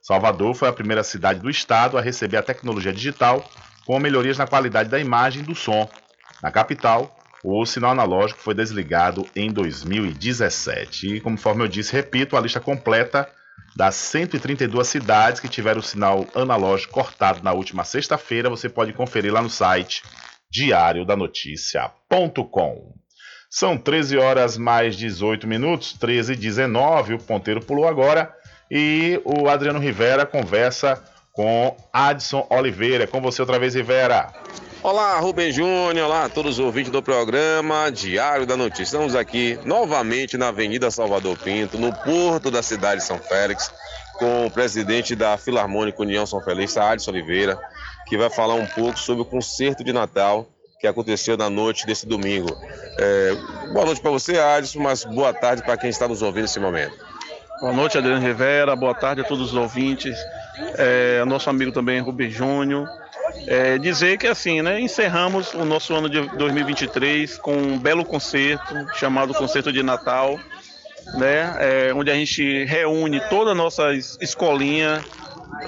Salvador 0.00 0.54
foi 0.54 0.68
a 0.68 0.72
primeira 0.72 1.04
cidade 1.04 1.40
do 1.40 1.48
estado 1.48 1.96
a 1.96 2.00
receber 2.00 2.36
a 2.36 2.42
tecnologia 2.42 2.92
digital, 2.92 3.48
com 3.86 3.98
melhorias 4.00 4.38
na 4.38 4.46
qualidade 4.46 4.88
da 4.88 4.98
imagem 4.98 5.42
e 5.42 5.46
do 5.46 5.54
som. 5.54 5.88
Na 6.42 6.50
capital, 6.50 7.16
o 7.44 7.64
sinal 7.64 7.92
analógico 7.92 8.40
foi 8.40 8.54
desligado 8.54 9.26
em 9.34 9.52
2017. 9.52 11.16
E, 11.16 11.20
conforme 11.20 11.62
eu 11.62 11.68
disse, 11.68 11.92
repito, 11.92 12.36
a 12.36 12.40
lista 12.40 12.58
completa 12.58 13.28
das 13.76 13.94
132 13.94 14.86
cidades 14.86 15.40
que 15.40 15.48
tiveram 15.48 15.80
o 15.80 15.84
sinal 15.84 16.26
analógico 16.34 16.92
cortado 16.92 17.42
na 17.42 17.52
última 17.52 17.84
sexta-feira, 17.84 18.50
você 18.50 18.68
pode 18.68 18.92
conferir 18.92 19.32
lá 19.32 19.40
no 19.40 19.50
site 19.50 20.02
diariodanoticia.com. 20.52 22.92
São 23.48 23.78
13 23.78 24.18
horas 24.18 24.58
mais 24.58 24.96
18 24.96 25.46
minutos, 25.46 25.94
13 25.94 26.34
e 26.34 26.36
19, 26.36 27.14
o 27.14 27.18
ponteiro 27.18 27.64
pulou 27.64 27.88
agora 27.88 28.30
e 28.70 29.18
o 29.24 29.48
Adriano 29.48 29.78
Rivera 29.78 30.26
conversa 30.26 31.02
com 31.32 31.74
Adson 31.92 32.46
Oliveira. 32.50 33.06
Com 33.06 33.22
você 33.22 33.40
outra 33.40 33.58
vez, 33.58 33.74
Rivera. 33.74 34.30
Olá, 34.82 35.18
Rubem 35.20 35.50
Júnior, 35.52 36.06
olá 36.06 36.24
a 36.24 36.28
todos 36.28 36.58
os 36.58 36.64
ouvintes 36.64 36.92
do 36.92 37.02
programa 37.02 37.90
Diário 37.90 38.44
da 38.44 38.54
Notícia. 38.56 38.82
Estamos 38.82 39.14
aqui 39.14 39.58
novamente 39.64 40.36
na 40.36 40.48
Avenida 40.48 40.90
Salvador 40.90 41.38
Pinto, 41.38 41.78
no 41.78 41.94
porto 41.94 42.50
da 42.50 42.62
cidade 42.62 43.00
de 43.00 43.06
São 43.06 43.18
Félix, 43.18 43.72
com 44.18 44.44
o 44.46 44.50
presidente 44.50 45.14
da 45.14 45.38
Filarmônica 45.38 46.02
União 46.02 46.26
São 46.26 46.42
Félix, 46.42 46.76
Adson 46.76 47.10
Oliveira 47.10 47.58
que 48.12 48.18
vai 48.18 48.28
falar 48.28 48.56
um 48.56 48.66
pouco 48.66 48.98
sobre 48.98 49.22
o 49.22 49.24
concerto 49.24 49.82
de 49.82 49.90
Natal 49.90 50.46
que 50.78 50.86
aconteceu 50.86 51.34
na 51.34 51.48
noite 51.48 51.86
desse 51.86 52.06
domingo. 52.06 52.54
É, 52.98 53.34
boa 53.72 53.86
noite 53.86 54.02
para 54.02 54.10
você, 54.10 54.38
Adson, 54.38 54.80
mas 54.80 55.02
boa 55.02 55.32
tarde 55.32 55.62
para 55.62 55.78
quem 55.78 55.88
está 55.88 56.06
nos 56.06 56.20
ouvindo 56.20 56.42
nesse 56.42 56.60
momento. 56.60 56.94
Boa 57.58 57.72
noite, 57.72 57.96
Adriano 57.96 58.20
Rivera, 58.20 58.76
boa 58.76 58.94
tarde 58.94 59.22
a 59.22 59.24
todos 59.24 59.48
os 59.48 59.54
ouvintes, 59.54 60.14
é, 60.76 61.24
nosso 61.24 61.48
amigo 61.48 61.72
também 61.72 62.00
Rubem 62.00 62.28
Júnior. 62.28 62.86
É, 63.46 63.78
dizer 63.78 64.18
que 64.18 64.26
assim, 64.26 64.60
né, 64.60 64.78
encerramos 64.78 65.54
o 65.54 65.64
nosso 65.64 65.94
ano 65.94 66.10
de 66.10 66.20
2023 66.36 67.38
com 67.38 67.54
um 67.54 67.78
belo 67.78 68.04
concerto 68.04 68.74
chamado 68.92 69.32
Concerto 69.32 69.72
de 69.72 69.82
Natal, 69.82 70.38
né, 71.14 71.56
é, 71.60 71.94
onde 71.94 72.10
a 72.10 72.14
gente 72.14 72.64
reúne 72.64 73.22
toda 73.30 73.52
a 73.52 73.54
nossa 73.54 73.94
escolinha 74.20 75.02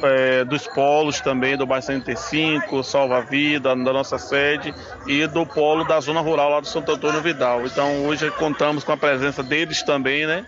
é, 0.03 0.45
dos 0.45 0.67
polos 0.67 1.21
também, 1.21 1.57
do 1.57 1.67
Bairro 1.67 1.85
105, 1.85 2.83
Salva 2.83 3.21
Vida, 3.23 3.71
da 3.71 3.93
nossa 3.93 4.19
sede, 4.19 4.75
e 5.07 5.27
do 5.27 5.47
polo 5.47 5.85
da 5.85 6.01
zona 6.01 6.21
rural 6.21 6.51
lá 6.51 6.61
do 6.61 6.67
Santo 6.67 6.93
Antônio 6.93 7.21
Vidal. 7.21 7.67
Então 7.67 8.07
hoje 8.07 8.31
contamos 8.33 8.85
com 8.85 8.93
a 8.93 8.97
presença 8.97 9.43
deles 9.43 9.83
também, 9.83 10.27
né? 10.27 10.47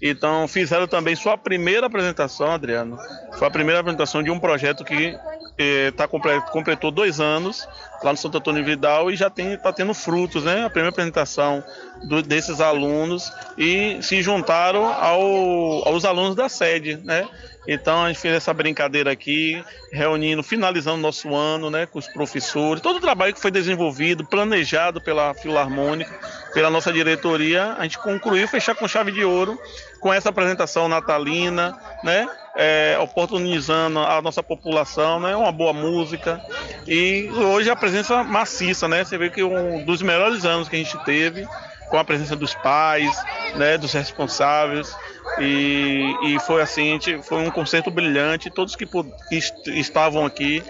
Então 0.00 0.46
fizeram 0.46 0.86
também 0.86 1.16
sua 1.16 1.36
primeira 1.36 1.86
apresentação, 1.86 2.52
Adriano. 2.52 2.96
Foi 3.36 3.48
a 3.48 3.50
primeira 3.50 3.80
apresentação 3.80 4.22
de 4.22 4.30
um 4.30 4.38
projeto 4.38 4.84
que 4.84 5.18
eh, 5.58 5.90
tá, 5.90 6.06
completou 6.06 6.92
dois 6.92 7.18
anos 7.18 7.68
lá 8.02 8.12
no 8.12 8.16
Santo 8.16 8.38
Antônio 8.38 8.64
Vidal 8.64 9.10
e 9.10 9.16
já 9.16 9.26
está 9.26 9.72
tendo 9.72 9.92
frutos, 9.92 10.44
né? 10.44 10.64
A 10.64 10.70
primeira 10.70 10.90
apresentação 10.90 11.64
do, 12.04 12.22
desses 12.22 12.60
alunos 12.60 13.32
e 13.56 13.98
se 14.00 14.22
juntaram 14.22 14.86
ao, 14.86 15.88
aos 15.88 16.04
alunos 16.04 16.36
da 16.36 16.48
sede, 16.48 16.96
né? 16.98 17.26
Então 17.70 18.04
a 18.04 18.08
gente 18.08 18.18
fez 18.18 18.34
essa 18.34 18.54
brincadeira 18.54 19.12
aqui, 19.12 19.62
reunindo, 19.92 20.42
finalizando 20.42 20.96
nosso 20.96 21.34
ano, 21.34 21.68
né, 21.70 21.84
com 21.84 21.98
os 21.98 22.08
professores, 22.08 22.80
todo 22.80 22.96
o 22.96 23.00
trabalho 23.00 23.34
que 23.34 23.40
foi 23.40 23.50
desenvolvido, 23.50 24.24
planejado 24.24 25.02
pela 25.02 25.34
Filarmônica, 25.34 26.10
pela 26.54 26.70
nossa 26.70 26.90
diretoria, 26.90 27.74
a 27.78 27.82
gente 27.82 27.98
concluiu 27.98 28.48
fechar 28.48 28.74
com 28.74 28.88
chave 28.88 29.12
de 29.12 29.22
ouro 29.22 29.60
com 30.00 30.10
essa 30.10 30.30
apresentação 30.30 30.88
natalina, 30.88 31.78
né, 32.02 32.26
é, 32.56 32.96
oportunizando 33.02 33.98
a 33.98 34.22
nossa 34.22 34.42
população, 34.42 35.20
né, 35.20 35.36
uma 35.36 35.52
boa 35.52 35.74
música. 35.74 36.40
E 36.86 37.28
hoje 37.34 37.68
a 37.68 37.76
presença 37.76 38.24
maciça, 38.24 38.88
né, 38.88 39.04
você 39.04 39.18
vê 39.18 39.28
que 39.28 39.42
um 39.42 39.84
dos 39.84 40.00
melhores 40.00 40.46
anos 40.46 40.70
que 40.70 40.76
a 40.76 40.78
gente 40.78 40.96
teve 41.04 41.46
com 41.88 41.98
a 41.98 42.04
presença 42.04 42.36
dos 42.36 42.54
pais, 42.54 43.10
né, 43.56 43.78
dos 43.78 43.92
responsáveis. 43.92 44.94
E, 45.38 46.16
e 46.22 46.40
foi 46.40 46.62
assim, 46.62 46.98
foi 47.22 47.38
um 47.38 47.50
concerto 47.50 47.90
brilhante. 47.90 48.50
Todos 48.50 48.74
que, 48.76 48.86
que 48.86 49.70
estavam 49.70 50.24
aqui 50.24 50.62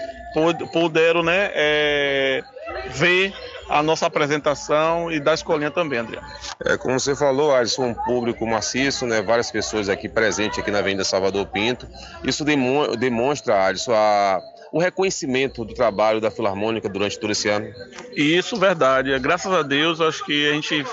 puderam 0.73 1.23
né, 1.23 1.51
é, 1.55 2.43
ver 2.90 3.32
a 3.69 3.82
nossa 3.82 4.07
apresentação 4.07 5.11
e 5.11 5.20
da 5.20 5.35
escolinha 5.35 5.70
também, 5.70 5.99
André. 5.99 6.20
É, 6.65 6.77
como 6.77 6.99
você 6.99 7.15
falou, 7.15 7.55
Alisson, 7.55 7.89
um 7.89 7.95
público 7.95 8.47
maciço, 8.47 9.07
né? 9.07 9.20
Várias 9.20 9.51
pessoas 9.51 9.89
aqui 9.89 10.09
presentes 10.09 10.59
aqui 10.59 10.70
na 10.70 10.78
Avenida 10.78 11.05
Salvador 11.05 11.47
Pinto. 11.47 11.86
Isso 12.24 12.45
demonstra, 12.45 13.66
Alisson, 13.66 13.93
a, 13.93 14.40
o 14.73 14.78
reconhecimento 14.78 15.65
do 15.65 15.74
trabalho 15.74 16.20
da 16.20 16.31
Filarmônica 16.31 16.89
durante 16.89 17.19
todo 17.19 17.31
esse 17.31 17.49
ano. 17.49 17.73
Isso, 18.15 18.57
verdade. 18.57 19.19
Graças 19.19 19.53
a 19.53 19.62
Deus, 19.62 20.01
acho 20.01 20.24
que 20.24 20.49
a 20.49 20.53
gente 20.53 20.85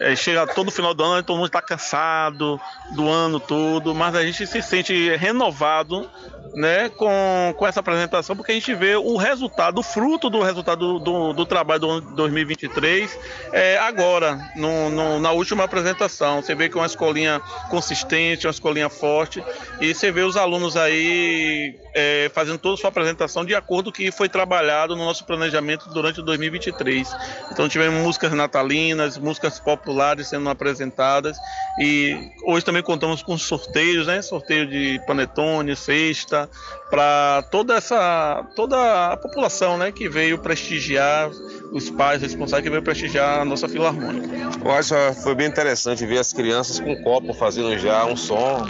é, 0.00 0.14
chega 0.14 0.46
todo 0.46 0.70
final 0.70 0.94
do 0.94 1.02
ano, 1.02 1.22
todo 1.22 1.36
mundo 1.36 1.46
está 1.46 1.60
cansado 1.60 2.60
do 2.92 3.08
ano 3.08 3.40
todo, 3.40 3.94
mas 3.94 4.14
a 4.14 4.22
gente 4.22 4.46
se 4.46 4.62
sente 4.62 5.16
renovado 5.16 6.08
né, 6.54 6.88
com, 6.88 7.54
com 7.56 7.66
essa 7.66 7.80
apresentação, 7.80 8.36
porque 8.36 8.52
a 8.52 8.54
gente 8.54 8.74
vê 8.74 8.96
o 8.96 9.16
resultado, 9.16 9.78
o 9.78 9.82
fruto 9.82 10.30
do 10.30 10.42
resultado 10.42 10.98
do, 10.98 10.98
do, 10.98 11.32
do 11.32 11.46
trabalho 11.46 11.80
do 11.80 12.00
2023 12.00 13.18
é, 13.52 13.78
agora, 13.78 14.38
no, 14.56 14.90
no, 14.90 15.20
na 15.20 15.32
última 15.32 15.64
apresentação. 15.64 16.42
Você 16.42 16.54
vê 16.54 16.68
que 16.68 16.76
é 16.76 16.80
uma 16.80 16.86
escolinha 16.86 17.40
consistente, 17.70 18.46
uma 18.46 18.52
escolinha 18.52 18.88
forte, 18.88 19.42
e 19.80 19.94
você 19.94 20.10
vê 20.10 20.22
os 20.22 20.36
alunos 20.36 20.76
aí 20.76 21.74
é, 21.94 22.30
fazendo 22.32 22.58
toda 22.58 22.74
a 22.74 22.76
sua 22.76 22.88
apresentação 22.88 23.44
de 23.44 23.54
acordo 23.54 23.84
com 23.84 23.90
o 23.90 23.92
que 23.92 24.10
foi 24.10 24.28
trabalhado 24.28 24.94
no 24.94 25.04
nosso 25.04 25.24
planejamento 25.24 25.88
durante 25.90 26.22
2023. 26.22 27.16
Então 27.50 27.68
tivemos 27.68 28.02
músicas 28.02 28.32
natalinas, 28.32 29.18
músicas 29.18 29.58
populares 29.88 30.28
sendo 30.28 30.50
apresentadas, 30.50 31.38
e 31.80 32.30
hoje 32.44 32.64
também 32.64 32.82
contamos 32.82 33.22
com 33.22 33.38
sorteios, 33.38 34.06
né? 34.06 34.20
Sorteio 34.20 34.66
de 34.66 35.00
panetone, 35.06 35.74
cesta, 35.74 36.48
para 36.90 37.42
toda 37.50 37.74
essa 37.74 38.44
toda 38.56 39.12
a 39.12 39.16
população, 39.16 39.76
né, 39.76 39.92
que 39.92 40.08
veio 40.08 40.38
prestigiar 40.38 41.30
os 41.72 41.90
pais 41.90 42.22
responsáveis 42.22 42.64
que 42.64 42.70
veio 42.70 42.82
prestigiar 42.82 43.40
a 43.40 43.44
nossa 43.44 43.68
filarmônica. 43.68 44.28
Eu 44.64 44.70
acho 44.72 44.94
que 44.94 45.22
foi 45.22 45.34
bem 45.34 45.46
interessante 45.46 46.06
ver 46.06 46.18
as 46.18 46.32
crianças 46.32 46.80
com 46.80 47.02
copo 47.02 47.32
fazendo 47.34 47.76
já 47.78 48.04
um 48.06 48.16
som. 48.16 48.66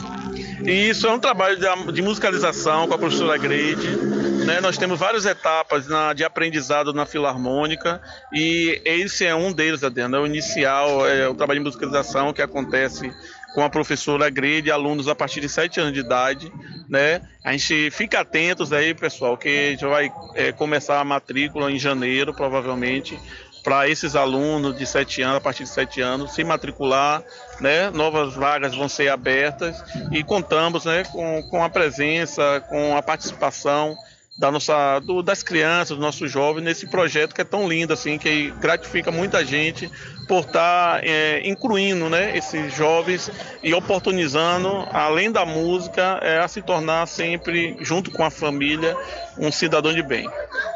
E 0.65 0.89
isso 0.89 1.07
é 1.07 1.13
um 1.13 1.19
trabalho 1.19 1.57
de, 1.57 1.93
de 1.93 2.03
musicalização 2.03 2.89
com 2.89 2.95
a 2.95 2.99
professora 2.99 3.39
Grade. 3.39 3.97
Né? 4.45 4.61
Nós 4.61 4.77
temos 4.77 4.99
várias 4.99 5.25
etapas 5.25 5.87
na, 5.87 6.13
de 6.13 6.25
aprendizado 6.25 6.93
na 6.93 7.07
filarmônica 7.07 8.01
e 8.33 8.81
esse 8.85 9.25
é 9.25 9.35
um 9.35 9.53
deles, 9.53 9.85
Adriano. 9.85 10.17
É 10.17 10.21
o 10.21 10.27
inicial, 10.27 11.07
é 11.07 11.29
o 11.29 11.35
trabalho 11.35 11.61
de 11.61 11.65
musicalização 11.67 12.33
que 12.33 12.43
acontece 12.43 13.13
com 13.59 13.65
a 13.65 13.69
professora 13.69 14.31
Grade, 14.31 14.71
alunos 14.71 15.09
a 15.09 15.17
partir 15.17 15.41
de 15.41 15.49
7 15.49 15.81
anos 15.81 15.93
de 15.93 15.99
idade, 15.99 16.53
né? 16.89 17.21
A 17.43 17.51
gente 17.51 17.91
fica 17.91 18.21
atentos 18.21 18.73
aí, 18.73 18.95
pessoal, 18.95 19.37
que 19.37 19.77
já 19.77 19.89
vai 19.89 20.13
é, 20.37 20.53
começar 20.53 21.01
a 21.01 21.05
matrícula 21.05 21.69
em 21.69 21.77
janeiro, 21.77 22.33
provavelmente, 22.33 23.19
para 23.65 23.89
esses 23.89 24.15
alunos 24.15 24.79
de 24.79 24.87
7 24.87 25.23
anos, 25.23 25.39
a 25.39 25.41
partir 25.41 25.65
de 25.65 25.71
7 25.71 26.01
anos, 26.01 26.35
se 26.37 26.45
matricular, 26.45 27.25
né? 27.61 27.91
Novas 27.91 28.35
vagas 28.35 28.77
vão 28.77 28.89
ser 28.89 29.09
abertas 29.09 29.83
e 30.13 30.23
contamos, 30.23 30.85
né, 30.85 31.03
com, 31.11 31.43
com 31.51 31.65
a 31.65 31.69
presença, 31.69 32.65
com 32.69 32.97
a 32.97 33.03
participação 33.03 33.97
da 34.39 34.53
nossa, 34.53 35.01
do, 35.01 35.21
das 35.21 35.43
crianças, 35.43 35.97
dos 35.97 35.99
nossos 35.99 36.31
jovens 36.31 36.63
nesse 36.63 36.87
projeto 36.87 37.35
que 37.35 37.41
é 37.41 37.45
tão 37.45 37.69
lindo 37.69 37.93
assim, 37.93 38.19
que 38.19 38.53
gratifica 38.61 39.11
muita 39.11 39.45
gente 39.45 39.91
por 40.29 40.41
estar 40.41 41.01
é, 41.03 41.41
incluindo, 41.49 42.09
né, 42.11 42.37
esses 42.37 42.73
jovens 42.75 43.31
e 43.63 43.73
oportunizando, 43.73 44.87
além 44.93 45.33
da 45.33 45.47
música, 45.47 46.21
é, 46.23 46.39
a 46.39 46.47
se 46.47 46.61
tornar 46.61 47.09
sempre 47.09 47.77
junto 47.81 48.11
com 48.11 48.23
a 48.23 48.31
família 48.31 48.95
um 49.39 49.51
cidadão 49.51 49.93
de 49.93 50.03
bem. 50.03 50.29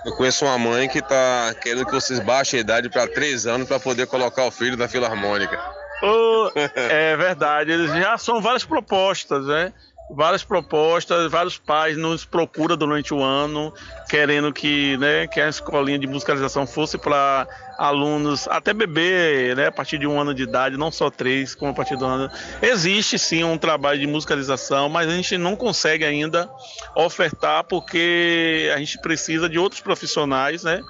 Eu 0.04 0.16
conheço 0.16 0.46
uma 0.46 0.58
mãe 0.58 0.88
que 0.88 0.98
está 0.98 1.54
querendo 1.60 1.84
que 1.84 1.92
vocês 1.92 2.18
baixem 2.18 2.58
a 2.58 2.62
idade 2.62 2.88
para 2.88 3.06
três 3.06 3.46
anos 3.46 3.68
para 3.68 3.78
poder 3.78 4.06
colocar 4.06 4.44
o 4.46 4.50
filho 4.50 4.76
na 4.76 4.88
filarmônica. 4.88 5.58
Oh, 6.02 6.50
é 6.74 7.16
verdade, 7.16 7.70
eles 7.70 7.92
já 7.92 8.18
são 8.18 8.40
várias 8.40 8.64
propostas, 8.64 9.46
né? 9.46 9.72
Várias 10.14 10.44
propostas, 10.44 11.30
vários 11.30 11.58
pais 11.58 11.96
nos 11.96 12.24
procuram 12.24 12.76
durante 12.76 13.14
o 13.14 13.22
ano, 13.22 13.72
querendo 14.08 14.52
que, 14.52 14.96
né, 14.98 15.26
que 15.26 15.40
a 15.40 15.48
escolinha 15.48 15.98
de 15.98 16.06
musicalização 16.06 16.66
fosse 16.66 16.98
para 16.98 17.46
alunos, 17.78 18.46
até 18.48 18.72
bebê, 18.72 19.54
né, 19.56 19.66
a 19.66 19.72
partir 19.72 19.98
de 19.98 20.06
um 20.06 20.20
ano 20.20 20.34
de 20.34 20.42
idade, 20.42 20.76
não 20.76 20.90
só 20.90 21.10
três, 21.10 21.54
como 21.54 21.72
a 21.72 21.74
partir 21.74 21.96
do 21.96 22.04
ano. 22.04 22.30
Existe 22.60 23.18
sim 23.18 23.42
um 23.42 23.58
trabalho 23.58 23.98
de 23.98 24.06
musicalização, 24.06 24.88
mas 24.88 25.08
a 25.08 25.12
gente 25.12 25.36
não 25.38 25.56
consegue 25.56 26.04
ainda 26.04 26.48
ofertar 26.94 27.64
porque 27.64 28.70
a 28.74 28.78
gente 28.78 28.98
precisa 28.98 29.48
de 29.48 29.58
outros 29.58 29.80
profissionais, 29.80 30.62
né? 30.62 30.80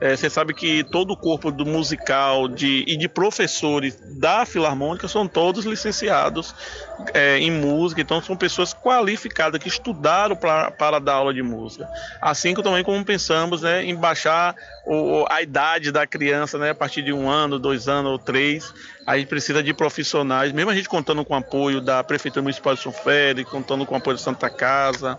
É, 0.00 0.16
você 0.16 0.30
sabe 0.30 0.54
que 0.54 0.84
todo 0.84 1.12
o 1.12 1.16
corpo 1.16 1.50
do 1.50 1.66
musical 1.66 2.46
de, 2.46 2.84
e 2.86 2.96
de 2.96 3.08
professores 3.08 3.98
da 4.18 4.46
Filarmônica 4.46 5.08
são 5.08 5.26
todos 5.26 5.64
licenciados 5.64 6.54
é, 7.12 7.38
em 7.38 7.50
música, 7.50 8.00
então 8.00 8.22
são 8.22 8.36
pessoas 8.36 8.72
qualificadas 8.72 9.60
que 9.60 9.68
estudaram 9.68 10.36
pra, 10.36 10.70
para 10.70 10.98
dar 10.98 11.14
aula 11.14 11.34
de 11.34 11.42
música. 11.42 11.88
Assim 12.20 12.54
que 12.54 12.62
também 12.62 12.84
como 12.84 13.04
pensamos 13.04 13.62
né, 13.62 13.84
em 13.84 13.94
baixar 13.94 14.54
o, 14.86 15.26
a 15.28 15.42
idade 15.42 15.90
da 15.90 16.06
criança, 16.06 16.58
né, 16.58 16.70
a 16.70 16.74
partir 16.74 17.02
de 17.02 17.12
um 17.12 17.28
ano, 17.28 17.58
dois 17.58 17.88
anos 17.88 18.12
ou 18.12 18.18
três, 18.18 18.72
a 19.08 19.16
gente 19.16 19.28
precisa 19.28 19.62
de 19.62 19.72
profissionais, 19.72 20.52
mesmo 20.52 20.70
a 20.70 20.74
gente 20.74 20.86
contando 20.86 21.24
com 21.24 21.32
o 21.32 21.36
apoio 21.38 21.80
da 21.80 22.04
Prefeitura 22.04 22.42
Municipal 22.42 22.74
de 22.74 22.82
São 22.82 22.92
Félix, 22.92 23.50
contando 23.50 23.86
com 23.86 23.94
o 23.94 23.96
apoio 23.96 24.18
da 24.18 24.22
Santa 24.22 24.50
Casa, 24.50 25.18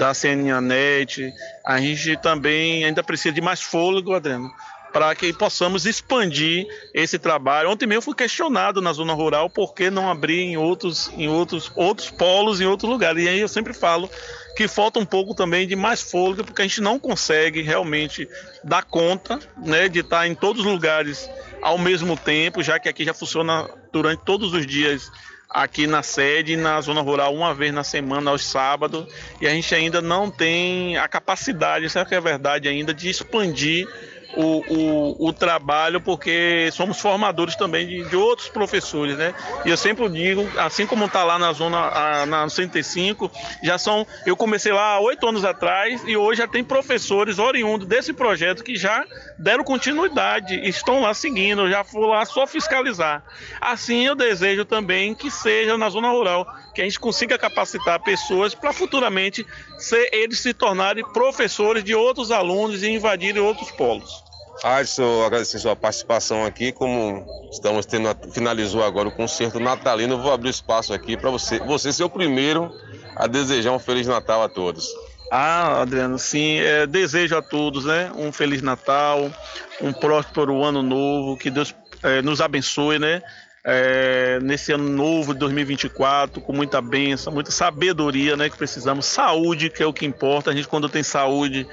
da 0.00 0.12
CNANET, 0.12 1.32
a 1.64 1.78
gente 1.80 2.16
também 2.16 2.84
ainda 2.84 3.04
precisa 3.04 3.32
de 3.32 3.40
mais 3.40 3.62
fôlego, 3.62 4.14
Adriano, 4.14 4.50
para 4.92 5.14
que 5.14 5.32
possamos 5.32 5.86
expandir 5.86 6.66
esse 6.92 7.18
trabalho. 7.18 7.70
Ontem 7.70 7.86
mesmo 7.86 8.02
fui 8.02 8.14
questionado 8.14 8.80
na 8.80 8.92
zona 8.92 9.12
rural 9.12 9.48
por 9.48 9.74
que 9.74 9.90
não 9.90 10.10
abrir 10.10 10.40
em 10.40 10.56
outros, 10.56 11.10
em 11.16 11.28
outros, 11.28 11.70
outros 11.76 12.10
polos, 12.10 12.60
em 12.60 12.66
outros 12.66 12.90
lugares. 12.90 13.24
E 13.24 13.28
aí 13.28 13.40
eu 13.40 13.48
sempre 13.48 13.72
falo 13.72 14.10
que 14.56 14.66
falta 14.66 14.98
um 14.98 15.06
pouco 15.06 15.34
também 15.34 15.66
de 15.66 15.76
mais 15.76 16.02
fôlego, 16.02 16.44
porque 16.44 16.62
a 16.62 16.66
gente 16.66 16.80
não 16.80 16.98
consegue 16.98 17.62
realmente 17.62 18.28
dar 18.64 18.84
conta 18.84 19.38
né, 19.56 19.88
de 19.88 20.00
estar 20.00 20.26
em 20.26 20.34
todos 20.34 20.64
os 20.64 20.70
lugares 20.70 21.30
ao 21.62 21.78
mesmo 21.78 22.16
tempo, 22.16 22.62
já 22.62 22.78
que 22.78 22.88
aqui 22.88 23.04
já 23.04 23.14
funciona 23.14 23.68
durante 23.92 24.24
todos 24.24 24.52
os 24.52 24.66
dias 24.66 25.10
aqui 25.48 25.86
na 25.86 26.02
sede, 26.02 26.56
na 26.56 26.80
zona 26.80 27.00
rural, 27.00 27.34
uma 27.34 27.52
vez 27.52 27.74
na 27.74 27.82
semana, 27.82 28.30
aos 28.30 28.44
sábados, 28.44 29.06
e 29.40 29.46
a 29.46 29.50
gente 29.50 29.74
ainda 29.74 30.00
não 30.00 30.30
tem 30.30 30.96
a 30.96 31.08
capacidade, 31.08 31.86
que 32.08 32.14
é 32.14 32.20
verdade 32.20 32.68
ainda, 32.68 32.94
de 32.94 33.08
expandir 33.08 33.88
o, 34.36 34.62
o, 34.68 35.28
o, 35.28 35.32
trabalho, 35.32 36.00
porque 36.00 36.68
somos 36.72 37.00
formadores 37.00 37.56
também 37.56 37.86
de, 37.86 38.04
de, 38.08 38.16
outros 38.16 38.48
professores, 38.48 39.16
né? 39.16 39.34
E 39.64 39.70
eu 39.70 39.76
sempre 39.76 40.08
digo, 40.08 40.48
assim 40.58 40.86
como 40.86 41.06
está 41.06 41.24
lá 41.24 41.38
na 41.38 41.52
zona, 41.52 41.78
a, 41.78 42.26
na 42.26 42.48
105, 42.48 43.30
já 43.62 43.78
são. 43.78 44.06
Eu 44.24 44.36
comecei 44.36 44.72
lá 44.72 45.00
oito 45.00 45.26
anos 45.26 45.44
atrás 45.44 46.02
e 46.06 46.16
hoje 46.16 46.38
já 46.38 46.48
tem 46.48 46.62
professores 46.62 47.38
oriundos 47.38 47.86
desse 47.86 48.12
projeto 48.12 48.62
que 48.62 48.76
já 48.76 49.04
deram 49.38 49.64
continuidade, 49.64 50.54
estão 50.68 51.00
lá 51.00 51.12
seguindo, 51.12 51.68
já 51.68 51.82
fui 51.82 52.06
lá 52.06 52.24
só 52.24 52.46
fiscalizar. 52.46 53.24
Assim 53.60 54.06
eu 54.06 54.14
desejo 54.14 54.64
também 54.64 55.14
que 55.14 55.30
seja 55.30 55.76
na 55.76 55.88
zona 55.90 56.10
rural, 56.10 56.46
que 56.74 56.80
a 56.80 56.84
gente 56.84 57.00
consiga 57.00 57.38
capacitar 57.38 58.00
pessoas 58.00 58.54
para 58.54 58.72
futuramente 58.72 59.46
ser, 59.78 60.08
eles 60.12 60.38
se 60.38 60.54
tornarem 60.54 61.04
professores 61.12 61.82
de 61.82 61.94
outros 61.94 62.30
alunos 62.30 62.82
e 62.82 62.90
invadirem 62.90 63.42
outros 63.42 63.70
polos. 63.70 64.29
Adson, 64.62 65.24
agradecer 65.24 65.58
sua 65.58 65.74
participação 65.74 66.44
aqui. 66.44 66.72
Como 66.72 67.26
estamos 67.50 67.86
tendo, 67.86 68.08
finalizou 68.32 68.84
agora 68.84 69.08
o 69.08 69.12
concerto 69.12 69.58
natalino, 69.58 70.20
vou 70.20 70.32
abrir 70.32 70.50
espaço 70.50 70.92
aqui 70.92 71.16
para 71.16 71.30
você, 71.30 71.58
você 71.60 71.92
ser 71.92 72.04
o 72.04 72.10
primeiro 72.10 72.70
a 73.16 73.26
desejar 73.26 73.72
um 73.72 73.78
Feliz 73.78 74.06
Natal 74.06 74.42
a 74.42 74.48
todos. 74.48 74.88
Ah, 75.30 75.82
Adriano, 75.82 76.18
sim, 76.18 76.58
é, 76.58 76.86
desejo 76.86 77.36
a 77.36 77.42
todos, 77.42 77.84
né? 77.84 78.10
Um 78.16 78.32
Feliz 78.32 78.62
Natal, 78.62 79.30
um 79.80 79.92
próspero 79.92 80.64
ano 80.64 80.82
novo, 80.82 81.36
que 81.36 81.50
Deus 81.50 81.74
é, 82.02 82.20
nos 82.20 82.40
abençoe, 82.40 82.98
né? 82.98 83.22
É, 83.62 84.38
nesse 84.40 84.72
ano 84.72 84.88
novo 84.88 85.34
de 85.34 85.40
2024, 85.40 86.40
com 86.40 86.52
muita 86.52 86.80
bênção, 86.80 87.30
muita 87.32 87.50
sabedoria, 87.50 88.34
né? 88.34 88.48
Que 88.48 88.56
precisamos, 88.56 89.04
saúde, 89.04 89.68
que 89.68 89.82
é 89.82 89.86
o 89.86 89.92
que 89.92 90.06
importa. 90.06 90.50
A 90.50 90.54
gente, 90.54 90.66
quando 90.66 90.88
tem 90.88 91.02
saúde, 91.02 91.66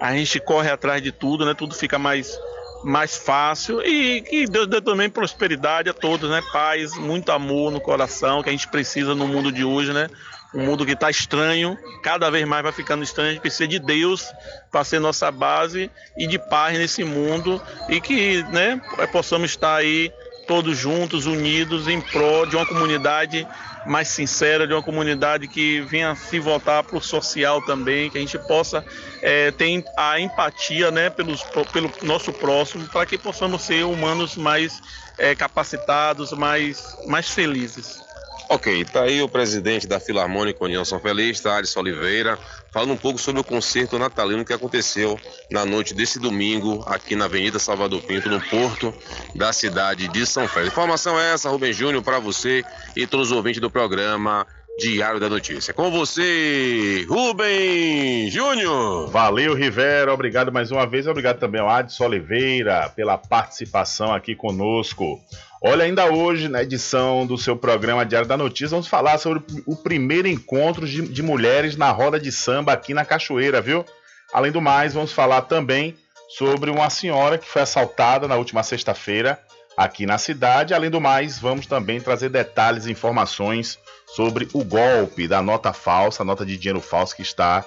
a 0.00 0.12
gente 0.14 0.40
corre 0.40 0.70
atrás 0.70 1.02
de 1.02 1.12
tudo, 1.12 1.44
né? 1.44 1.52
Tudo 1.52 1.74
fica 1.74 1.98
mais, 1.98 2.38
mais 2.82 3.18
fácil. 3.18 3.82
E 3.82 4.22
que 4.22 4.46
Deus 4.46 4.66
dê 4.66 4.80
também 4.80 5.10
prosperidade 5.10 5.90
a 5.90 5.92
todos, 5.92 6.30
né? 6.30 6.42
Paz, 6.50 6.96
muito 6.96 7.30
amor 7.30 7.70
no 7.70 7.80
coração, 7.80 8.42
que 8.42 8.48
a 8.48 8.52
gente 8.52 8.68
precisa 8.68 9.14
no 9.14 9.28
mundo 9.28 9.52
de 9.52 9.64
hoje, 9.64 9.92
né? 9.92 10.08
Um 10.54 10.64
mundo 10.64 10.86
que 10.86 10.92
está 10.92 11.10
estranho, 11.10 11.76
cada 12.02 12.30
vez 12.30 12.46
mais 12.46 12.62
vai 12.62 12.72
ficando 12.72 13.02
estranho. 13.02 13.30
A 13.30 13.32
gente 13.32 13.42
precisa 13.42 13.66
de 13.66 13.80
Deus 13.80 14.32
para 14.70 14.84
ser 14.84 14.98
nossa 15.00 15.30
base 15.30 15.90
e 16.16 16.26
de 16.26 16.38
paz 16.38 16.78
nesse 16.78 17.04
mundo 17.04 17.60
e 17.88 18.00
que 18.00 18.42
né, 18.44 18.80
possamos 19.10 19.50
estar 19.50 19.74
aí 19.74 20.12
todos 20.46 20.76
juntos, 20.76 21.26
unidos, 21.26 21.88
em 21.88 22.00
prol 22.00 22.46
de 22.46 22.56
uma 22.56 22.66
comunidade 22.66 23.46
mais 23.86 24.08
sincera, 24.08 24.66
de 24.66 24.72
uma 24.72 24.82
comunidade 24.82 25.48
que 25.48 25.80
venha 25.82 26.14
se 26.14 26.38
voltar 26.38 26.82
para 26.82 26.96
o 26.96 27.00
social 27.00 27.60
também, 27.62 28.10
que 28.10 28.18
a 28.18 28.20
gente 28.20 28.38
possa 28.38 28.84
é, 29.22 29.50
ter 29.50 29.84
a 29.96 30.18
empatia 30.20 30.90
né, 30.90 31.10
pelos, 31.10 31.42
pelo 31.72 31.92
nosso 32.02 32.32
próximo, 32.32 32.86
para 32.88 33.06
que 33.06 33.18
possamos 33.18 33.62
ser 33.62 33.84
humanos 33.84 34.36
mais 34.36 34.80
é, 35.18 35.34
capacitados, 35.34 36.32
mais, 36.32 36.96
mais 37.06 37.28
felizes. 37.28 38.03
Ok, 38.48 38.84
tá 38.84 39.02
aí 39.02 39.22
o 39.22 39.28
presidente 39.28 39.86
da 39.86 39.98
Filarmônica 39.98 40.62
União 40.62 40.84
São 40.84 41.00
Feliz, 41.00 41.40
Thales 41.40 41.74
Oliveira, 41.76 42.38
falando 42.72 42.92
um 42.92 42.96
pouco 42.96 43.18
sobre 43.18 43.40
o 43.40 43.44
concerto 43.44 43.98
natalino 43.98 44.44
que 44.44 44.52
aconteceu 44.52 45.18
na 45.50 45.64
noite 45.64 45.94
desse 45.94 46.18
domingo 46.18 46.84
aqui 46.86 47.16
na 47.16 47.24
Avenida 47.24 47.58
Salvador 47.58 48.02
Pinto, 48.02 48.28
no 48.28 48.40
porto 48.40 48.92
da 49.34 49.52
cidade 49.52 50.08
de 50.08 50.26
São 50.26 50.46
Félix. 50.46 50.72
Informação 50.72 51.18
é 51.18 51.32
essa, 51.32 51.48
Rubem 51.48 51.72
Júnior, 51.72 52.02
para 52.02 52.18
você 52.18 52.62
e 52.94 53.06
todos 53.06 53.30
os 53.30 53.36
ouvintes 53.36 53.60
do 53.60 53.70
programa 53.70 54.46
Diário 54.76 55.20
da 55.20 55.28
Notícia. 55.28 55.72
Com 55.72 55.88
você, 55.90 57.06
Rubem 57.08 58.28
Júnior. 58.28 59.08
Valeu, 59.08 59.54
Rivera. 59.54 60.12
Obrigado 60.12 60.50
mais 60.50 60.72
uma 60.72 60.84
vez. 60.84 61.06
Obrigado 61.06 61.38
também 61.38 61.60
ao 61.60 61.68
Adson 61.68 62.04
Oliveira 62.04 62.90
pela 62.94 63.16
participação 63.16 64.12
aqui 64.12 64.34
conosco. 64.34 65.20
Olha, 65.62 65.84
ainda 65.84 66.06
hoje, 66.06 66.48
na 66.48 66.62
edição 66.62 67.24
do 67.24 67.38
seu 67.38 67.56
programa 67.56 68.04
Diário 68.04 68.28
da 68.28 68.36
Notícia, 68.36 68.70
vamos 68.70 68.88
falar 68.88 69.16
sobre 69.18 69.42
o 69.64 69.76
primeiro 69.76 70.26
encontro 70.26 70.86
de, 70.86 71.02
de 71.02 71.22
mulheres 71.22 71.76
na 71.76 71.90
roda 71.92 72.18
de 72.18 72.32
samba 72.32 72.72
aqui 72.72 72.92
na 72.92 73.04
Cachoeira, 73.04 73.60
viu? 73.60 73.84
Além 74.32 74.50
do 74.50 74.60
mais, 74.60 74.92
vamos 74.92 75.12
falar 75.12 75.42
também 75.42 75.96
sobre 76.28 76.68
uma 76.68 76.90
senhora 76.90 77.38
que 77.38 77.48
foi 77.48 77.62
assaltada 77.62 78.26
na 78.26 78.34
última 78.34 78.64
sexta-feira 78.64 79.38
aqui 79.76 80.06
na 80.06 80.18
cidade. 80.18 80.74
Além 80.74 80.90
do 80.90 81.00
mais, 81.00 81.38
vamos 81.38 81.66
também 81.66 82.00
trazer 82.00 82.28
detalhes 82.28 82.86
e 82.86 82.92
informações 82.92 83.78
sobre 84.06 84.48
o 84.52 84.64
golpe 84.64 85.26
da 85.26 85.42
nota 85.42 85.72
falsa, 85.72 86.22
a 86.22 86.26
nota 86.26 86.44
de 86.44 86.56
dinheiro 86.56 86.80
falso 86.80 87.16
que 87.16 87.22
está 87.22 87.64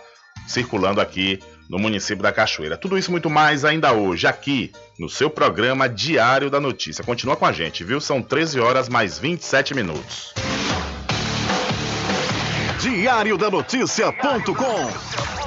circulando 0.48 1.02
aqui 1.02 1.40
no 1.70 1.78
município 1.78 2.24
da 2.24 2.32
Cachoeira. 2.32 2.78
Tudo 2.78 2.98
isso 2.98 3.12
muito 3.12 3.30
mais 3.30 3.66
ainda 3.66 3.92
hoje, 3.92 4.26
aqui 4.26 4.72
no 4.98 5.10
seu 5.10 5.30
programa 5.30 5.90
Diário 5.90 6.50
da 6.50 6.60
Notícia. 6.60 7.04
Continua 7.04 7.36
com 7.36 7.46
a 7.46 7.52
gente, 7.52 7.84
viu? 7.84 8.00
São 8.00 8.22
13 8.22 8.60
horas 8.60 8.88
mais 8.88 9.20
27 9.20 9.74
minutos. 9.74 10.34
Diário 12.80 13.38
da 13.38 13.50
Notícia.com 13.50 15.47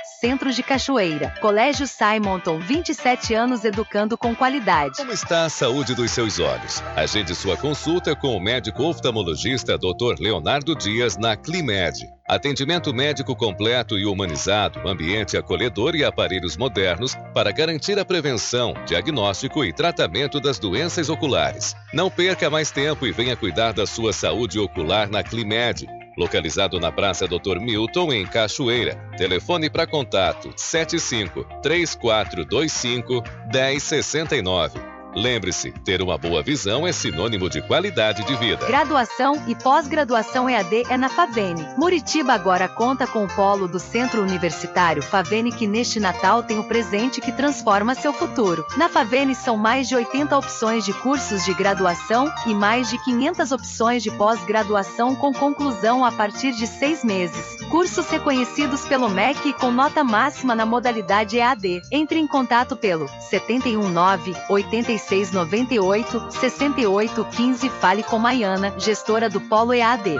Centro 0.19 0.51
de 0.51 0.63
Cachoeira. 0.63 1.33
Colégio 1.41 1.87
Simonton, 1.87 2.59
27 2.59 3.33
anos 3.33 3.63
educando 3.63 4.17
com 4.17 4.35
qualidade. 4.35 4.97
Como 4.97 5.11
está 5.11 5.45
a 5.45 5.49
saúde 5.49 5.95
dos 5.95 6.11
seus 6.11 6.39
olhos? 6.39 6.81
Agende 6.95 7.33
sua 7.35 7.57
consulta 7.57 8.15
com 8.15 8.35
o 8.35 8.39
médico 8.39 8.83
oftalmologista 8.83 9.77
Dr. 9.77 10.19
Leonardo 10.19 10.75
Dias 10.75 11.17
na 11.17 11.35
Climed. 11.35 12.07
Atendimento 12.27 12.93
médico 12.93 13.35
completo 13.35 13.97
e 13.97 14.05
humanizado, 14.05 14.87
ambiente 14.87 15.35
acolhedor 15.35 15.95
e 15.95 16.05
aparelhos 16.05 16.55
modernos 16.55 17.15
para 17.33 17.51
garantir 17.51 17.99
a 17.99 18.05
prevenção, 18.05 18.73
diagnóstico 18.85 19.65
e 19.65 19.73
tratamento 19.73 20.39
das 20.39 20.57
doenças 20.57 21.09
oculares. 21.09 21.75
Não 21.93 22.09
perca 22.09 22.49
mais 22.49 22.71
tempo 22.71 23.05
e 23.05 23.11
venha 23.11 23.35
cuidar 23.35 23.73
da 23.73 23.85
sua 23.85 24.13
saúde 24.13 24.59
ocular 24.59 25.09
na 25.09 25.23
Climed 25.23 26.00
localizado 26.17 26.79
na 26.79 26.91
Praça 26.91 27.27
Dr. 27.27 27.59
Milton, 27.59 28.11
em 28.13 28.25
Cachoeira. 28.25 28.95
Telefone 29.17 29.69
para 29.69 29.87
contato 29.87 30.51
75 30.55 31.45
3425 31.61 33.23
1069. 33.51 34.90
Lembre-se, 35.15 35.71
ter 35.71 36.01
uma 36.01 36.17
boa 36.17 36.41
visão 36.41 36.87
é 36.87 36.91
sinônimo 36.91 37.49
de 37.49 37.61
qualidade 37.61 38.23
de 38.25 38.35
vida. 38.35 38.65
Graduação 38.65 39.43
e 39.47 39.55
pós-graduação 39.55 40.49
EAD 40.49 40.83
é 40.89 40.97
na 40.97 41.09
Favene. 41.09 41.67
Muritiba 41.77 42.33
agora 42.33 42.67
conta 42.67 43.05
com 43.05 43.25
o 43.25 43.27
polo 43.27 43.67
do 43.67 43.79
Centro 43.79 44.21
Universitário 44.21 45.01
Favene 45.01 45.51
que 45.51 45.67
neste 45.67 45.99
Natal 45.99 46.43
tem 46.43 46.59
o 46.59 46.63
presente 46.63 47.19
que 47.19 47.31
transforma 47.31 47.93
seu 47.93 48.13
futuro. 48.13 48.65
Na 48.77 48.87
Favene 48.87 49.35
são 49.35 49.57
mais 49.57 49.87
de 49.87 49.95
80 49.95 50.37
opções 50.37 50.85
de 50.85 50.93
cursos 50.93 51.43
de 51.43 51.53
graduação 51.53 52.31
e 52.45 52.53
mais 52.53 52.89
de 52.89 52.97
500 53.03 53.51
opções 53.51 54.03
de 54.03 54.11
pós-graduação 54.11 55.15
com 55.15 55.33
conclusão 55.33 56.05
a 56.05 56.11
partir 56.11 56.53
de 56.53 56.65
seis 56.67 57.03
meses. 57.03 57.57
Cursos 57.69 58.09
reconhecidos 58.09 58.85
pelo 58.85 59.09
MEC 59.09 59.53
com 59.53 59.71
nota 59.71 60.03
máxima 60.03 60.55
na 60.55 60.65
modalidade 60.65 61.37
EAD. 61.37 61.81
Entre 61.91 62.19
em 62.19 62.27
contato 62.27 62.75
pelo 62.75 63.07
719 63.29 64.35
85 64.49 65.00
3698 65.07 66.31
6815 66.31 67.69
Fale 67.69 68.03
com 68.03 68.19
Maiana, 68.19 68.73
gestora 68.77 69.29
do 69.29 69.41
Polo 69.41 69.73
EAD. 69.73 70.17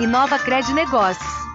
Inova 0.00 0.38
Cred 0.38 0.72
Negócios 0.72 1.43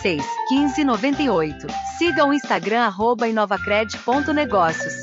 86 0.00 0.24
15 0.48 0.84
98. 0.84 1.66
Siga 1.98 2.24
o 2.24 2.32
Instagram 2.32 2.88
arroba 2.88 3.28
inovacred.negócios. 3.28 5.02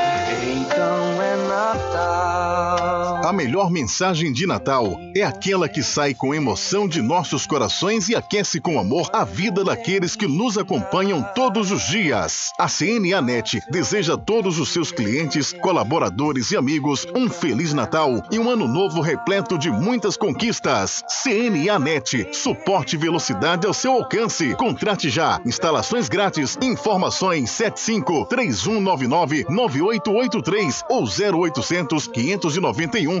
Então 0.43 1.21
é 1.21 1.35
Natal. 1.35 3.00
A 3.31 3.33
melhor 3.33 3.71
mensagem 3.71 4.33
de 4.33 4.45
Natal 4.45 4.99
é 5.15 5.23
aquela 5.23 5.69
que 5.69 5.81
sai 5.81 6.13
com 6.13 6.35
emoção 6.35 6.85
de 6.85 7.01
nossos 7.01 7.47
corações 7.47 8.09
e 8.09 8.13
aquece 8.13 8.59
com 8.59 8.77
amor 8.77 9.09
a 9.13 9.23
vida 9.23 9.63
daqueles 9.63 10.17
que 10.17 10.27
nos 10.27 10.57
acompanham 10.57 11.23
todos 11.33 11.71
os 11.71 11.87
dias. 11.87 12.51
A 12.59 12.67
CNA 12.67 13.21
Net 13.21 13.61
deseja 13.71 14.15
a 14.15 14.17
todos 14.17 14.59
os 14.59 14.73
seus 14.73 14.91
clientes, 14.91 15.53
colaboradores 15.53 16.51
e 16.51 16.57
amigos 16.57 17.07
um 17.15 17.29
Feliz 17.29 17.73
Natal 17.73 18.21
e 18.29 18.37
um 18.37 18.49
ano 18.49 18.67
novo 18.67 18.99
repleto 18.99 19.57
de 19.57 19.71
muitas 19.71 20.17
conquistas. 20.17 21.01
CNA 21.23 21.79
Net, 21.79 22.27
suporte 22.33 22.97
e 22.97 22.99
velocidade 22.99 23.65
ao 23.65 23.73
seu 23.73 23.93
alcance. 23.93 24.53
Contrate 24.55 25.09
já. 25.09 25.39
Instalações 25.45 26.09
grátis. 26.09 26.57
Informações 26.61 27.49
75 27.49 28.25
3199 28.25 29.45
9883 29.47 30.83
ou 30.89 31.05
0800 31.05 32.07
591 32.07 33.20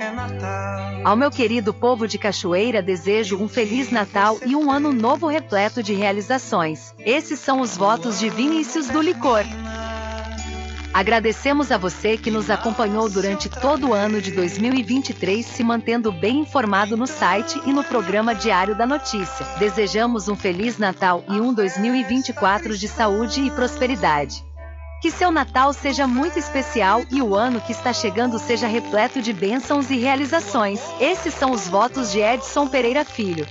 É 0.00 0.10
Natal. 0.10 1.02
Ao 1.04 1.14
meu 1.14 1.30
querido 1.30 1.74
povo 1.74 2.08
de 2.08 2.16
Cachoeira, 2.16 2.80
desejo 2.80 3.36
um 3.36 3.46
Feliz 3.46 3.90
Natal 3.90 4.38
e 4.46 4.56
um 4.56 4.70
ano 4.70 4.94
novo 4.94 5.26
repleto 5.26 5.82
de 5.82 5.92
realizações. 5.92 6.94
Esses 7.00 7.38
são 7.38 7.60
os 7.60 7.76
votos 7.76 8.18
de 8.18 8.30
Vinícius 8.30 8.88
do 8.88 9.02
Licor. 9.02 9.44
Agradecemos 10.94 11.70
a 11.70 11.76
você 11.76 12.16
que 12.16 12.30
nos 12.30 12.48
acompanhou 12.48 13.10
durante 13.10 13.50
todo 13.50 13.90
o 13.90 13.92
ano 13.92 14.22
de 14.22 14.30
2023, 14.30 15.44
se 15.44 15.62
mantendo 15.62 16.10
bem 16.10 16.38
informado 16.38 16.96
no 16.96 17.06
site 17.06 17.60
e 17.66 17.72
no 17.72 17.84
programa 17.84 18.34
Diário 18.34 18.74
da 18.74 18.86
Notícia. 18.86 19.44
Desejamos 19.58 20.28
um 20.28 20.34
Feliz 20.34 20.78
Natal 20.78 21.22
e 21.28 21.38
um 21.38 21.52
2024 21.52 22.74
de 22.74 22.88
saúde 22.88 23.42
e 23.42 23.50
prosperidade. 23.50 24.42
Que 25.00 25.10
seu 25.10 25.30
Natal 25.30 25.72
seja 25.72 26.06
muito 26.06 26.38
especial 26.38 27.02
e 27.10 27.22
o 27.22 27.34
ano 27.34 27.58
que 27.60 27.72
está 27.72 27.90
chegando 27.90 28.38
seja 28.38 28.66
repleto 28.66 29.22
de 29.22 29.32
bênçãos 29.32 29.90
e 29.90 29.96
realizações. 29.96 30.80
Esses 31.00 31.32
são 31.32 31.52
os 31.52 31.66
votos 31.66 32.12
de 32.12 32.20
Edson 32.20 32.68
Pereira 32.68 33.02
Filho. 33.02 33.46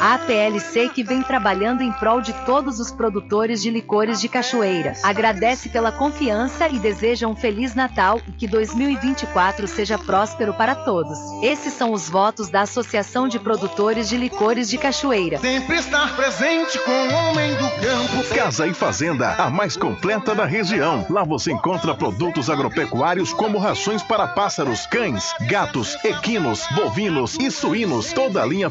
A 0.00 0.14
APLC 0.14 0.88
que 0.90 1.02
vem 1.02 1.22
trabalhando 1.22 1.82
em 1.82 1.90
prol 1.92 2.20
de 2.20 2.32
todos 2.44 2.78
os 2.78 2.90
produtores 2.90 3.60
de 3.60 3.70
licores 3.70 4.20
de 4.20 4.28
Cachoeira. 4.28 4.94
Agradece 5.02 5.68
pela 5.68 5.90
confiança 5.90 6.68
e 6.68 6.78
deseja 6.78 7.26
um 7.26 7.34
Feliz 7.34 7.74
Natal 7.74 8.20
e 8.28 8.32
que 8.32 8.46
2024 8.46 9.66
seja 9.66 9.98
próspero 9.98 10.54
para 10.54 10.74
todos. 10.74 11.18
Esses 11.42 11.72
são 11.72 11.92
os 11.92 12.08
votos 12.08 12.48
da 12.48 12.62
Associação 12.62 13.28
de 13.28 13.38
Produtores 13.38 14.08
de 14.08 14.16
Licores 14.16 14.68
de 14.68 14.78
Cachoeira. 14.78 15.38
Sempre 15.38 15.76
estar 15.76 16.14
presente 16.14 16.78
com 16.78 16.90
o 16.90 17.14
homem 17.14 17.54
do 17.54 17.68
campo. 17.80 18.34
Casa 18.34 18.66
e 18.66 18.74
Fazenda, 18.74 19.34
a 19.34 19.50
mais 19.50 19.76
completa 19.76 20.34
da 20.34 20.44
região. 20.44 21.04
Lá 21.10 21.24
você 21.24 21.52
encontra 21.52 21.94
produtos 21.94 22.48
agropecuários 22.48 23.32
como 23.32 23.58
rações 23.58 24.02
para 24.02 24.28
pássaros, 24.28 24.86
cães, 24.86 25.34
gatos, 25.48 25.96
equinos, 26.04 26.64
bovinos 26.74 27.36
e 27.38 27.50
suínos, 27.50 28.12
toda 28.12 28.42
a 28.42 28.46
linha 28.46 28.70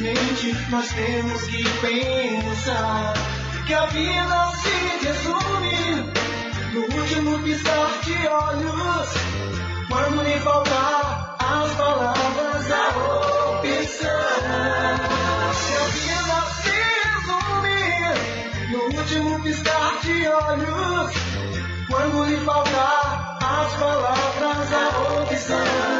Simplesmente 0.00 0.56
nós 0.70 0.88
temos 0.92 1.42
que 1.42 1.62
pensar 1.62 3.12
que 3.66 3.74
a 3.74 3.86
vida 3.86 4.52
se 4.62 5.06
resume 5.06 6.12
no 6.72 6.80
último 6.98 7.38
piscar 7.40 8.00
de 8.02 8.26
olhos. 8.26 9.08
Quando 9.88 10.22
lhe 10.22 10.40
faltar 10.40 11.36
as 11.38 11.74
palavras, 11.74 12.70
a 12.70 12.88
opção. 13.58 14.20
Que 15.66 15.74
a 15.76 15.84
vida 15.92 16.38
se 16.62 16.76
resume 17.10 17.80
no 18.70 18.98
último 18.98 19.42
piscar 19.42 20.00
de 20.02 20.26
olhos. 20.28 21.14
Quando 21.88 22.24
lhe 22.24 22.38
faltar 22.38 23.38
as 23.42 23.74
palavras, 23.74 24.72
a 24.72 25.22
opção. 25.22 25.99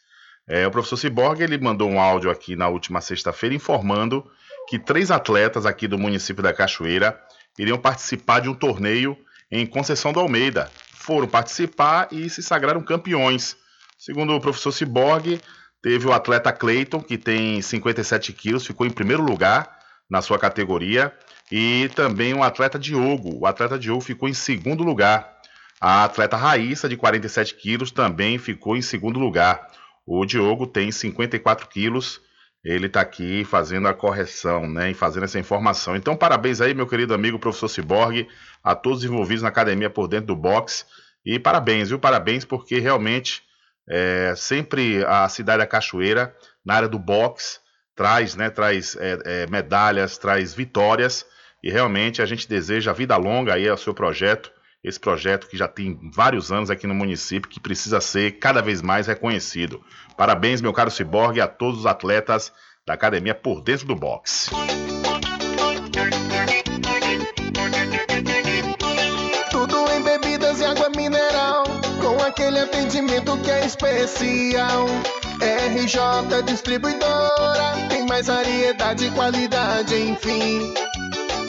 É, 0.48 0.66
o 0.66 0.70
professor 0.70 0.96
Ciborgue 0.96 1.42
ele 1.42 1.58
mandou 1.58 1.88
um 1.88 2.00
áudio 2.00 2.30
aqui 2.30 2.56
na 2.56 2.68
última 2.68 3.00
sexta-feira 3.00 3.54
informando 3.54 4.28
que 4.68 4.78
três 4.78 5.10
atletas 5.10 5.66
aqui 5.66 5.86
do 5.86 5.98
município 5.98 6.42
da 6.42 6.52
Cachoeira 6.52 7.20
iriam 7.58 7.78
participar 7.78 8.40
de 8.40 8.48
um 8.48 8.54
torneio 8.54 9.16
em 9.50 9.66
Conceição 9.66 10.12
do 10.12 10.20
Almeida. 10.20 10.70
Foram 10.94 11.28
participar 11.28 12.08
e 12.10 12.28
se 12.30 12.42
sagraram 12.42 12.82
campeões. 12.82 13.56
Segundo 13.98 14.34
o 14.34 14.40
professor 14.40 14.72
Ciborgue, 14.72 15.40
teve 15.82 16.06
o 16.06 16.12
atleta 16.12 16.52
Cleiton, 16.52 17.00
que 17.00 17.18
tem 17.18 17.60
57 17.60 18.32
quilos, 18.32 18.66
ficou 18.66 18.86
em 18.86 18.90
primeiro 18.90 19.22
lugar 19.22 19.78
na 20.08 20.22
sua 20.22 20.38
categoria. 20.38 21.12
E 21.50 21.90
também 21.94 22.32
o 22.32 22.42
atleta 22.42 22.78
Diogo. 22.78 23.38
O 23.38 23.46
atleta 23.46 23.78
Diogo 23.78 24.00
ficou 24.00 24.28
em 24.28 24.34
segundo 24.34 24.82
lugar. 24.82 25.36
A 25.80 26.04
atleta 26.04 26.36
Raíssa, 26.36 26.88
de 26.88 26.96
47 26.96 27.56
quilos, 27.56 27.90
também 27.90 28.38
ficou 28.38 28.76
em 28.76 28.82
segundo 28.82 29.20
lugar. 29.20 29.68
O 30.06 30.24
Diogo 30.24 30.66
tem 30.66 30.90
54 30.90 31.68
quilos. 31.68 32.20
Ele 32.64 32.86
está 32.86 33.00
aqui 33.00 33.44
fazendo 33.44 33.88
a 33.88 33.94
correção, 33.94 34.68
né? 34.68 34.90
E 34.90 34.94
fazendo 34.94 35.24
essa 35.24 35.38
informação. 35.38 35.96
Então, 35.96 36.16
parabéns 36.16 36.60
aí, 36.60 36.74
meu 36.74 36.86
querido 36.86 37.12
amigo 37.12 37.38
professor 37.38 37.68
Ciborgue, 37.68 38.28
a 38.62 38.74
todos 38.74 39.00
os 39.00 39.04
envolvidos 39.04 39.42
na 39.42 39.48
academia 39.48 39.90
por 39.90 40.06
dentro 40.06 40.28
do 40.28 40.36
boxe. 40.36 40.84
E 41.24 41.38
parabéns, 41.38 41.88
viu? 41.88 41.98
Parabéns, 41.98 42.44
porque 42.44 42.78
realmente 42.78 43.42
é, 43.88 44.34
sempre 44.36 45.04
a 45.04 45.28
cidade 45.28 45.58
da 45.58 45.66
Cachoeira, 45.66 46.34
na 46.64 46.74
área 46.74 46.88
do 46.88 46.98
boxe, 46.98 47.58
traz, 47.96 48.36
né? 48.36 48.48
Traz 48.48 48.96
é, 48.96 49.18
é, 49.24 49.46
medalhas, 49.48 50.16
traz 50.18 50.54
vitórias. 50.54 51.26
E 51.62 51.70
realmente 51.70 52.22
a 52.22 52.26
gente 52.26 52.48
deseja 52.48 52.92
vida 52.92 53.16
longa 53.16 53.54
aí 53.54 53.68
ao 53.68 53.76
seu 53.76 53.94
projeto 53.94 54.52
esse 54.82 54.98
projeto 54.98 55.46
que 55.46 55.56
já 55.56 55.68
tem 55.68 55.98
vários 56.12 56.50
anos 56.50 56.70
aqui 56.70 56.86
no 56.86 56.94
município, 56.94 57.48
que 57.48 57.60
precisa 57.60 58.00
ser 58.00 58.32
cada 58.32 58.60
vez 58.60 58.82
mais 58.82 59.06
reconhecido. 59.06 59.80
Parabéns, 60.16 60.60
meu 60.60 60.72
caro 60.72 60.90
Ciborgue, 60.90 61.40
a 61.40 61.46
todos 61.46 61.80
os 61.80 61.86
atletas 61.86 62.52
da 62.84 62.94
academia 62.94 63.34
por 63.34 63.62
dentro 63.62 63.86
do 63.86 63.94
boxe. 63.94 64.50
Tudo 69.50 69.90
em 69.92 70.02
bebidas 70.02 70.60
e 70.60 70.64
água 70.64 70.90
mineral, 70.90 71.62
com 72.00 72.20
aquele 72.22 72.58
atendimento 72.58 73.36
que 73.38 73.50
é 73.50 73.64
especial. 73.64 74.86
RJ 75.40 76.42
Distribuidora, 76.44 77.88
tem 77.88 78.06
mais 78.06 78.26
variedade 78.26 79.06
e 79.06 79.10
qualidade, 79.10 79.94
enfim. 79.94 80.72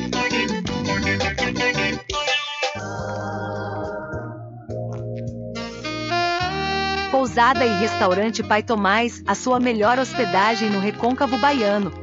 Pousada 7.09 7.65
e 7.65 7.79
Restaurante 7.79 8.43
Pai 8.43 8.61
Tomás, 8.61 9.23
a 9.25 9.33
sua 9.33 9.59
melhor 9.59 9.97
hospedagem 9.97 10.69
no 10.69 10.79
Recôncavo 10.79 11.37
Baiano, 11.37 12.02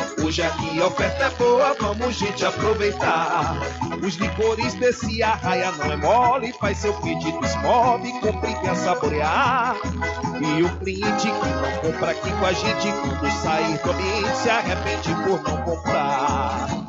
Hoje 0.31 0.43
aqui 0.43 0.79
a 0.79 0.87
oferta 0.87 1.25
é 1.25 1.29
boa, 1.31 1.75
vamos 1.77 2.15
gente 2.15 2.45
aproveitar. 2.45 3.57
Os 4.01 4.15
licores 4.15 4.73
desse 4.75 5.21
arraia 5.21 5.73
não 5.73 5.91
é 5.91 5.97
mole, 5.97 6.53
faz 6.53 6.77
seu 6.77 6.93
pedido 6.93 7.37
esmobe, 7.43 8.17
compre 8.21 8.55
e 8.63 8.75
saborear. 8.77 9.75
E 10.39 10.63
o 10.63 10.69
cliente 10.77 11.27
que 11.27 11.49
não 11.49 11.91
compra 11.91 12.11
aqui 12.11 12.31
com 12.31 12.45
a 12.45 12.53
gente, 12.53 12.87
quando 13.01 13.29
sair 13.41 13.77
do 13.79 14.35
se 14.41 14.49
arrepende 14.49 15.13
por 15.25 15.43
não 15.43 15.61
comprar. 15.63 16.80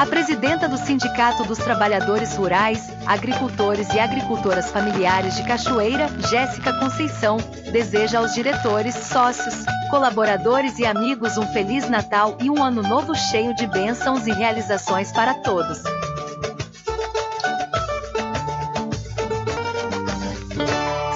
A 0.00 0.06
presidenta 0.06 0.66
do 0.66 0.78
Sindicato 0.78 1.44
dos 1.44 1.58
Trabalhadores 1.58 2.34
Rurais, 2.34 2.90
Agricultores 3.06 3.86
e 3.92 4.00
Agricultoras 4.00 4.70
Familiares 4.70 5.36
de 5.36 5.42
Cachoeira, 5.42 6.08
Jéssica 6.30 6.72
Conceição, 6.72 7.36
deseja 7.70 8.18
aos 8.18 8.32
diretores, 8.32 8.94
sócios, 8.94 9.62
colaboradores 9.90 10.78
e 10.78 10.86
amigos 10.86 11.36
um 11.36 11.46
Feliz 11.52 11.86
Natal 11.90 12.38
e 12.40 12.48
um 12.48 12.64
Ano 12.64 12.80
Novo 12.80 13.14
cheio 13.14 13.54
de 13.54 13.66
bênçãos 13.66 14.26
e 14.26 14.32
realizações 14.32 15.12
para 15.12 15.34
todos. 15.34 15.82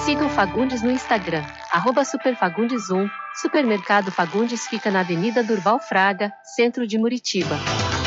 Siga 0.05 0.25
o 0.25 0.29
Fagundes 0.29 0.83
no 0.83 0.91
Instagram, 0.91 1.43
arroba 1.71 2.03
superfagundes1. 2.03 3.09
Supermercado 3.41 4.11
Fagundes 4.11 4.67
fica 4.67 4.91
na 4.91 4.99
Avenida 4.99 5.43
Durval 5.43 5.79
Fraga, 5.79 6.31
centro 6.55 6.85
de 6.85 6.99
Muritiba. 6.99 7.57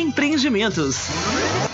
Empreendimentos. 0.00 0.96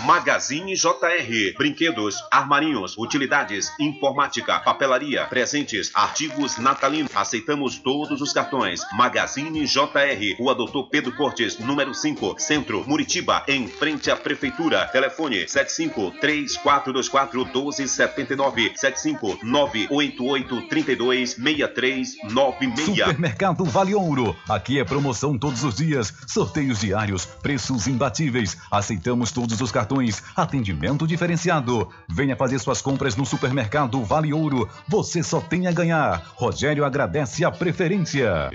Magazine 0.06 0.76
JR. 0.76 1.58
Brinquedos, 1.58 2.22
armarinhos, 2.30 2.96
utilidades, 2.96 3.72
informática, 3.80 4.60
papelaria, 4.60 5.24
presentes, 5.24 5.90
artigos 5.92 6.58
natalinos. 6.58 7.10
Aceitamos 7.12 7.80
todos 7.80 8.20
os 8.20 8.32
cartões. 8.32 8.82
Magazine 8.92 9.66
JR. 9.66 10.38
Rua 10.38 10.54
Doutor 10.54 10.88
Pedro 10.90 11.10
Cortes, 11.16 11.58
número 11.58 11.92
5, 11.92 12.36
Centro, 12.38 12.84
Muritiba, 12.86 13.42
em 13.48 13.66
frente 13.66 14.08
à 14.08 14.14
Prefeitura. 14.14 14.86
Telefone 14.86 15.48
75 15.48 16.12
3424 16.20 17.44
1279 17.44 18.72
75 18.76 19.40
988 19.42 20.68
32 20.68 21.30
6396. 21.30 22.98
Supermercado 22.98 23.64
Vale 23.64 23.96
Ouro. 23.96 24.36
Aqui 24.48 24.78
é 24.78 24.84
promoção 24.84 25.36
todos 25.36 25.64
os 25.64 25.74
dias, 25.74 26.14
sorteios 26.28 26.78
diários, 26.78 27.26
preços 27.26 27.88
imbatíveis. 27.88 28.56
Aceitamos 28.70 29.32
todos 29.32 29.60
os 29.60 29.72
cartões, 29.72 29.95
atendimento 30.34 31.06
diferenciado. 31.06 31.88
Venha 32.08 32.36
fazer 32.36 32.58
suas 32.58 32.80
compras 32.80 33.16
no 33.16 33.24
Supermercado 33.24 34.02
Vale 34.04 34.32
Ouro. 34.32 34.68
Você 34.88 35.22
só 35.22 35.40
tem 35.40 35.66
a 35.66 35.72
ganhar. 35.72 36.32
Rogério 36.34 36.84
agradece 36.84 37.44
a 37.44 37.50
preferência. 37.50 38.50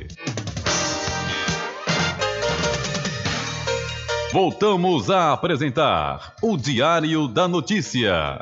Voltamos 4.34 5.10
a 5.10 5.34
apresentar 5.34 6.36
o 6.42 6.56
Diário 6.56 7.28
da 7.28 7.48
Notícia. 7.48 8.40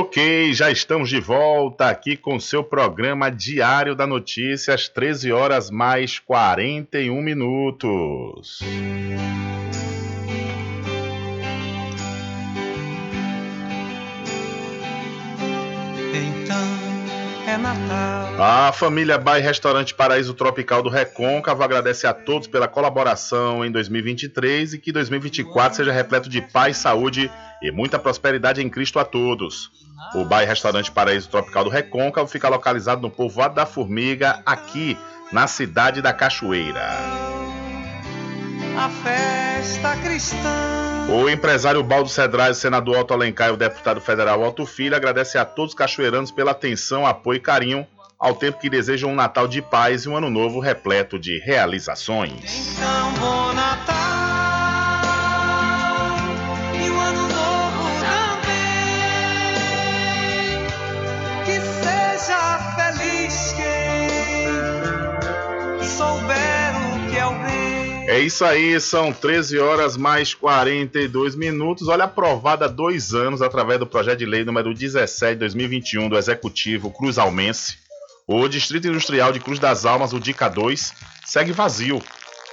Ok, 0.00 0.54
já 0.54 0.70
estamos 0.70 1.10
de 1.10 1.20
volta 1.20 1.90
aqui 1.90 2.16
com 2.16 2.40
seu 2.40 2.64
programa 2.64 3.30
Diário 3.30 3.94
da 3.94 4.06
Notícia, 4.06 4.72
às 4.72 4.88
13 4.88 5.30
horas 5.30 5.70
mais 5.70 6.18
41 6.18 7.20
minutos. 7.20 8.60
É 17.50 17.56
Natal. 17.56 18.42
A 18.42 18.72
família 18.72 19.18
Bar 19.18 19.38
e 19.38 19.42
Restaurante 19.42 19.94
Paraíso 19.94 20.32
Tropical 20.34 20.82
do 20.82 20.88
Recôncavo 20.88 21.62
agradece 21.62 22.06
a 22.06 22.14
todos 22.14 22.46
pela 22.46 22.68
colaboração 22.68 23.64
em 23.64 23.70
2023 23.70 24.74
e 24.74 24.78
que 24.78 24.92
2024 24.92 25.76
seja 25.76 25.92
repleto 25.92 26.28
de 26.28 26.40
paz, 26.40 26.76
saúde 26.76 27.30
e 27.60 27.70
muita 27.70 27.98
prosperidade 27.98 28.62
em 28.62 28.70
Cristo 28.70 28.98
a 28.98 29.04
todos. 29.04 29.70
O 30.14 30.24
Bar 30.24 30.42
e 30.42 30.46
Restaurante 30.46 30.90
Paraíso 30.90 31.28
Tropical 31.28 31.64
do 31.64 31.70
Recôncavo 31.70 32.28
fica 32.28 32.48
localizado 32.48 33.02
no 33.02 33.10
povoado 33.10 33.56
da 33.56 33.66
Formiga, 33.66 34.40
aqui 34.46 34.96
na 35.32 35.46
cidade 35.46 36.00
da 36.00 36.12
Cachoeira. 36.12 36.88
A 38.78 38.88
festa 38.88 39.96
cristã. 39.96 40.99
O 41.12 41.28
empresário 41.28 41.82
Baldo 41.82 42.08
Cedrais, 42.08 42.58
senador 42.58 42.98
Otto 42.98 43.12
Alencar 43.12 43.48
e 43.48 43.52
o 43.52 43.56
deputado 43.56 44.00
federal 44.00 44.40
Otto 44.42 44.64
Filho 44.64 44.94
agradecem 44.94 45.40
a 45.40 45.44
todos 45.44 45.72
os 45.72 45.74
cachoeiranos 45.76 46.30
pela 46.30 46.52
atenção, 46.52 47.04
apoio 47.04 47.38
e 47.38 47.40
carinho, 47.40 47.84
ao 48.16 48.36
tempo 48.36 48.60
que 48.60 48.70
desejam 48.70 49.10
um 49.10 49.14
Natal 49.16 49.48
de 49.48 49.60
paz 49.60 50.04
e 50.04 50.08
um 50.08 50.16
Ano 50.16 50.30
Novo 50.30 50.60
repleto 50.60 51.18
de 51.18 51.40
realizações. 51.40 52.76
Então, 52.76 53.89
É 68.20 68.22
isso 68.22 68.44
aí, 68.44 68.78
são 68.78 69.14
13 69.14 69.58
horas 69.60 69.96
mais 69.96 70.34
42 70.34 71.34
minutos. 71.34 71.88
Olha, 71.88 72.04
aprovada 72.04 72.66
há 72.66 72.68
dois 72.68 73.14
anos 73.14 73.40
através 73.40 73.78
do 73.78 73.86
projeto 73.86 74.18
de 74.18 74.26
lei 74.26 74.44
número 74.44 74.74
17 74.74 75.32
de 75.32 75.38
2021 75.38 76.06
do 76.06 76.18
Executivo 76.18 76.90
Cruz 76.90 77.16
Almense. 77.16 77.78
O 78.26 78.46
Distrito 78.46 78.86
Industrial 78.86 79.32
de 79.32 79.40
Cruz 79.40 79.58
das 79.58 79.86
Almas, 79.86 80.12
o 80.12 80.20
DICA 80.20 80.50
2, 80.50 80.92
segue 81.24 81.50
vazio. 81.50 81.98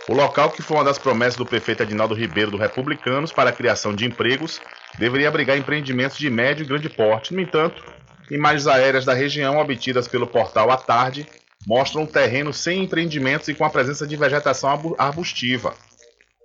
O 0.07 0.13
local, 0.13 0.51
que 0.51 0.61
foi 0.61 0.77
uma 0.77 0.85
das 0.85 0.97
promessas 0.97 1.35
do 1.35 1.45
prefeito 1.45 1.83
Adinaldo 1.83 2.15
Ribeiro 2.15 2.51
do 2.51 2.57
Republicanos 2.57 3.33
para 3.33 3.49
a 3.49 3.53
criação 3.53 3.93
de 3.93 4.05
empregos, 4.05 4.61
deveria 4.97 5.27
abrigar 5.27 5.57
empreendimentos 5.57 6.17
de 6.17 6.29
médio 6.29 6.63
e 6.63 6.65
grande 6.65 6.87
porte. 6.87 7.33
No 7.33 7.41
entanto, 7.41 7.83
imagens 8.31 8.67
aéreas 8.67 9.03
da 9.03 9.13
região 9.13 9.57
obtidas 9.57 10.07
pelo 10.07 10.27
portal 10.27 10.71
à 10.71 10.77
tarde 10.77 11.27
mostram 11.67 12.03
um 12.03 12.05
terreno 12.05 12.53
sem 12.53 12.85
empreendimentos 12.85 13.49
e 13.49 13.53
com 13.53 13.65
a 13.65 13.69
presença 13.69 14.07
de 14.07 14.15
vegetação 14.15 14.69
arbu- 14.69 14.95
arbustiva. 14.97 15.73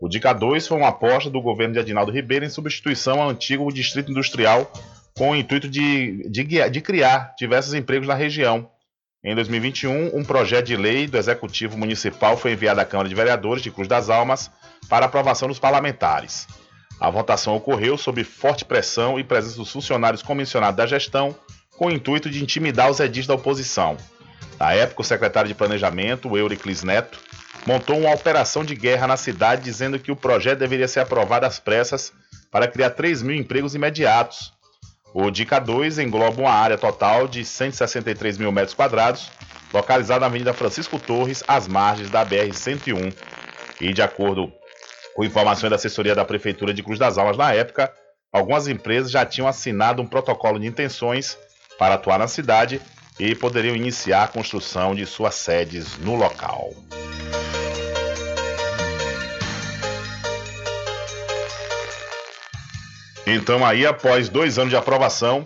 O 0.01 0.09
Dica 0.09 0.33
2 0.33 0.67
foi 0.67 0.77
uma 0.77 0.89
aposta 0.89 1.31
do 1.31 1.41
governo 1.41 1.75
de 1.75 1.79
Adinaldo 1.79 2.11
Ribeiro 2.11 2.45
em 2.45 2.51
substituição 2.51 3.23
ao 3.23 3.31
antigo 3.31 3.73
Distrito 3.73 4.11
Industrial, 4.11 4.69
com 5.17 5.31
o 5.31 5.37
intuito 5.37 5.69
de, 5.69 6.29
de, 6.29 6.43
de 6.69 6.81
criar 6.81 7.35
diversos 7.39 7.73
empregos 7.73 8.09
na 8.09 8.15
região. 8.15 8.69
Em 9.25 9.33
2021, 9.37 10.17
um 10.17 10.25
projeto 10.25 10.67
de 10.67 10.77
lei 10.77 11.07
do 11.07 11.17
Executivo 11.17 11.79
Municipal 11.79 12.37
foi 12.37 12.55
enviado 12.55 12.81
à 12.81 12.85
Câmara 12.85 13.09
de 13.09 13.15
Vereadores 13.15 13.63
de 13.63 13.71
Cruz 13.71 13.87
das 13.87 14.11
Almas 14.11 14.51
para 14.89 15.07
aprovação 15.07 15.47
dos 15.47 15.61
parlamentares. 15.61 16.49
A 16.99 17.09
votação 17.09 17.55
ocorreu 17.55 17.97
sob 17.97 18.25
forte 18.25 18.65
pressão 18.65 19.21
e 19.21 19.23
presença 19.23 19.57
dos 19.57 19.71
funcionários 19.71 20.23
comissionados 20.23 20.77
da 20.77 20.87
gestão, 20.87 21.37
com 21.77 21.87
o 21.87 21.91
intuito 21.93 22.29
de 22.29 22.43
intimidar 22.43 22.91
os 22.91 22.99
edis 22.99 23.25
da 23.25 23.35
oposição. 23.35 23.97
Na 24.59 24.73
época, 24.73 25.03
o 25.03 25.05
secretário 25.05 25.49
de 25.49 25.55
Planejamento, 25.55 26.29
o 26.29 26.39
Euriclis 26.39 26.83
Neto, 26.83 27.19
montou 27.67 27.99
uma 27.99 28.15
operação 28.15 28.65
de 28.65 28.75
guerra 28.75 29.07
na 29.07 29.17
cidade 29.17 29.63
dizendo 29.63 29.99
que 29.99 30.13
o 30.13 30.17
projeto 30.17 30.59
deveria 30.59 30.89
ser 30.89 31.01
aprovado 31.01 31.47
às 31.47 31.59
pressas 31.59 32.13
para 32.51 32.69
criar 32.69 32.91
3 32.91 33.23
mil 33.23 33.37
empregos 33.37 33.75
imediatos. 33.75 34.53
O 35.15 35.31
Dica 35.31 35.59
2 35.59 35.99
engloba 35.99 36.41
uma 36.41 36.53
área 36.53 36.79
total 36.79 37.29
de 37.29 37.45
163 37.45 38.39
mil 38.39 38.51
metros 38.51 38.75
quadrados, 38.75 39.31
localizada 39.73 40.21
na 40.21 40.27
Avenida 40.27 40.53
Francisco 40.53 40.99
Torres, 40.99 41.43
às 41.47 41.69
margens 41.69 42.11
da 42.11 42.25
BR-101. 42.25 43.15
E 43.81 43.93
de 43.93 44.03
acordo 44.03 44.53
com 45.15 45.25
informações 45.25 45.71
da 45.71 45.77
assessoria 45.77 46.15
da 46.15 46.25
Prefeitura 46.25 46.73
de 46.73 46.83
Cruz 46.83 46.99
das 46.99 47.19
Almas 47.19 47.37
na 47.37 47.53
época, 47.53 47.93
algumas 48.33 48.69
empresas 48.69 49.11
já 49.11 49.27
tinham 49.27 49.47
assinado 49.47 50.01
um 50.01 50.07
protocolo 50.07 50.59
de 50.59 50.67
intenções 50.67 51.37
para 51.79 51.95
atuar 51.95 52.19
na 52.19 52.29
cidade 52.29 52.81
e 53.23 53.37
poderiam 53.37 53.77
iniciar 53.77 54.25
a 54.25 54.29
construção 54.29 54.97
de 54.97 55.07
suas 55.07 55.37
sedes 55.37 55.97
no 55.99 56.17
local. 56.17 56.75
Então, 63.25 63.65
aí, 63.65 63.87
após 63.87 64.29
dois 64.29 64.59
anos 64.59 64.71
de 64.71 64.77
aprovação, 64.77 65.45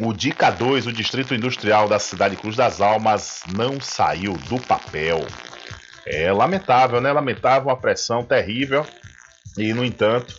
o 0.00 0.12
Dica 0.12 0.50
2, 0.50 0.88
o 0.88 0.92
Distrito 0.92 1.36
Industrial 1.36 1.88
da 1.88 2.00
cidade 2.00 2.34
Cruz 2.34 2.56
das 2.56 2.80
Almas, 2.80 3.42
não 3.54 3.80
saiu 3.80 4.32
do 4.48 4.60
papel. 4.60 5.24
É 6.04 6.32
lamentável, 6.32 7.00
né? 7.00 7.12
Lamentável, 7.12 7.68
uma 7.68 7.76
pressão 7.76 8.24
terrível. 8.24 8.84
E, 9.56 9.72
no 9.72 9.84
entanto, 9.84 10.34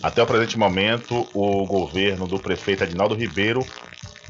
até 0.00 0.22
o 0.22 0.26
presente 0.26 0.56
momento, 0.56 1.28
o 1.34 1.66
governo 1.66 2.28
do 2.28 2.38
prefeito 2.38 2.84
Adinaldo 2.84 3.16
Ribeiro 3.16 3.66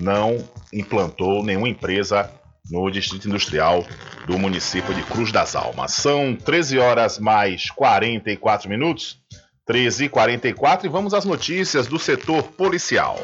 não 0.00 0.36
implantou 0.72 1.44
nenhuma 1.44 1.68
empresa 1.68 2.30
no 2.70 2.90
Distrito 2.90 3.28
Industrial 3.28 3.84
do 4.26 4.38
município 4.38 4.94
de 4.94 5.02
Cruz 5.02 5.32
das 5.32 5.54
Almas. 5.54 5.92
São 5.92 6.34
13 6.34 6.78
horas 6.78 7.18
mais 7.18 7.70
44 7.70 8.68
minutos. 8.68 9.18
13 9.66 10.06
e 10.06 10.08
44 10.08 10.86
e 10.86 10.90
vamos 10.90 11.14
às 11.14 11.24
notícias 11.24 11.86
do 11.86 11.98
setor 11.98 12.42
policial. 12.42 13.20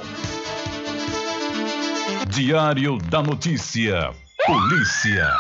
Diário 2.28 2.98
da 2.98 3.20
Notícia. 3.22 4.12
Polícia. 4.46 5.32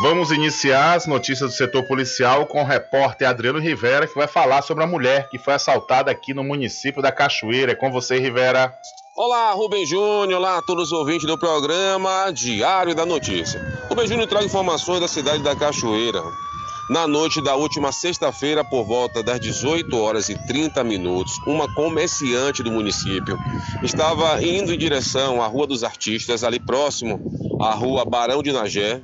Vamos 0.00 0.30
iniciar 0.30 0.94
as 0.94 1.06
notícias 1.06 1.50
do 1.50 1.54
setor 1.54 1.82
policial 1.82 2.46
com 2.46 2.62
o 2.62 2.64
repórter 2.64 3.28
Adriano 3.28 3.58
Rivera, 3.58 4.06
que 4.06 4.14
vai 4.14 4.26
falar 4.26 4.62
sobre 4.62 4.82
a 4.82 4.86
mulher 4.86 5.28
que 5.28 5.38
foi 5.38 5.52
assaltada 5.52 6.10
aqui 6.10 6.32
no 6.32 6.42
município 6.42 7.02
da 7.02 7.12
Cachoeira. 7.12 7.72
É 7.72 7.74
com 7.74 7.92
você, 7.92 8.18
Rivera. 8.18 8.72
Olá, 9.14 9.52
Rubem 9.52 9.84
Júnior, 9.84 10.40
olá 10.40 10.56
a 10.56 10.62
todos 10.62 10.90
os 10.90 10.92
ouvintes 10.92 11.26
do 11.26 11.36
programa 11.36 12.30
Diário 12.32 12.94
da 12.94 13.04
Notícia. 13.04 13.60
Rubem 13.90 14.08
Júnior 14.08 14.26
traz 14.26 14.46
informações 14.46 15.00
da 15.00 15.08
cidade 15.08 15.42
da 15.42 15.54
Cachoeira. 15.54 16.22
Na 16.88 17.06
noite 17.06 17.42
da 17.42 17.54
última 17.54 17.92
sexta-feira, 17.92 18.64
por 18.64 18.84
volta 18.84 19.22
das 19.22 19.38
18 19.38 19.96
horas 19.98 20.30
e 20.30 20.46
30 20.46 20.82
minutos, 20.82 21.38
uma 21.46 21.72
comerciante 21.74 22.62
do 22.62 22.72
município 22.72 23.38
estava 23.82 24.42
indo 24.42 24.72
em 24.72 24.78
direção 24.78 25.42
à 25.42 25.46
Rua 25.46 25.66
dos 25.66 25.84
Artistas, 25.84 26.42
ali 26.42 26.58
próximo 26.58 27.20
à 27.60 27.74
Rua 27.74 28.04
Barão 28.04 28.42
de 28.42 28.50
Nagé, 28.50 29.02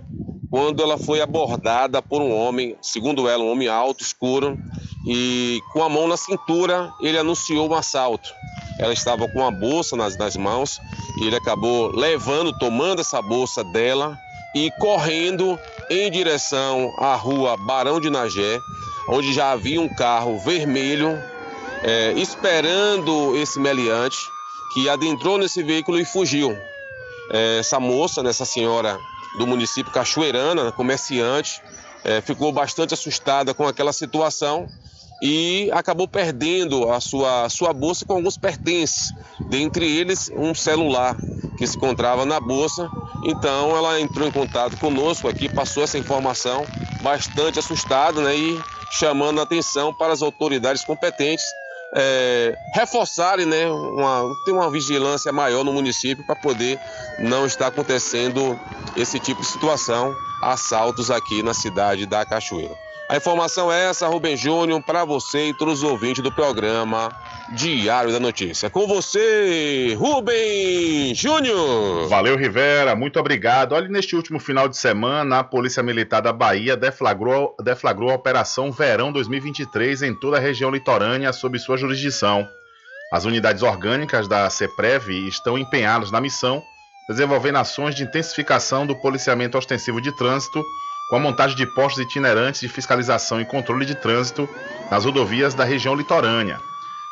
quando 0.56 0.82
ela 0.82 0.96
foi 0.96 1.20
abordada 1.20 2.00
por 2.00 2.22
um 2.22 2.34
homem, 2.34 2.78
segundo 2.80 3.28
ela, 3.28 3.44
um 3.44 3.52
homem 3.52 3.68
alto, 3.68 4.02
escuro, 4.02 4.58
e 5.06 5.60
com 5.70 5.82
a 5.82 5.88
mão 5.90 6.08
na 6.08 6.16
cintura, 6.16 6.90
ele 6.98 7.18
anunciou 7.18 7.68
um 7.68 7.74
assalto. 7.74 8.30
Ela 8.78 8.94
estava 8.94 9.28
com 9.28 9.40
uma 9.40 9.50
bolsa 9.50 9.94
nas, 9.96 10.16
nas 10.16 10.34
mãos 10.34 10.80
e 11.20 11.26
ele 11.26 11.36
acabou 11.36 11.94
levando, 11.94 12.54
tomando 12.58 13.02
essa 13.02 13.20
bolsa 13.20 13.62
dela 13.64 14.16
e 14.54 14.70
correndo 14.80 15.58
em 15.90 16.10
direção 16.10 16.90
à 17.00 17.14
rua 17.16 17.54
Barão 17.58 18.00
de 18.00 18.08
Nagé, 18.08 18.58
onde 19.10 19.34
já 19.34 19.52
havia 19.52 19.78
um 19.78 19.94
carro 19.94 20.38
vermelho 20.38 21.22
é, 21.82 22.12
esperando 22.12 23.36
esse 23.36 23.60
meliante 23.60 24.16
que 24.72 24.88
adentrou 24.88 25.36
nesse 25.36 25.62
veículo 25.62 26.00
e 26.00 26.04
fugiu. 26.06 26.56
É, 27.30 27.58
essa 27.58 27.78
moça, 27.78 28.26
essa 28.26 28.46
senhora 28.46 28.98
do 29.38 29.46
município 29.46 29.92
Cachoeirana, 29.92 30.72
comerciante, 30.72 31.62
é, 32.04 32.20
ficou 32.20 32.52
bastante 32.52 32.94
assustada 32.94 33.52
com 33.52 33.66
aquela 33.66 33.92
situação 33.92 34.68
e 35.22 35.70
acabou 35.72 36.06
perdendo 36.06 36.90
a 36.90 37.00
sua, 37.00 37.48
sua 37.48 37.72
bolsa 37.72 38.04
com 38.04 38.14
alguns 38.14 38.36
pertences, 38.36 39.12
dentre 39.48 39.86
eles 39.86 40.30
um 40.34 40.54
celular 40.54 41.16
que 41.56 41.66
se 41.66 41.76
encontrava 41.76 42.26
na 42.26 42.38
bolsa. 42.38 42.90
Então 43.24 43.76
ela 43.76 43.98
entrou 44.00 44.28
em 44.28 44.30
contato 44.30 44.76
conosco 44.76 45.28
aqui, 45.28 45.48
passou 45.48 45.82
essa 45.82 45.98
informação, 45.98 46.66
bastante 47.02 47.58
assustada 47.58 48.20
né, 48.20 48.36
e 48.36 48.60
chamando 48.90 49.40
a 49.40 49.44
atenção 49.44 49.92
para 49.92 50.12
as 50.12 50.22
autoridades 50.22 50.84
competentes 50.84 51.44
é, 51.98 52.54
reforçarem, 52.74 53.46
né, 53.46 53.66
uma, 53.66 54.36
ter 54.44 54.52
uma 54.52 54.70
vigilância 54.70 55.32
maior 55.32 55.64
no 55.64 55.72
município 55.72 56.24
para 56.26 56.36
poder 56.36 56.78
não 57.18 57.46
estar 57.46 57.68
acontecendo 57.68 58.60
esse 58.94 59.18
tipo 59.18 59.40
de 59.40 59.46
situação, 59.46 60.14
assaltos 60.42 61.10
aqui 61.10 61.42
na 61.42 61.54
cidade 61.54 62.04
da 62.04 62.24
Cachoeira. 62.26 62.85
A 63.08 63.16
informação 63.16 63.70
é 63.70 63.88
essa, 63.88 64.08
Rubem 64.08 64.36
Júnior, 64.36 64.82
para 64.82 65.04
você 65.04 65.50
e 65.50 65.54
todos 65.54 65.84
os 65.84 65.88
ouvintes 65.88 66.24
do 66.24 66.32
programa 66.32 67.08
Diário 67.52 68.10
da 68.10 68.18
Notícia. 68.18 68.68
Com 68.68 68.84
você, 68.88 69.94
Rubem 69.96 71.14
Júnior. 71.14 72.08
Valeu, 72.08 72.36
Rivera, 72.36 72.96
muito 72.96 73.20
obrigado. 73.20 73.74
Olha, 73.74 73.86
neste 73.86 74.16
último 74.16 74.40
final 74.40 74.68
de 74.68 74.76
semana, 74.76 75.38
a 75.38 75.44
Polícia 75.44 75.84
Militar 75.84 76.20
da 76.20 76.32
Bahia 76.32 76.76
deflagrou, 76.76 77.54
deflagrou 77.62 78.10
a 78.10 78.14
Operação 78.14 78.72
Verão 78.72 79.12
2023 79.12 80.02
em 80.02 80.12
toda 80.12 80.38
a 80.38 80.40
região 80.40 80.72
litorânea 80.72 81.32
sob 81.32 81.56
sua 81.60 81.76
jurisdição. 81.76 82.44
As 83.12 83.24
unidades 83.24 83.62
orgânicas 83.62 84.26
da 84.26 84.50
CEPREV 84.50 85.28
estão 85.28 85.56
empenhadas 85.56 86.10
na 86.10 86.20
missão, 86.20 86.60
desenvolvendo 87.08 87.58
ações 87.58 87.94
de 87.94 88.02
intensificação 88.02 88.84
do 88.84 88.96
policiamento 88.96 89.56
ostensivo 89.56 90.00
de 90.00 90.10
trânsito 90.16 90.60
com 91.08 91.16
a 91.16 91.20
montagem 91.20 91.56
de 91.56 91.66
postos 91.66 92.02
itinerantes 92.02 92.60
de 92.60 92.68
fiscalização 92.68 93.40
e 93.40 93.44
controle 93.44 93.86
de 93.86 93.94
trânsito 93.94 94.48
nas 94.90 95.04
rodovias 95.04 95.54
da 95.54 95.64
região 95.64 95.94
litorânea. 95.94 96.60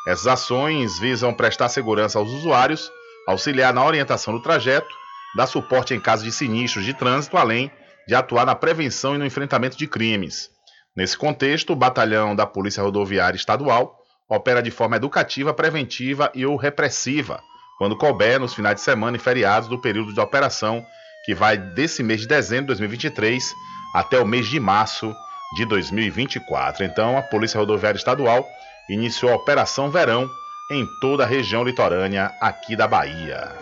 Essas 0.07 0.27
ações 0.27 0.99
visam 0.99 1.33
prestar 1.33 1.69
segurança 1.69 2.19
aos 2.19 2.29
usuários, 2.29 2.91
auxiliar 3.27 3.73
na 3.73 3.83
orientação 3.83 4.33
do 4.33 4.41
trajeto, 4.41 4.93
dar 5.35 5.47
suporte 5.47 5.93
em 5.93 5.99
caso 5.99 6.23
de 6.23 6.31
sinistros 6.31 6.85
de 6.85 6.93
trânsito, 6.93 7.37
além 7.37 7.71
de 8.07 8.13
atuar 8.13 8.45
na 8.45 8.53
prevenção 8.53 9.15
e 9.15 9.17
no 9.17 9.25
enfrentamento 9.25 9.77
de 9.77 9.87
crimes. 9.87 10.49
Nesse 10.95 11.17
contexto, 11.17 11.73
o 11.73 11.75
batalhão 11.75 12.35
da 12.35 12.45
Polícia 12.45 12.83
Rodoviária 12.83 13.35
Estadual 13.35 13.97
opera 14.29 14.61
de 14.61 14.71
forma 14.71 14.95
educativa, 14.95 15.53
preventiva 15.53 16.31
e 16.33 16.45
ou 16.45 16.55
repressiva, 16.55 17.41
quando 17.77 17.97
couber 17.97 18.39
nos 18.39 18.53
finais 18.53 18.75
de 18.75 18.81
semana 18.81 19.17
e 19.17 19.19
feriados 19.19 19.67
do 19.67 19.79
período 19.79 20.13
de 20.13 20.19
operação, 20.19 20.85
que 21.25 21.33
vai 21.33 21.57
desse 21.57 22.03
mês 22.03 22.21
de 22.21 22.27
dezembro 22.27 22.65
de 22.65 22.79
2023 22.79 23.53
até 23.95 24.19
o 24.19 24.27
mês 24.27 24.47
de 24.47 24.59
março 24.59 25.15
de 25.55 25.63
2024. 25.65 26.83
Então, 26.83 27.17
a 27.17 27.21
Polícia 27.21 27.57
Rodoviária 27.57 27.97
Estadual 27.97 28.45
iniciou 28.89 29.31
a 29.31 29.37
Operação 29.37 29.89
Verão 29.89 30.29
em 30.69 30.85
toda 30.99 31.23
a 31.23 31.25
região 31.25 31.63
litorânea 31.63 32.29
aqui 32.41 32.75
da 32.75 32.89
Bahia. 32.89 33.55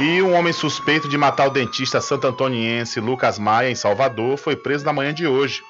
E 0.00 0.20
um 0.20 0.34
homem 0.34 0.52
suspeito 0.52 1.08
de 1.08 1.16
matar 1.16 1.46
o 1.46 1.50
dentista 1.50 2.00
santo-antoniense 2.00 2.98
Lucas 2.98 3.38
Maia 3.38 3.70
em 3.70 3.74
Salvador 3.76 4.36
foi 4.36 4.56
preso 4.56 4.84
na 4.84 4.92
manhã 4.92 5.14
de 5.14 5.28
hoje. 5.28 5.62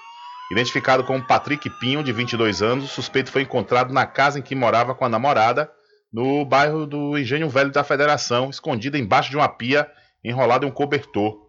Identificado 0.51 1.05
como 1.05 1.27
Patrick 1.27 1.69
Pinho, 1.69 2.03
de 2.03 2.13
22 2.13 2.63
anos, 2.63 2.87
o 2.87 2.89
suspeito 2.89 3.31
foi 3.31 3.43
encontrado 3.43 3.93
na 3.93 4.07
casa 4.07 4.39
em 4.39 4.43
que 4.43 4.55
morava 4.55 4.95
com 4.95 5.05
a 5.05 5.09
namorada, 5.09 5.71
no 6.11 6.47
bairro 6.47 6.87
do 6.87 7.19
Engenho 7.19 7.51
Velho 7.51 7.71
da 7.71 7.85
Federação, 7.85 8.49
escondido 8.49 8.97
embaixo 8.97 9.29
de 9.29 9.37
uma 9.37 9.49
pia, 9.51 9.87
enrolado 10.25 10.65
em 10.65 10.69
um 10.71 10.73
cobertor. 10.73 11.48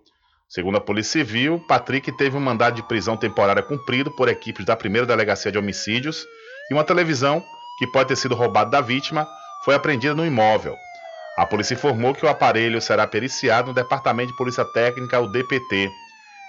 Segundo 0.50 0.80
a 0.80 0.82
Polícia 0.82 1.24
Civil, 1.24 1.64
Patrick 1.68 2.12
teve 2.12 2.36
um 2.36 2.40
mandado 2.40 2.76
de 2.76 2.82
prisão 2.82 3.16
temporária 3.16 3.62
cumprido 3.62 4.10
por 4.10 4.28
equipes 4.28 4.66
da 4.66 4.76
primeira 4.76 5.06
delegacia 5.06 5.52
de 5.52 5.60
homicídios 5.60 6.26
e 6.72 6.74
uma 6.74 6.84
televisão, 6.84 7.46
que 7.78 7.86
pode 7.86 8.10
ter 8.10 8.16
sido 8.16 8.34
roubada 8.34 8.72
da 8.72 8.82
vítima, 8.82 9.28
foi 9.64 9.76
apreendida 9.76 10.16
no 10.16 10.26
imóvel. 10.26 10.76
A 11.38 11.46
polícia 11.46 11.76
informou 11.76 12.16
que 12.16 12.26
o 12.26 12.30
aparelho 12.30 12.82
será 12.82 13.06
periciado 13.06 13.68
no 13.68 13.76
Departamento 13.76 14.32
de 14.32 14.38
Polícia 14.38 14.66
Técnica, 14.66 15.20
o 15.20 15.28
DPT. 15.28 15.92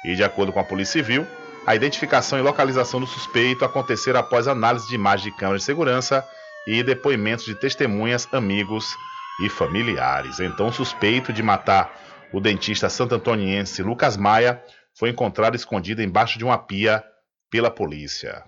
E, 0.07 0.17
de 0.17 0.25
acordo 0.25 0.51
com 0.51 0.61
a 0.61 0.65
Polícia 0.65 0.95
Civil, 0.95 1.27
a 1.67 1.77
identificação 1.77 2.39
e 2.39 2.43
localização 2.43 3.01
do 3.01 3.07
suspeito 3.07 3.67
aconteceram 3.67 4.19
após 4.19 4.49
análise 4.49 4.89
de 4.89 4.95
imagens 4.95 5.25
de 5.25 5.39
câmeras 5.39 5.61
de 5.61 5.67
segurança 5.67 6.27
e 6.67 6.83
depoimentos 6.83 7.45
de 7.45 7.55
testemunhas, 7.55 8.27
amigos 8.33 8.97
e 9.45 9.51
familiares. 9.51 10.41
Então, 10.41 10.69
o 10.69 10.73
suspeito 10.73 11.35
de 11.35 11.43
matar 11.43 11.93
o 12.33 12.41
dentista 12.41 12.89
santo-antoniense 12.89 13.83
Lucas 13.83 14.17
Maia 14.17 14.63
foi 14.95 15.11
encontrado 15.11 15.57
escondido 15.57 16.03
embaixo 16.03 16.39
de 16.39 16.45
uma 16.45 16.59
pia 16.59 17.03
pela 17.51 17.71
polícia. 17.71 18.45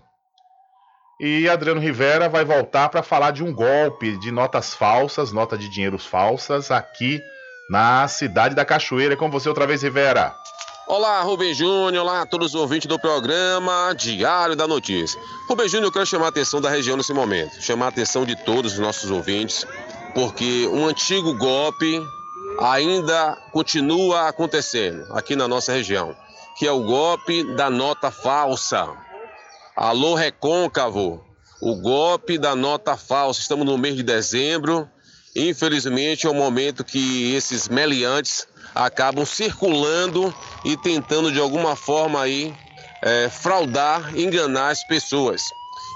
E 1.20 1.48
Adriano 1.48 1.80
Rivera 1.80 2.28
vai 2.28 2.44
voltar 2.44 2.88
para 2.88 3.02
falar 3.02 3.30
de 3.30 3.44
um 3.44 3.52
golpe 3.52 4.16
de 4.18 4.30
notas 4.30 4.74
falsas, 4.74 5.32
nota 5.32 5.56
de 5.56 5.68
dinheiros 5.68 6.04
falsas, 6.04 6.70
aqui 6.70 7.20
na 7.70 8.08
cidade 8.08 8.54
da 8.54 8.64
Cachoeira. 8.64 9.14
É 9.14 9.16
com 9.16 9.30
você 9.30 9.48
outra 9.48 9.66
vez, 9.66 9.82
Rivera. 9.82 10.34
Olá, 10.88 11.22
Rubem 11.22 11.54
Júnior, 11.54 12.02
olá 12.02 12.22
a 12.22 12.26
todos 12.26 12.54
os 12.54 12.60
ouvintes 12.60 12.88
do 12.88 12.98
programa 12.98 13.94
Diário 13.96 14.56
da 14.56 14.66
Notícia. 14.66 15.20
Rubem 15.48 15.68
Júnior, 15.68 15.88
eu 15.88 15.92
quero 15.92 16.06
chamar 16.06 16.26
a 16.26 16.28
atenção 16.30 16.60
da 16.60 16.68
região 16.68 16.96
nesse 16.96 17.14
momento, 17.14 17.62
chamar 17.62 17.86
a 17.86 17.88
atenção 17.88 18.24
de 18.24 18.34
todos 18.44 18.72
os 18.72 18.78
nossos 18.80 19.10
ouvintes, 19.10 19.64
porque 20.14 20.68
um 20.72 20.86
antigo 20.86 21.34
golpe 21.34 22.02
ainda 22.60 23.36
continua 23.52 24.28
acontecendo 24.28 25.06
aqui 25.12 25.36
na 25.36 25.48
nossa 25.48 25.72
região, 25.72 26.14
que 26.56 26.66
é 26.66 26.72
o 26.72 26.84
golpe 26.84 27.42
da 27.54 27.70
nota 27.70 28.10
falsa. 28.10 28.88
Alô, 29.76 30.14
Recôncavo, 30.14 31.24
o 31.60 31.76
golpe 31.76 32.38
da 32.38 32.54
nota 32.54 32.96
falsa. 32.96 33.40
Estamos 33.40 33.64
no 33.64 33.78
mês 33.78 33.96
de 33.96 34.02
dezembro. 34.02 34.88
Infelizmente, 35.34 36.26
é 36.26 36.30
o 36.30 36.34
momento 36.34 36.84
que 36.84 37.34
esses 37.34 37.68
meliantes 37.68 38.46
acabam 38.74 39.24
circulando 39.24 40.34
e 40.64 40.76
tentando 40.76 41.32
de 41.32 41.40
alguma 41.40 41.74
forma 41.74 42.20
aí 42.20 42.54
é, 43.02 43.28
fraudar, 43.28 44.16
enganar 44.16 44.70
as 44.70 44.86
pessoas. 44.86 45.42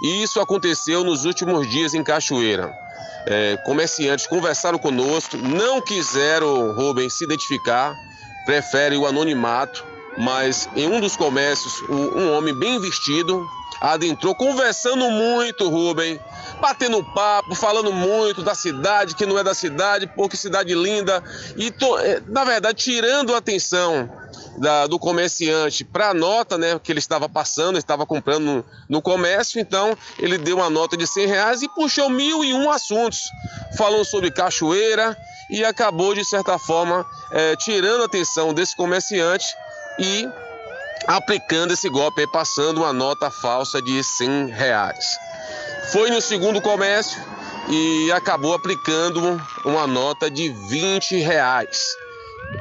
E 0.03 0.23
isso 0.23 0.41
aconteceu 0.41 1.05
nos 1.05 1.25
últimos 1.25 1.69
dias 1.71 1.95
em 1.95 2.05
Cachoeira. 2.05 2.86
É, 3.27 3.57
comerciantes 3.59 4.27
conversaram 4.27 4.79
conosco, 4.79 5.37
não 5.37 5.81
quiseram, 5.81 6.73
Rubens, 6.73 7.15
se 7.15 7.25
identificar, 7.25 7.97
preferem 8.45 8.99
o 8.99 9.07
anonimato, 9.07 9.85
mas 10.17 10.69
em 10.77 10.87
um 10.87 11.01
dos 11.01 11.17
comércios, 11.17 11.83
um 11.89 12.33
homem 12.33 12.55
bem 12.55 12.79
vestido 12.79 13.47
adentrou 13.93 14.35
conversando 14.35 15.11
muito, 15.11 15.69
Rubem, 15.69 16.19
batendo 16.61 17.03
papo, 17.05 17.55
falando 17.55 17.93
muito 17.93 18.43
da 18.43 18.55
cidade, 18.55 19.15
que 19.15 19.27
não 19.27 19.39
é 19.39 19.45
da 19.45 19.55
cidade, 19.55 20.07
pô, 20.07 20.29
que 20.29 20.37
cidade 20.37 20.75
linda, 20.75 21.23
e 21.57 21.73
é, 22.03 22.23
na 22.27 22.45
verdade 22.45 22.83
tirando 22.83 23.35
a 23.35 23.39
atenção 23.39 24.11
da, 24.59 24.87
do 24.87 24.99
comerciante 24.99 25.85
para 25.85 26.11
a 26.11 26.15
nota, 26.15 26.57
né, 26.57 26.81
que 26.83 26.91
ele 26.91 26.99
estava 26.99 27.29
passando, 27.29 27.79
estava 27.79 28.07
comprando 28.07 28.45
no, 28.45 28.65
no, 28.89 29.03
comércio, 29.03 29.61
então 29.61 29.97
ele 30.19 30.39
deu 30.39 30.57
uma 30.57 30.71
nota 30.71 30.97
de 30.97 31.07
100 31.07 31.27
reais 31.27 31.63
e 31.63 31.69
puxou 31.69 32.09
mil 32.09 32.43
e 32.43 32.55
um 32.55 32.71
assuntos, 32.71 33.31
falando 33.77 34.05
sobre 34.05 34.31
cachoeira 34.31 35.17
e 35.51 35.65
acabou 35.65 36.15
de 36.15 36.25
certa 36.25 36.59
forma 36.59 37.07
é, 37.31 37.55
tirando 37.57 38.03
a 38.03 38.07
atenção 38.07 38.53
desse 38.53 38.75
comerciante 38.75 39.47
e 39.99 40.29
aplicando 41.07 41.73
esse 41.73 41.89
golpe, 41.89 42.27
passando 42.27 42.79
uma 42.79 42.93
nota 42.93 43.31
falsa 43.31 43.81
de 43.81 44.03
100 44.03 44.49
reais. 44.49 45.19
Foi 45.93 46.11
no 46.11 46.21
segundo 46.21 46.61
comércio 46.61 47.23
e 47.69 48.11
acabou 48.13 48.55
aplicando 48.55 49.41
uma 49.65 49.87
nota 49.87 50.31
de 50.31 50.49
20 50.49 51.17
reais. 51.19 51.85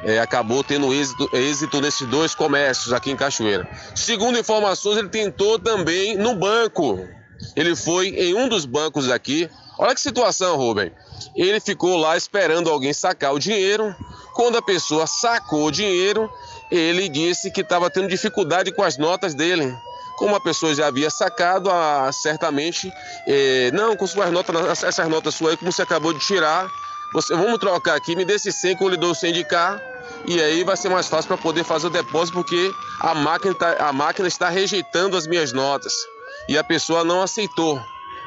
É, 0.03 0.19
acabou 0.19 0.63
tendo 0.63 0.93
êxito, 0.93 1.29
êxito 1.33 1.79
nesses 1.79 2.07
dois 2.07 2.33
comércios 2.33 2.91
aqui 2.91 3.11
em 3.11 3.15
Cachoeira. 3.15 3.67
Segundo 3.95 4.37
informações, 4.37 4.97
ele 4.97 5.09
tentou 5.09 5.59
também 5.59 6.17
no 6.17 6.35
banco. 6.35 7.07
Ele 7.55 7.75
foi 7.75 8.09
em 8.09 8.33
um 8.33 8.47
dos 8.47 8.65
bancos 8.65 9.09
aqui. 9.09 9.49
Olha 9.77 9.93
que 9.93 10.01
situação, 10.01 10.57
Rubem. 10.57 10.91
Ele 11.35 11.59
ficou 11.59 11.97
lá 11.97 12.17
esperando 12.17 12.69
alguém 12.69 12.93
sacar 12.93 13.33
o 13.33 13.39
dinheiro. 13.39 13.95
Quando 14.33 14.57
a 14.57 14.61
pessoa 14.61 15.05
sacou 15.05 15.67
o 15.67 15.71
dinheiro, 15.71 16.31
ele 16.69 17.07
disse 17.09 17.51
que 17.51 17.61
estava 17.61 17.89
tendo 17.89 18.07
dificuldade 18.07 18.71
com 18.71 18.83
as 18.83 18.97
notas 18.97 19.33
dele. 19.33 19.75
Como 20.17 20.35
a 20.35 20.39
pessoa 20.39 20.73
já 20.73 20.87
havia 20.87 21.09
sacado, 21.09 21.69
ah, 21.69 22.09
certamente, 22.11 22.91
eh, 23.27 23.69
não, 23.73 23.97
com 23.97 24.07
suas 24.07 24.31
notas, 24.31 24.83
essas 24.83 25.09
notas 25.09 25.35
suas 25.35 25.51
aí, 25.51 25.57
como 25.57 25.71
você 25.71 25.81
acabou 25.81 26.13
de 26.13 26.19
tirar, 26.19 26.69
você, 27.13 27.35
vamos 27.35 27.59
trocar 27.59 27.95
aqui, 27.95 28.15
me 28.15 28.23
dê 28.23 28.35
esse 28.35 28.51
100 28.51 28.77
que 28.77 28.83
eu 28.83 28.89
lhe 28.89 28.97
dou 28.97 29.13
100 29.13 29.33
de 29.33 29.43
cá, 29.43 29.79
e 30.25 30.41
aí 30.41 30.63
vai 30.63 30.77
ser 30.77 30.89
mais 30.89 31.07
fácil 31.07 31.27
para 31.27 31.37
poder 31.37 31.63
fazer 31.63 31.87
o 31.87 31.89
depósito, 31.89 32.37
porque 32.37 32.71
a 32.99 33.13
máquina, 33.13 33.53
tá, 33.53 33.75
a 33.79 33.93
máquina 33.93 34.27
está 34.27 34.49
rejeitando 34.49 35.17
as 35.17 35.27
minhas 35.27 35.51
notas. 35.51 35.93
E 36.47 36.57
a 36.57 36.63
pessoa 36.63 37.03
não 37.03 37.21
aceitou. 37.21 37.81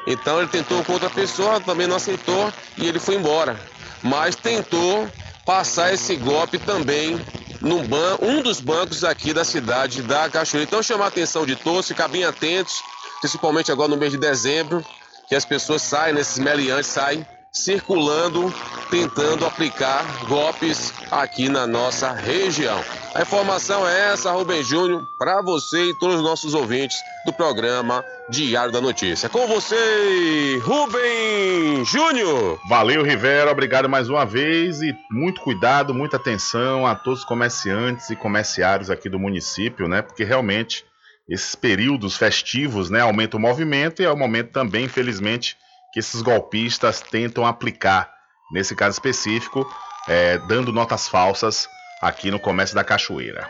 Então 0.07 0.39
ele 0.39 0.47
tentou 0.47 0.83
com 0.83 0.93
outra 0.93 1.09
pessoa, 1.09 1.59
também 1.59 1.87
não 1.87 1.97
aceitou, 1.97 2.51
e 2.77 2.87
ele 2.87 2.99
foi 2.99 3.15
embora. 3.15 3.59
Mas 4.01 4.35
tentou 4.35 5.07
passar 5.45 5.93
esse 5.93 6.15
golpe 6.15 6.57
também 6.57 7.19
num 7.61 7.85
ban 7.85 8.17
um 8.21 8.41
dos 8.41 8.59
bancos 8.59 9.03
aqui 9.03 9.33
da 9.33 9.43
cidade 9.43 10.01
da 10.01 10.29
Cachoeira. 10.29 10.67
Então, 10.67 10.81
chamar 10.81 11.05
a 11.05 11.07
atenção 11.09 11.45
de 11.45 11.55
todos, 11.55 11.87
ficar 11.87 12.07
bem 12.07 12.23
atentos, 12.23 12.81
principalmente 13.19 13.71
agora 13.71 13.89
no 13.89 13.97
mês 13.97 14.11
de 14.11 14.17
dezembro, 14.17 14.83
que 15.27 15.35
as 15.35 15.45
pessoas 15.45 15.81
saem, 15.81 16.13
nesses 16.13 16.37
meliantes 16.39 16.89
saem 16.89 17.25
circulando, 17.51 18.53
tentando 18.89 19.45
aplicar 19.45 20.05
golpes 20.27 20.93
aqui 21.11 21.49
na 21.49 21.65
nossa 21.65 22.11
região. 22.11 22.79
A 23.15 23.21
informação 23.21 23.87
é 23.87 24.11
essa, 24.11 24.31
Rubem 24.31 24.63
Júnior, 24.63 25.03
para 25.17 25.41
você 25.41 25.89
e 25.89 25.99
todos 25.99 26.17
os 26.17 26.21
nossos 26.21 26.53
ouvintes 26.53 26.97
do 27.25 27.33
programa 27.33 28.03
Diário 28.29 28.71
da 28.71 28.79
Notícia. 28.79 29.27
Com 29.27 29.47
você, 29.47 30.59
Rubem 30.61 31.83
Júnior. 31.85 32.59
Valeu, 32.69 33.03
Rivera. 33.03 33.51
Obrigado 33.51 33.89
mais 33.89 34.09
uma 34.09 34.25
vez 34.25 34.81
e 34.81 34.95
muito 35.11 35.41
cuidado, 35.41 35.93
muita 35.93 36.17
atenção 36.17 36.85
a 36.85 36.93
todos 36.93 37.19
os 37.19 37.25
comerciantes 37.25 38.09
e 38.11 38.15
comerciários 38.15 38.91
aqui 38.91 39.09
do 39.09 39.17
município, 39.17 39.87
né? 39.87 40.03
Porque 40.03 40.23
realmente 40.23 40.85
esses 41.27 41.53
períodos 41.55 42.15
festivos, 42.17 42.89
né, 42.89 43.01
aumenta 43.01 43.37
o 43.37 43.39
movimento 43.39 44.01
e 44.01 44.05
é 44.05 44.11
o 44.11 44.17
momento 44.17 44.51
também, 44.51 44.85
infelizmente, 44.85 45.55
que 45.91 45.99
esses 45.99 46.21
golpistas 46.21 47.01
tentam 47.01 47.45
aplicar, 47.45 48.11
nesse 48.51 48.75
caso 48.75 48.93
específico, 48.93 49.67
é, 50.07 50.37
dando 50.47 50.71
notas 50.71 51.07
falsas 51.07 51.67
aqui 52.01 52.31
no 52.31 52.39
comércio 52.39 52.75
da 52.75 52.83
Cachoeira. 52.83 53.49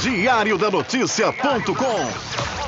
Diário 0.00 0.56
da 0.56 0.70
Notícia.com 0.70 2.67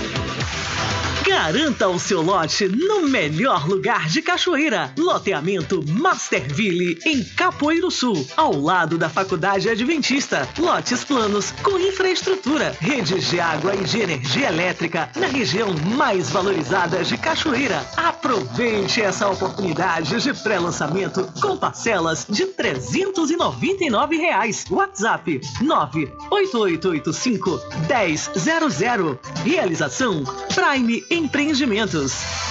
Garanta 1.31 1.87
o 1.87 1.97
seu 1.97 2.21
lote 2.21 2.67
no 2.67 3.07
melhor 3.07 3.65
lugar 3.65 4.09
de 4.09 4.21
Cachoeira. 4.21 4.91
Loteamento 4.97 5.81
Masterville, 5.87 6.99
em 7.05 7.23
Capoeiro 7.23 7.89
Sul, 7.89 8.27
ao 8.35 8.53
lado 8.59 8.97
da 8.97 9.07
Faculdade 9.07 9.69
Adventista. 9.69 10.45
Lotes 10.59 11.05
planos 11.05 11.51
com 11.63 11.79
infraestrutura, 11.79 12.75
redes 12.81 13.29
de 13.29 13.39
água 13.39 13.73
e 13.73 13.83
de 13.85 14.01
energia 14.01 14.49
elétrica 14.49 15.09
na 15.15 15.27
região 15.27 15.73
mais 15.95 16.29
valorizada 16.29 17.01
de 17.01 17.17
Cachoeira. 17.17 17.81
Aproveite 18.23 19.01
essa 19.01 19.27
oportunidade 19.27 20.21
de 20.21 20.31
pré-lançamento 20.43 21.27
com 21.41 21.57
parcelas 21.57 22.23
de 22.29 22.45
399 22.45 24.15
reais. 24.15 24.63
WhatsApp 24.69 25.41
98885 25.59 27.59
1000. 27.89 29.19
Realização 29.43 30.23
Prime 30.53 31.03
em 31.09 31.23
Empreendimentos. 31.23 32.50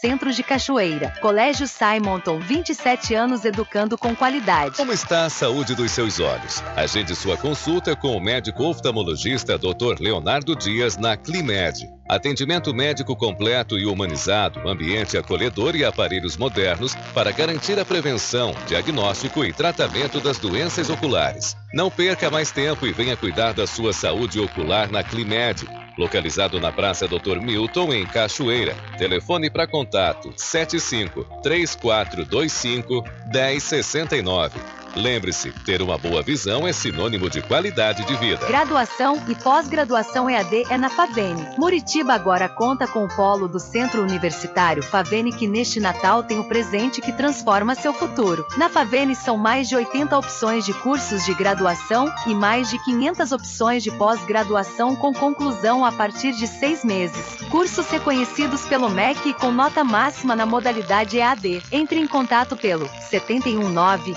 Centro 0.00 0.32
de 0.32 0.42
Cachoeira. 0.42 1.12
Colégio 1.20 1.66
Simonton, 1.66 2.38
27 2.38 3.14
anos 3.14 3.44
educando 3.44 3.96
com 3.98 4.14
qualidade. 4.14 4.76
Como 4.76 4.92
está 4.92 5.26
a 5.26 5.30
saúde 5.30 5.74
dos 5.74 5.90
seus 5.90 6.20
olhos? 6.20 6.62
Agende 6.76 7.14
sua 7.14 7.36
consulta 7.36 7.94
com 7.94 8.16
o 8.16 8.20
médico 8.20 8.64
oftalmologista 8.64 9.58
Dr. 9.58 10.00
Leonardo 10.00 10.56
Dias 10.56 10.96
na 10.96 11.16
Climed. 11.16 11.88
Atendimento 12.08 12.74
médico 12.74 13.16
completo 13.16 13.78
e 13.78 13.86
humanizado, 13.86 14.68
ambiente 14.68 15.16
acolhedor 15.16 15.74
e 15.76 15.84
aparelhos 15.84 16.36
modernos 16.36 16.94
para 17.14 17.32
garantir 17.32 17.78
a 17.78 17.84
prevenção, 17.84 18.54
diagnóstico 18.66 19.44
e 19.44 19.52
tratamento 19.52 20.20
das 20.20 20.38
doenças 20.38 20.90
oculares. 20.90 21.56
Não 21.72 21.90
perca 21.90 22.30
mais 22.30 22.50
tempo 22.50 22.86
e 22.86 22.92
venha 22.92 23.16
cuidar 23.16 23.54
da 23.54 23.66
sua 23.66 23.92
saúde 23.92 24.38
ocular 24.38 24.90
na 24.90 25.02
Climed 25.02 25.81
localizado 25.96 26.60
na 26.60 26.72
Praça 26.72 27.06
Dr. 27.06 27.40
Milton, 27.40 27.92
em 27.92 28.06
Cachoeira. 28.06 28.74
Telefone 28.98 29.50
para 29.50 29.66
contato 29.66 30.32
75 30.36 31.24
3425 31.42 33.04
1069. 33.32 34.81
Lembre-se, 34.94 35.50
ter 35.64 35.80
uma 35.80 35.96
boa 35.96 36.22
visão 36.22 36.66
é 36.66 36.72
sinônimo 36.72 37.30
de 37.30 37.40
qualidade 37.40 38.04
de 38.04 38.14
vida. 38.16 38.46
Graduação 38.46 39.22
e 39.26 39.34
pós-graduação 39.34 40.28
EAD 40.28 40.64
é 40.68 40.76
na 40.76 40.90
Favene. 40.90 41.46
Muritiba 41.56 42.12
agora 42.12 42.48
conta 42.48 42.86
com 42.86 43.04
o 43.04 43.08
polo 43.08 43.48
do 43.48 43.58
Centro 43.58 44.02
Universitário 44.02 44.82
Favene 44.82 45.32
que 45.32 45.46
neste 45.46 45.80
Natal 45.80 46.22
tem 46.22 46.38
o 46.38 46.44
presente 46.44 47.00
que 47.00 47.12
transforma 47.12 47.74
seu 47.74 47.94
futuro. 47.94 48.46
Na 48.56 48.68
Favene 48.68 49.14
são 49.14 49.38
mais 49.38 49.68
de 49.68 49.76
80 49.76 50.16
opções 50.16 50.64
de 50.64 50.74
cursos 50.74 51.24
de 51.24 51.32
graduação 51.34 52.12
e 52.26 52.34
mais 52.34 52.68
de 52.68 52.78
500 52.84 53.32
opções 53.32 53.82
de 53.82 53.90
pós-graduação 53.92 54.94
com 54.94 55.12
conclusão 55.12 55.84
a 55.84 55.92
partir 55.92 56.32
de 56.32 56.46
seis 56.46 56.84
meses. 56.84 57.22
Cursos 57.50 57.88
reconhecidos 57.88 58.62
pelo 58.66 58.90
MEC 58.90 59.30
e 59.30 59.34
com 59.34 59.50
nota 59.50 59.82
máxima 59.82 60.36
na 60.36 60.44
modalidade 60.44 61.18
EAD. 61.18 61.62
Entre 61.72 61.98
em 61.98 62.06
contato 62.06 62.56
pelo 62.56 62.88
719 63.08 64.14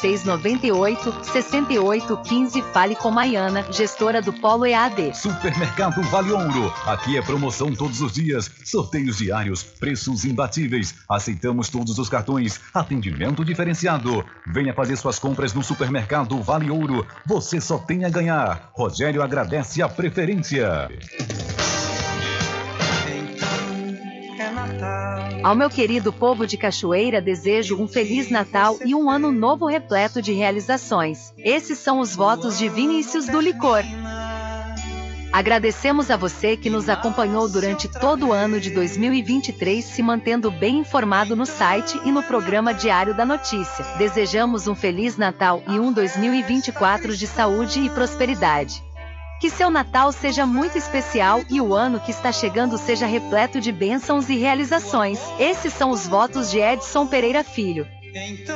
8698 0.00 1.24
6815 1.24 2.62
Fale 2.72 2.94
com 2.96 3.10
Maiana, 3.10 3.64
gestora 3.70 4.20
do 4.20 4.32
Polo 4.32 4.66
EAD. 4.66 5.14
Supermercado 5.14 6.02
Vale 6.02 6.32
Ouro. 6.32 6.72
Aqui 6.86 7.16
é 7.16 7.22
promoção 7.22 7.74
todos 7.74 8.00
os 8.00 8.12
dias, 8.12 8.50
sorteios 8.64 9.18
diários, 9.18 9.62
preços 9.62 10.24
imbatíveis. 10.24 10.94
Aceitamos 11.08 11.68
todos 11.68 11.98
os 11.98 12.08
cartões, 12.08 12.60
atendimento 12.72 13.44
diferenciado. 13.44 14.24
Venha 14.46 14.74
fazer 14.74 14.96
suas 14.96 15.18
compras 15.18 15.54
no 15.54 15.62
Supermercado 15.62 16.42
Vale 16.42 16.70
Ouro. 16.70 17.06
Você 17.26 17.60
só 17.60 17.78
tem 17.78 18.04
a 18.04 18.10
ganhar. 18.10 18.70
Rogério 18.74 19.22
agradece 19.22 19.82
a 19.82 19.88
preferência. 19.88 20.88
Ao 25.44 25.54
meu 25.54 25.68
querido 25.68 26.10
povo 26.10 26.46
de 26.46 26.56
Cachoeira, 26.56 27.20
desejo 27.20 27.80
um 27.80 27.86
Feliz 27.86 28.30
Natal 28.30 28.78
e 28.84 28.94
um 28.94 29.10
ano 29.10 29.30
novo 29.30 29.66
repleto 29.66 30.22
de 30.22 30.32
realizações. 30.32 31.34
Esses 31.36 31.78
são 31.78 32.00
os 32.00 32.16
votos 32.16 32.56
de 32.56 32.66
Vinícius 32.68 33.26
do 33.26 33.40
Licor. 33.40 33.84
Agradecemos 35.34 36.10
a 36.10 36.16
você 36.16 36.56
que 36.56 36.70
nos 36.70 36.88
acompanhou 36.88 37.48
durante 37.48 37.88
todo 37.88 38.28
o 38.28 38.32
ano 38.32 38.60
de 38.60 38.70
2023, 38.70 39.84
se 39.84 40.00
mantendo 40.00 40.48
bem 40.50 40.78
informado 40.78 41.34
no 41.34 41.44
site 41.44 42.00
e 42.04 42.12
no 42.12 42.22
programa 42.22 42.72
Diário 42.72 43.12
da 43.12 43.26
Notícia. 43.26 43.84
Desejamos 43.98 44.68
um 44.68 44.74
Feliz 44.76 45.16
Natal 45.16 45.60
e 45.68 45.78
um 45.78 45.92
2024 45.92 47.16
de 47.16 47.26
saúde 47.26 47.80
e 47.80 47.90
prosperidade. 47.90 48.80
Que 49.44 49.50
seu 49.50 49.68
Natal 49.68 50.10
seja 50.10 50.46
muito 50.46 50.78
especial 50.78 51.44
e 51.50 51.60
o 51.60 51.74
ano 51.74 52.00
que 52.00 52.10
está 52.10 52.32
chegando 52.32 52.78
seja 52.78 53.04
repleto 53.04 53.60
de 53.60 53.70
bênçãos 53.70 54.30
e 54.30 54.38
realizações. 54.38 55.20
Esses 55.38 55.74
são 55.74 55.90
os 55.90 56.06
votos 56.06 56.50
de 56.50 56.60
Edson 56.60 57.06
Pereira 57.06 57.44
Filho. 57.44 57.86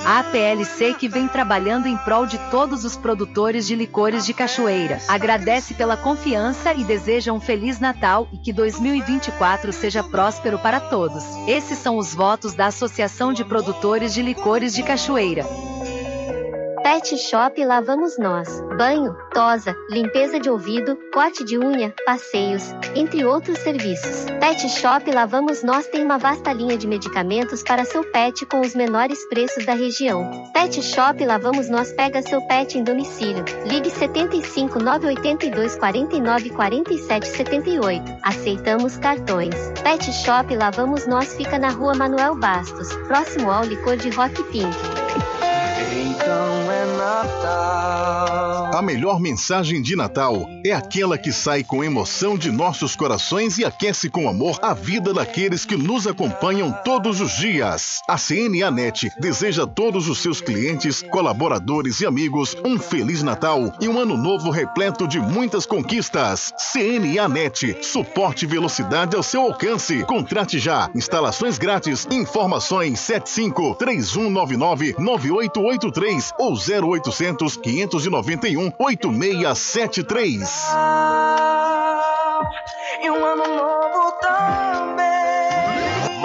A 0.06 0.20
APLC 0.20 0.94
que 0.94 1.06
vem 1.06 1.28
trabalhando 1.28 1.88
em 1.88 1.96
prol 1.98 2.24
de 2.24 2.38
todos 2.50 2.86
os 2.86 2.96
produtores 2.96 3.66
de 3.66 3.74
licores 3.74 4.24
de 4.24 4.32
Cachoeira. 4.32 4.98
Agradece 5.08 5.74
pela 5.74 5.94
confiança 5.94 6.72
e 6.72 6.82
deseja 6.84 7.34
um 7.34 7.40
Feliz 7.40 7.78
Natal 7.78 8.26
e 8.32 8.38
que 8.38 8.50
2024 8.50 9.74
seja 9.74 10.02
próspero 10.02 10.58
para 10.58 10.80
todos. 10.80 11.22
Esses 11.46 11.76
são 11.76 11.98
os 11.98 12.14
votos 12.14 12.54
da 12.54 12.68
Associação 12.68 13.34
de 13.34 13.44
Produtores 13.44 14.14
de 14.14 14.22
Licores 14.22 14.72
de 14.74 14.82
Cachoeira. 14.82 15.44
Pet 16.82 17.16
Shop 17.16 17.64
Lá 17.64 17.80
Vamos 17.80 18.18
Nós. 18.18 18.60
Banho, 18.76 19.16
tosa, 19.32 19.76
limpeza 19.90 20.38
de 20.38 20.48
ouvido, 20.48 20.96
corte 21.12 21.44
de 21.44 21.58
unha, 21.58 21.92
passeios, 22.06 22.62
entre 22.94 23.24
outros 23.24 23.58
serviços. 23.58 24.26
Pet 24.38 24.68
Shop 24.68 25.10
Lá 25.10 25.26
Vamos 25.26 25.62
Nós 25.62 25.86
tem 25.88 26.04
uma 26.04 26.18
vasta 26.18 26.52
linha 26.52 26.76
de 26.78 26.86
medicamentos 26.86 27.62
para 27.62 27.84
seu 27.84 28.04
pet 28.04 28.46
com 28.46 28.60
os 28.60 28.74
menores 28.74 29.26
preços 29.28 29.66
da 29.66 29.74
região. 29.74 30.50
Pet 30.52 30.80
Shop 30.82 31.24
Lá 31.24 31.38
Vamos 31.38 31.68
Nós 31.68 31.92
pega 31.92 32.22
seu 32.22 32.40
pet 32.46 32.78
em 32.78 32.84
domicílio. 32.84 33.44
Ligue 33.66 33.90
75 33.90 34.78
982 34.78 35.76
49 35.76 36.50
47 36.50 37.26
78. 37.26 38.18
Aceitamos 38.22 38.96
cartões. 38.98 39.54
Pet 39.82 40.12
Shop 40.12 40.54
Lá 40.54 40.70
Vamos 40.70 41.06
Nós 41.06 41.34
fica 41.34 41.58
na 41.58 41.70
rua 41.70 41.94
Manuel 41.94 42.36
Bastos, 42.36 42.92
próximo 43.08 43.50
ao 43.50 43.64
licor 43.64 43.96
de 43.96 44.10
Rock 44.10 44.42
Pink. 44.44 44.76
Então 45.90 46.70
é 46.70 46.84
Natal. 46.96 47.87
A 48.78 48.82
melhor 48.82 49.18
mensagem 49.18 49.82
de 49.82 49.96
Natal 49.96 50.48
é 50.64 50.70
aquela 50.70 51.18
que 51.18 51.32
sai 51.32 51.64
com 51.64 51.82
emoção 51.82 52.38
de 52.38 52.48
nossos 52.48 52.94
corações 52.94 53.58
e 53.58 53.64
aquece 53.64 54.08
com 54.08 54.28
amor 54.28 54.56
a 54.62 54.72
vida 54.72 55.12
daqueles 55.12 55.64
que 55.64 55.76
nos 55.76 56.06
acompanham 56.06 56.70
todos 56.84 57.20
os 57.20 57.32
dias. 57.38 58.00
A 58.08 58.16
CNA 58.16 58.70
Net 58.70 59.10
deseja 59.18 59.64
a 59.64 59.66
todos 59.66 60.08
os 60.08 60.22
seus 60.22 60.40
clientes, 60.40 61.02
colaboradores 61.10 62.00
e 62.00 62.06
amigos 62.06 62.56
um 62.64 62.78
Feliz 62.78 63.20
Natal 63.20 63.74
e 63.80 63.88
um 63.88 63.98
ano 63.98 64.16
novo 64.16 64.48
repleto 64.48 65.08
de 65.08 65.18
muitas 65.18 65.66
conquistas. 65.66 66.52
CNA 66.72 67.28
Net, 67.28 67.84
suporte 67.84 68.44
e 68.44 68.48
velocidade 68.48 69.16
ao 69.16 69.24
seu 69.24 69.40
alcance. 69.40 70.04
Contrate 70.04 70.60
já. 70.60 70.88
Instalações 70.94 71.58
grátis. 71.58 72.06
Informações 72.12 73.00
75 73.00 73.74
3199 73.74 74.94
9883 75.00 76.32
ou 76.38 76.52
0800 76.52 77.56
591 77.56 78.67
8673. 78.78 80.68
E 83.02 83.10
um 83.10 83.24
ano 83.24 83.46
novo. 83.46 83.87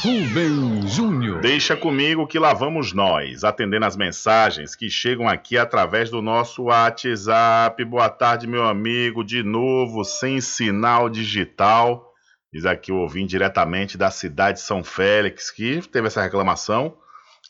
Rubem 0.03 0.85
Júnior. 0.87 1.39
Deixa 1.39 1.77
comigo 1.77 2.27
que 2.27 2.37
lá 2.37 2.53
vamos 2.53 2.91
nós, 2.91 3.45
atendendo 3.45 3.85
as 3.85 3.95
mensagens 3.95 4.75
que 4.75 4.89
chegam 4.89 5.29
aqui 5.29 5.57
através 5.57 6.09
do 6.09 6.21
nosso 6.21 6.63
WhatsApp. 6.63 7.81
Boa 7.85 8.09
tarde, 8.09 8.45
meu 8.45 8.67
amigo, 8.67 9.23
de 9.23 9.41
novo, 9.41 10.03
sem 10.03 10.41
sinal 10.41 11.09
digital. 11.09 12.11
Diz 12.51 12.65
aqui 12.65 12.91
o 12.91 12.97
ouvinte 12.97 13.29
diretamente 13.29 13.97
da 13.97 14.11
cidade 14.11 14.57
de 14.57 14.65
São 14.65 14.83
Félix, 14.83 15.49
que 15.49 15.81
teve 15.87 16.07
essa 16.07 16.21
reclamação 16.21 16.97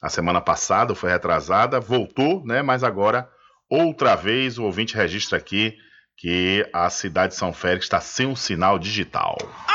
a 0.02 0.10
semana 0.10 0.40
passada, 0.40 0.94
foi 0.94 1.10
retrasada, 1.10 1.80
voltou, 1.80 2.46
né? 2.46 2.62
Mas 2.62 2.84
agora, 2.84 3.28
outra 3.70 4.16
vez, 4.16 4.58
o 4.58 4.64
ouvinte 4.64 4.96
registra 4.96 5.38
aqui 5.38 5.78
que 6.18 6.68
a 6.74 6.90
cidade 6.90 7.34
de 7.34 7.40
São 7.40 7.52
Félix 7.52 7.86
está 7.86 8.00
sem 8.00 8.26
um 8.26 8.36
sinal 8.36 8.80
digital. 8.80 9.38
Ficou 9.40 9.75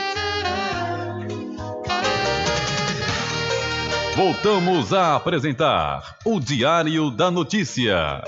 Voltamos 4.15 4.91
a 4.91 5.15
apresentar 5.15 6.17
o 6.25 6.37
Diário 6.37 7.09
da 7.09 7.31
Notícia. 7.31 8.21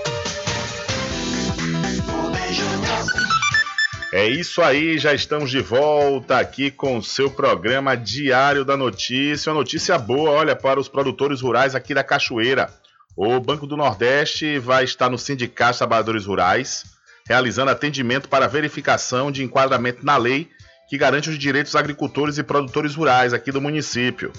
É 4.14 4.26
isso 4.28 4.62
aí, 4.62 4.98
já 4.98 5.14
estamos 5.14 5.52
de 5.52 5.60
volta 5.60 6.40
aqui 6.40 6.72
com 6.72 6.98
o 6.98 7.04
seu 7.04 7.30
programa 7.30 7.98
Diário 7.98 8.64
da 8.64 8.78
Notícia. 8.78 9.52
Uma 9.52 9.60
notícia 9.60 9.98
boa, 9.98 10.32
olha, 10.32 10.56
para 10.56 10.80
os 10.80 10.88
produtores 10.88 11.42
rurais 11.42 11.76
aqui 11.76 11.94
da 11.94 12.04
Cachoeira. 12.04 12.70
O 13.16 13.38
Banco 13.42 13.68
do 13.68 13.76
Nordeste 13.76 14.58
vai 14.60 14.86
estar 14.86 15.10
no 15.10 15.18
Sindicato 15.18 15.74
de 15.74 15.78
Trabalhadores 15.80 16.26
Rurais, 16.26 16.86
realizando 17.28 17.72
atendimento 17.72 18.30
para 18.30 18.48
verificação 18.48 19.30
de 19.32 19.44
enquadramento 19.44 20.06
na 20.06 20.16
lei 20.16 20.50
que 20.88 20.98
garante 20.98 21.30
os 21.30 21.40
direitos 21.40 21.72
dos 21.72 21.80
agricultores 21.80 22.38
e 22.38 22.44
produtores 22.44 22.96
rurais 22.96 23.34
aqui 23.34 23.52
do 23.52 23.60
município. 23.60 24.32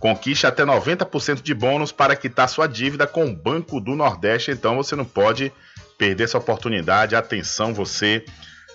Conquiste 0.00 0.46
até 0.46 0.64
90% 0.64 1.42
de 1.42 1.52
bônus 1.52 1.92
para 1.92 2.16
quitar 2.16 2.48
sua 2.48 2.66
dívida 2.66 3.06
com 3.06 3.26
o 3.26 3.36
Banco 3.36 3.78
do 3.78 3.94
Nordeste, 3.94 4.50
então 4.50 4.74
você 4.74 4.96
não 4.96 5.04
pode 5.04 5.52
perder 5.98 6.24
essa 6.24 6.38
oportunidade. 6.38 7.14
Atenção, 7.14 7.74
você, 7.74 8.24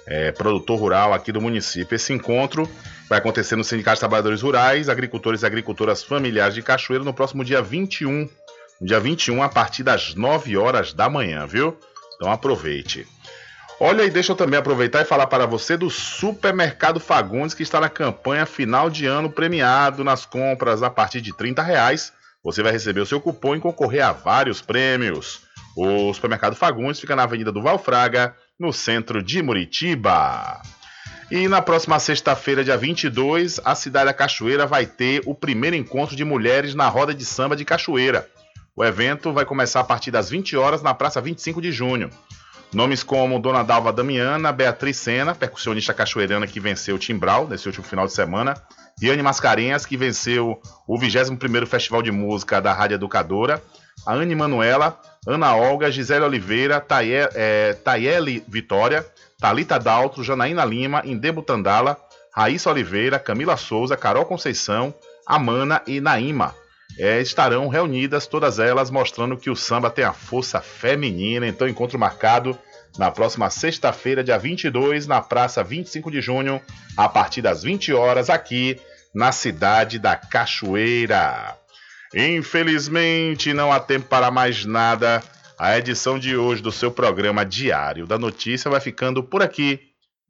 é, 0.05 0.31
produtor 0.31 0.79
rural 0.79 1.13
aqui 1.13 1.31
do 1.31 1.41
município. 1.41 1.95
Esse 1.95 2.13
encontro 2.13 2.69
vai 3.09 3.17
acontecer 3.17 3.55
no 3.55 3.63
Sindicato 3.63 3.95
de 3.95 4.01
Trabalhadores 4.01 4.43
Rurais, 4.43 4.87
Agricultores 4.87 5.41
e 5.41 5.47
Agricultoras 5.47 6.03
Familiares 6.03 6.53
de 6.53 6.61
Cachoeira 6.61 7.03
no 7.03 7.13
próximo 7.13 7.43
dia 7.43 7.59
21. 7.59 8.29
Dia 8.79 8.99
21, 8.99 9.41
a 9.41 9.49
partir 9.49 9.81
das 9.81 10.13
9 10.13 10.55
horas 10.57 10.93
da 10.93 11.09
manhã, 11.09 11.47
viu? 11.47 11.75
Então 12.15 12.31
aproveite. 12.31 13.07
Olha 13.79 14.03
e 14.03 14.09
deixa 14.09 14.31
eu 14.31 14.37
também 14.37 14.57
aproveitar 14.57 15.01
e 15.01 15.05
falar 15.05 15.27
para 15.27 15.45
você 15.45 15.75
do 15.75 15.89
Supermercado 15.89 16.97
Fagundes 16.97 17.53
que 17.53 17.63
está 17.63 17.81
na 17.81 17.89
campanha 17.89 18.45
final 18.45 18.89
de 18.89 19.05
ano 19.05 19.29
premiado 19.29 20.01
nas 20.01 20.25
compras 20.25 20.81
a 20.81 20.89
partir 20.89 21.19
de 21.19 21.35
30 21.35 21.61
reais. 21.61 22.13
Você 22.41 22.63
vai 22.63 22.71
receber 22.71 23.01
o 23.01 23.05
seu 23.05 23.19
cupom 23.19 23.53
e 23.53 23.59
concorrer 23.59 24.05
a 24.05 24.13
vários 24.13 24.61
prêmios. 24.61 25.41
O 25.75 26.13
Supermercado 26.13 26.55
Fagundes 26.55 27.01
fica 27.01 27.17
na 27.17 27.23
Avenida 27.23 27.51
do 27.51 27.61
Valfraga, 27.61 28.33
no 28.57 28.71
centro 28.71 29.21
de 29.21 29.43
Muritiba. 29.43 30.61
E 31.29 31.49
na 31.49 31.61
próxima 31.61 31.99
sexta-feira, 31.99 32.63
dia 32.63 32.77
22, 32.77 33.59
a 33.65 33.75
cidade 33.75 34.05
da 34.05 34.13
Cachoeira 34.13 34.65
vai 34.65 34.85
ter 34.85 35.21
o 35.25 35.35
primeiro 35.35 35.75
encontro 35.75 36.15
de 36.15 36.23
mulheres 36.23 36.75
na 36.75 36.87
roda 36.87 37.13
de 37.13 37.25
samba 37.25 37.57
de 37.57 37.65
Cachoeira. 37.65 38.29
O 38.73 38.85
evento 38.85 39.33
vai 39.33 39.43
começar 39.43 39.81
a 39.81 39.83
partir 39.83 40.11
das 40.11 40.29
20 40.29 40.55
horas 40.55 40.81
na 40.81 40.93
Praça 40.93 41.19
25 41.19 41.61
de 41.61 41.73
Junho. 41.73 42.09
Nomes 42.75 43.03
como 43.03 43.39
Dona 43.39 43.63
Dalva 43.63 43.93
Damiana, 43.93 44.51
Beatriz 44.51 44.97
Sena, 44.97 45.33
percussionista 45.33 45.93
cachoeirana 45.93 46.45
que 46.45 46.59
venceu 46.59 46.97
o 46.97 46.99
Timbral 46.99 47.47
nesse 47.47 47.67
último 47.67 47.85
final 47.85 48.05
de 48.05 48.11
semana, 48.11 48.61
Riane 49.01 49.23
Mascarenhas, 49.23 49.85
que 49.85 49.95
venceu 49.95 50.59
o 50.85 50.99
21º 50.99 51.65
Festival 51.67 52.01
de 52.01 52.11
Música 52.11 52.59
da 52.59 52.73
Rádio 52.73 52.95
Educadora, 52.95 53.63
a 54.05 54.13
Anne 54.13 54.35
Manuela, 54.35 54.99
Ana 55.25 55.55
Olga, 55.55 55.89
Gisele 55.89 56.25
Oliveira, 56.25 56.81
Taye, 56.81 57.29
é, 57.33 57.77
Tayeli 57.81 58.43
Vitória, 58.45 59.05
Talita 59.39 59.79
Daltro, 59.79 60.21
Janaína 60.21 60.65
Lima, 60.65 61.01
Indebo 61.05 61.41
Tandala, 61.41 61.95
Raíssa 62.35 62.69
Oliveira, 62.69 63.17
Camila 63.17 63.55
Souza, 63.55 63.95
Carol 63.95 64.25
Conceição, 64.25 64.93
Amana 65.25 65.81
e 65.87 66.01
Naima. 66.01 66.53
É, 66.99 67.21
estarão 67.21 67.69
reunidas 67.69 68.27
todas 68.27 68.59
elas 68.59 68.91
mostrando 68.91 69.37
que 69.37 69.49
o 69.49 69.55
samba 69.55 69.89
tem 69.89 70.03
a 70.03 70.11
força 70.11 70.59
feminina. 70.59 71.47
Então, 71.47 71.67
encontro 71.67 71.97
marcado 71.97 72.57
na 72.97 73.11
próxima 73.11 73.49
sexta-feira, 73.49 74.23
dia 74.23 74.37
22, 74.37 75.07
na 75.07 75.21
Praça 75.21 75.63
25 75.63 76.11
de 76.11 76.21
Junho, 76.21 76.61
a 76.95 77.09
partir 77.09 77.41
das 77.41 77.63
20 77.63 77.93
horas, 77.93 78.29
aqui 78.29 78.79
na 79.13 79.31
cidade 79.31 79.99
da 79.99 80.15
Cachoeira. 80.15 81.57
Infelizmente, 82.13 83.53
não 83.53 83.71
há 83.71 83.79
tempo 83.79 84.07
para 84.07 84.31
mais 84.31 84.65
nada. 84.65 85.21
A 85.57 85.77
edição 85.77 86.19
de 86.19 86.35
hoje 86.35 86.61
do 86.61 86.71
seu 86.71 86.91
programa 86.91 87.45
Diário 87.45 88.05
da 88.05 88.17
Notícia 88.17 88.69
vai 88.69 88.79
ficando 88.79 89.23
por 89.23 89.41
aqui. 89.41 89.79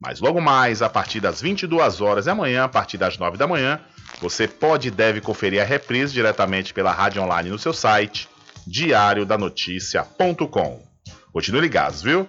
Mas 0.00 0.20
logo 0.20 0.40
mais, 0.40 0.82
a 0.82 0.88
partir 0.88 1.20
das 1.20 1.40
22 1.40 2.00
horas 2.00 2.26
e 2.26 2.30
amanhã, 2.30 2.64
a 2.64 2.68
partir 2.68 2.98
das 2.98 3.18
9 3.18 3.36
da 3.36 3.46
manhã, 3.46 3.80
você 4.20 4.46
pode 4.46 4.88
e 4.88 4.90
deve 4.90 5.20
conferir 5.20 5.60
a 5.60 5.64
reprise 5.64 6.12
diretamente 6.12 6.74
pela 6.74 6.92
rádio 6.92 7.22
online 7.22 7.50
no 7.50 7.58
seu 7.58 7.72
site 7.72 8.28
diariodanoticia.com. 8.66 10.82
Continue 11.32 11.60
ligados, 11.60 12.02
viu? 12.02 12.28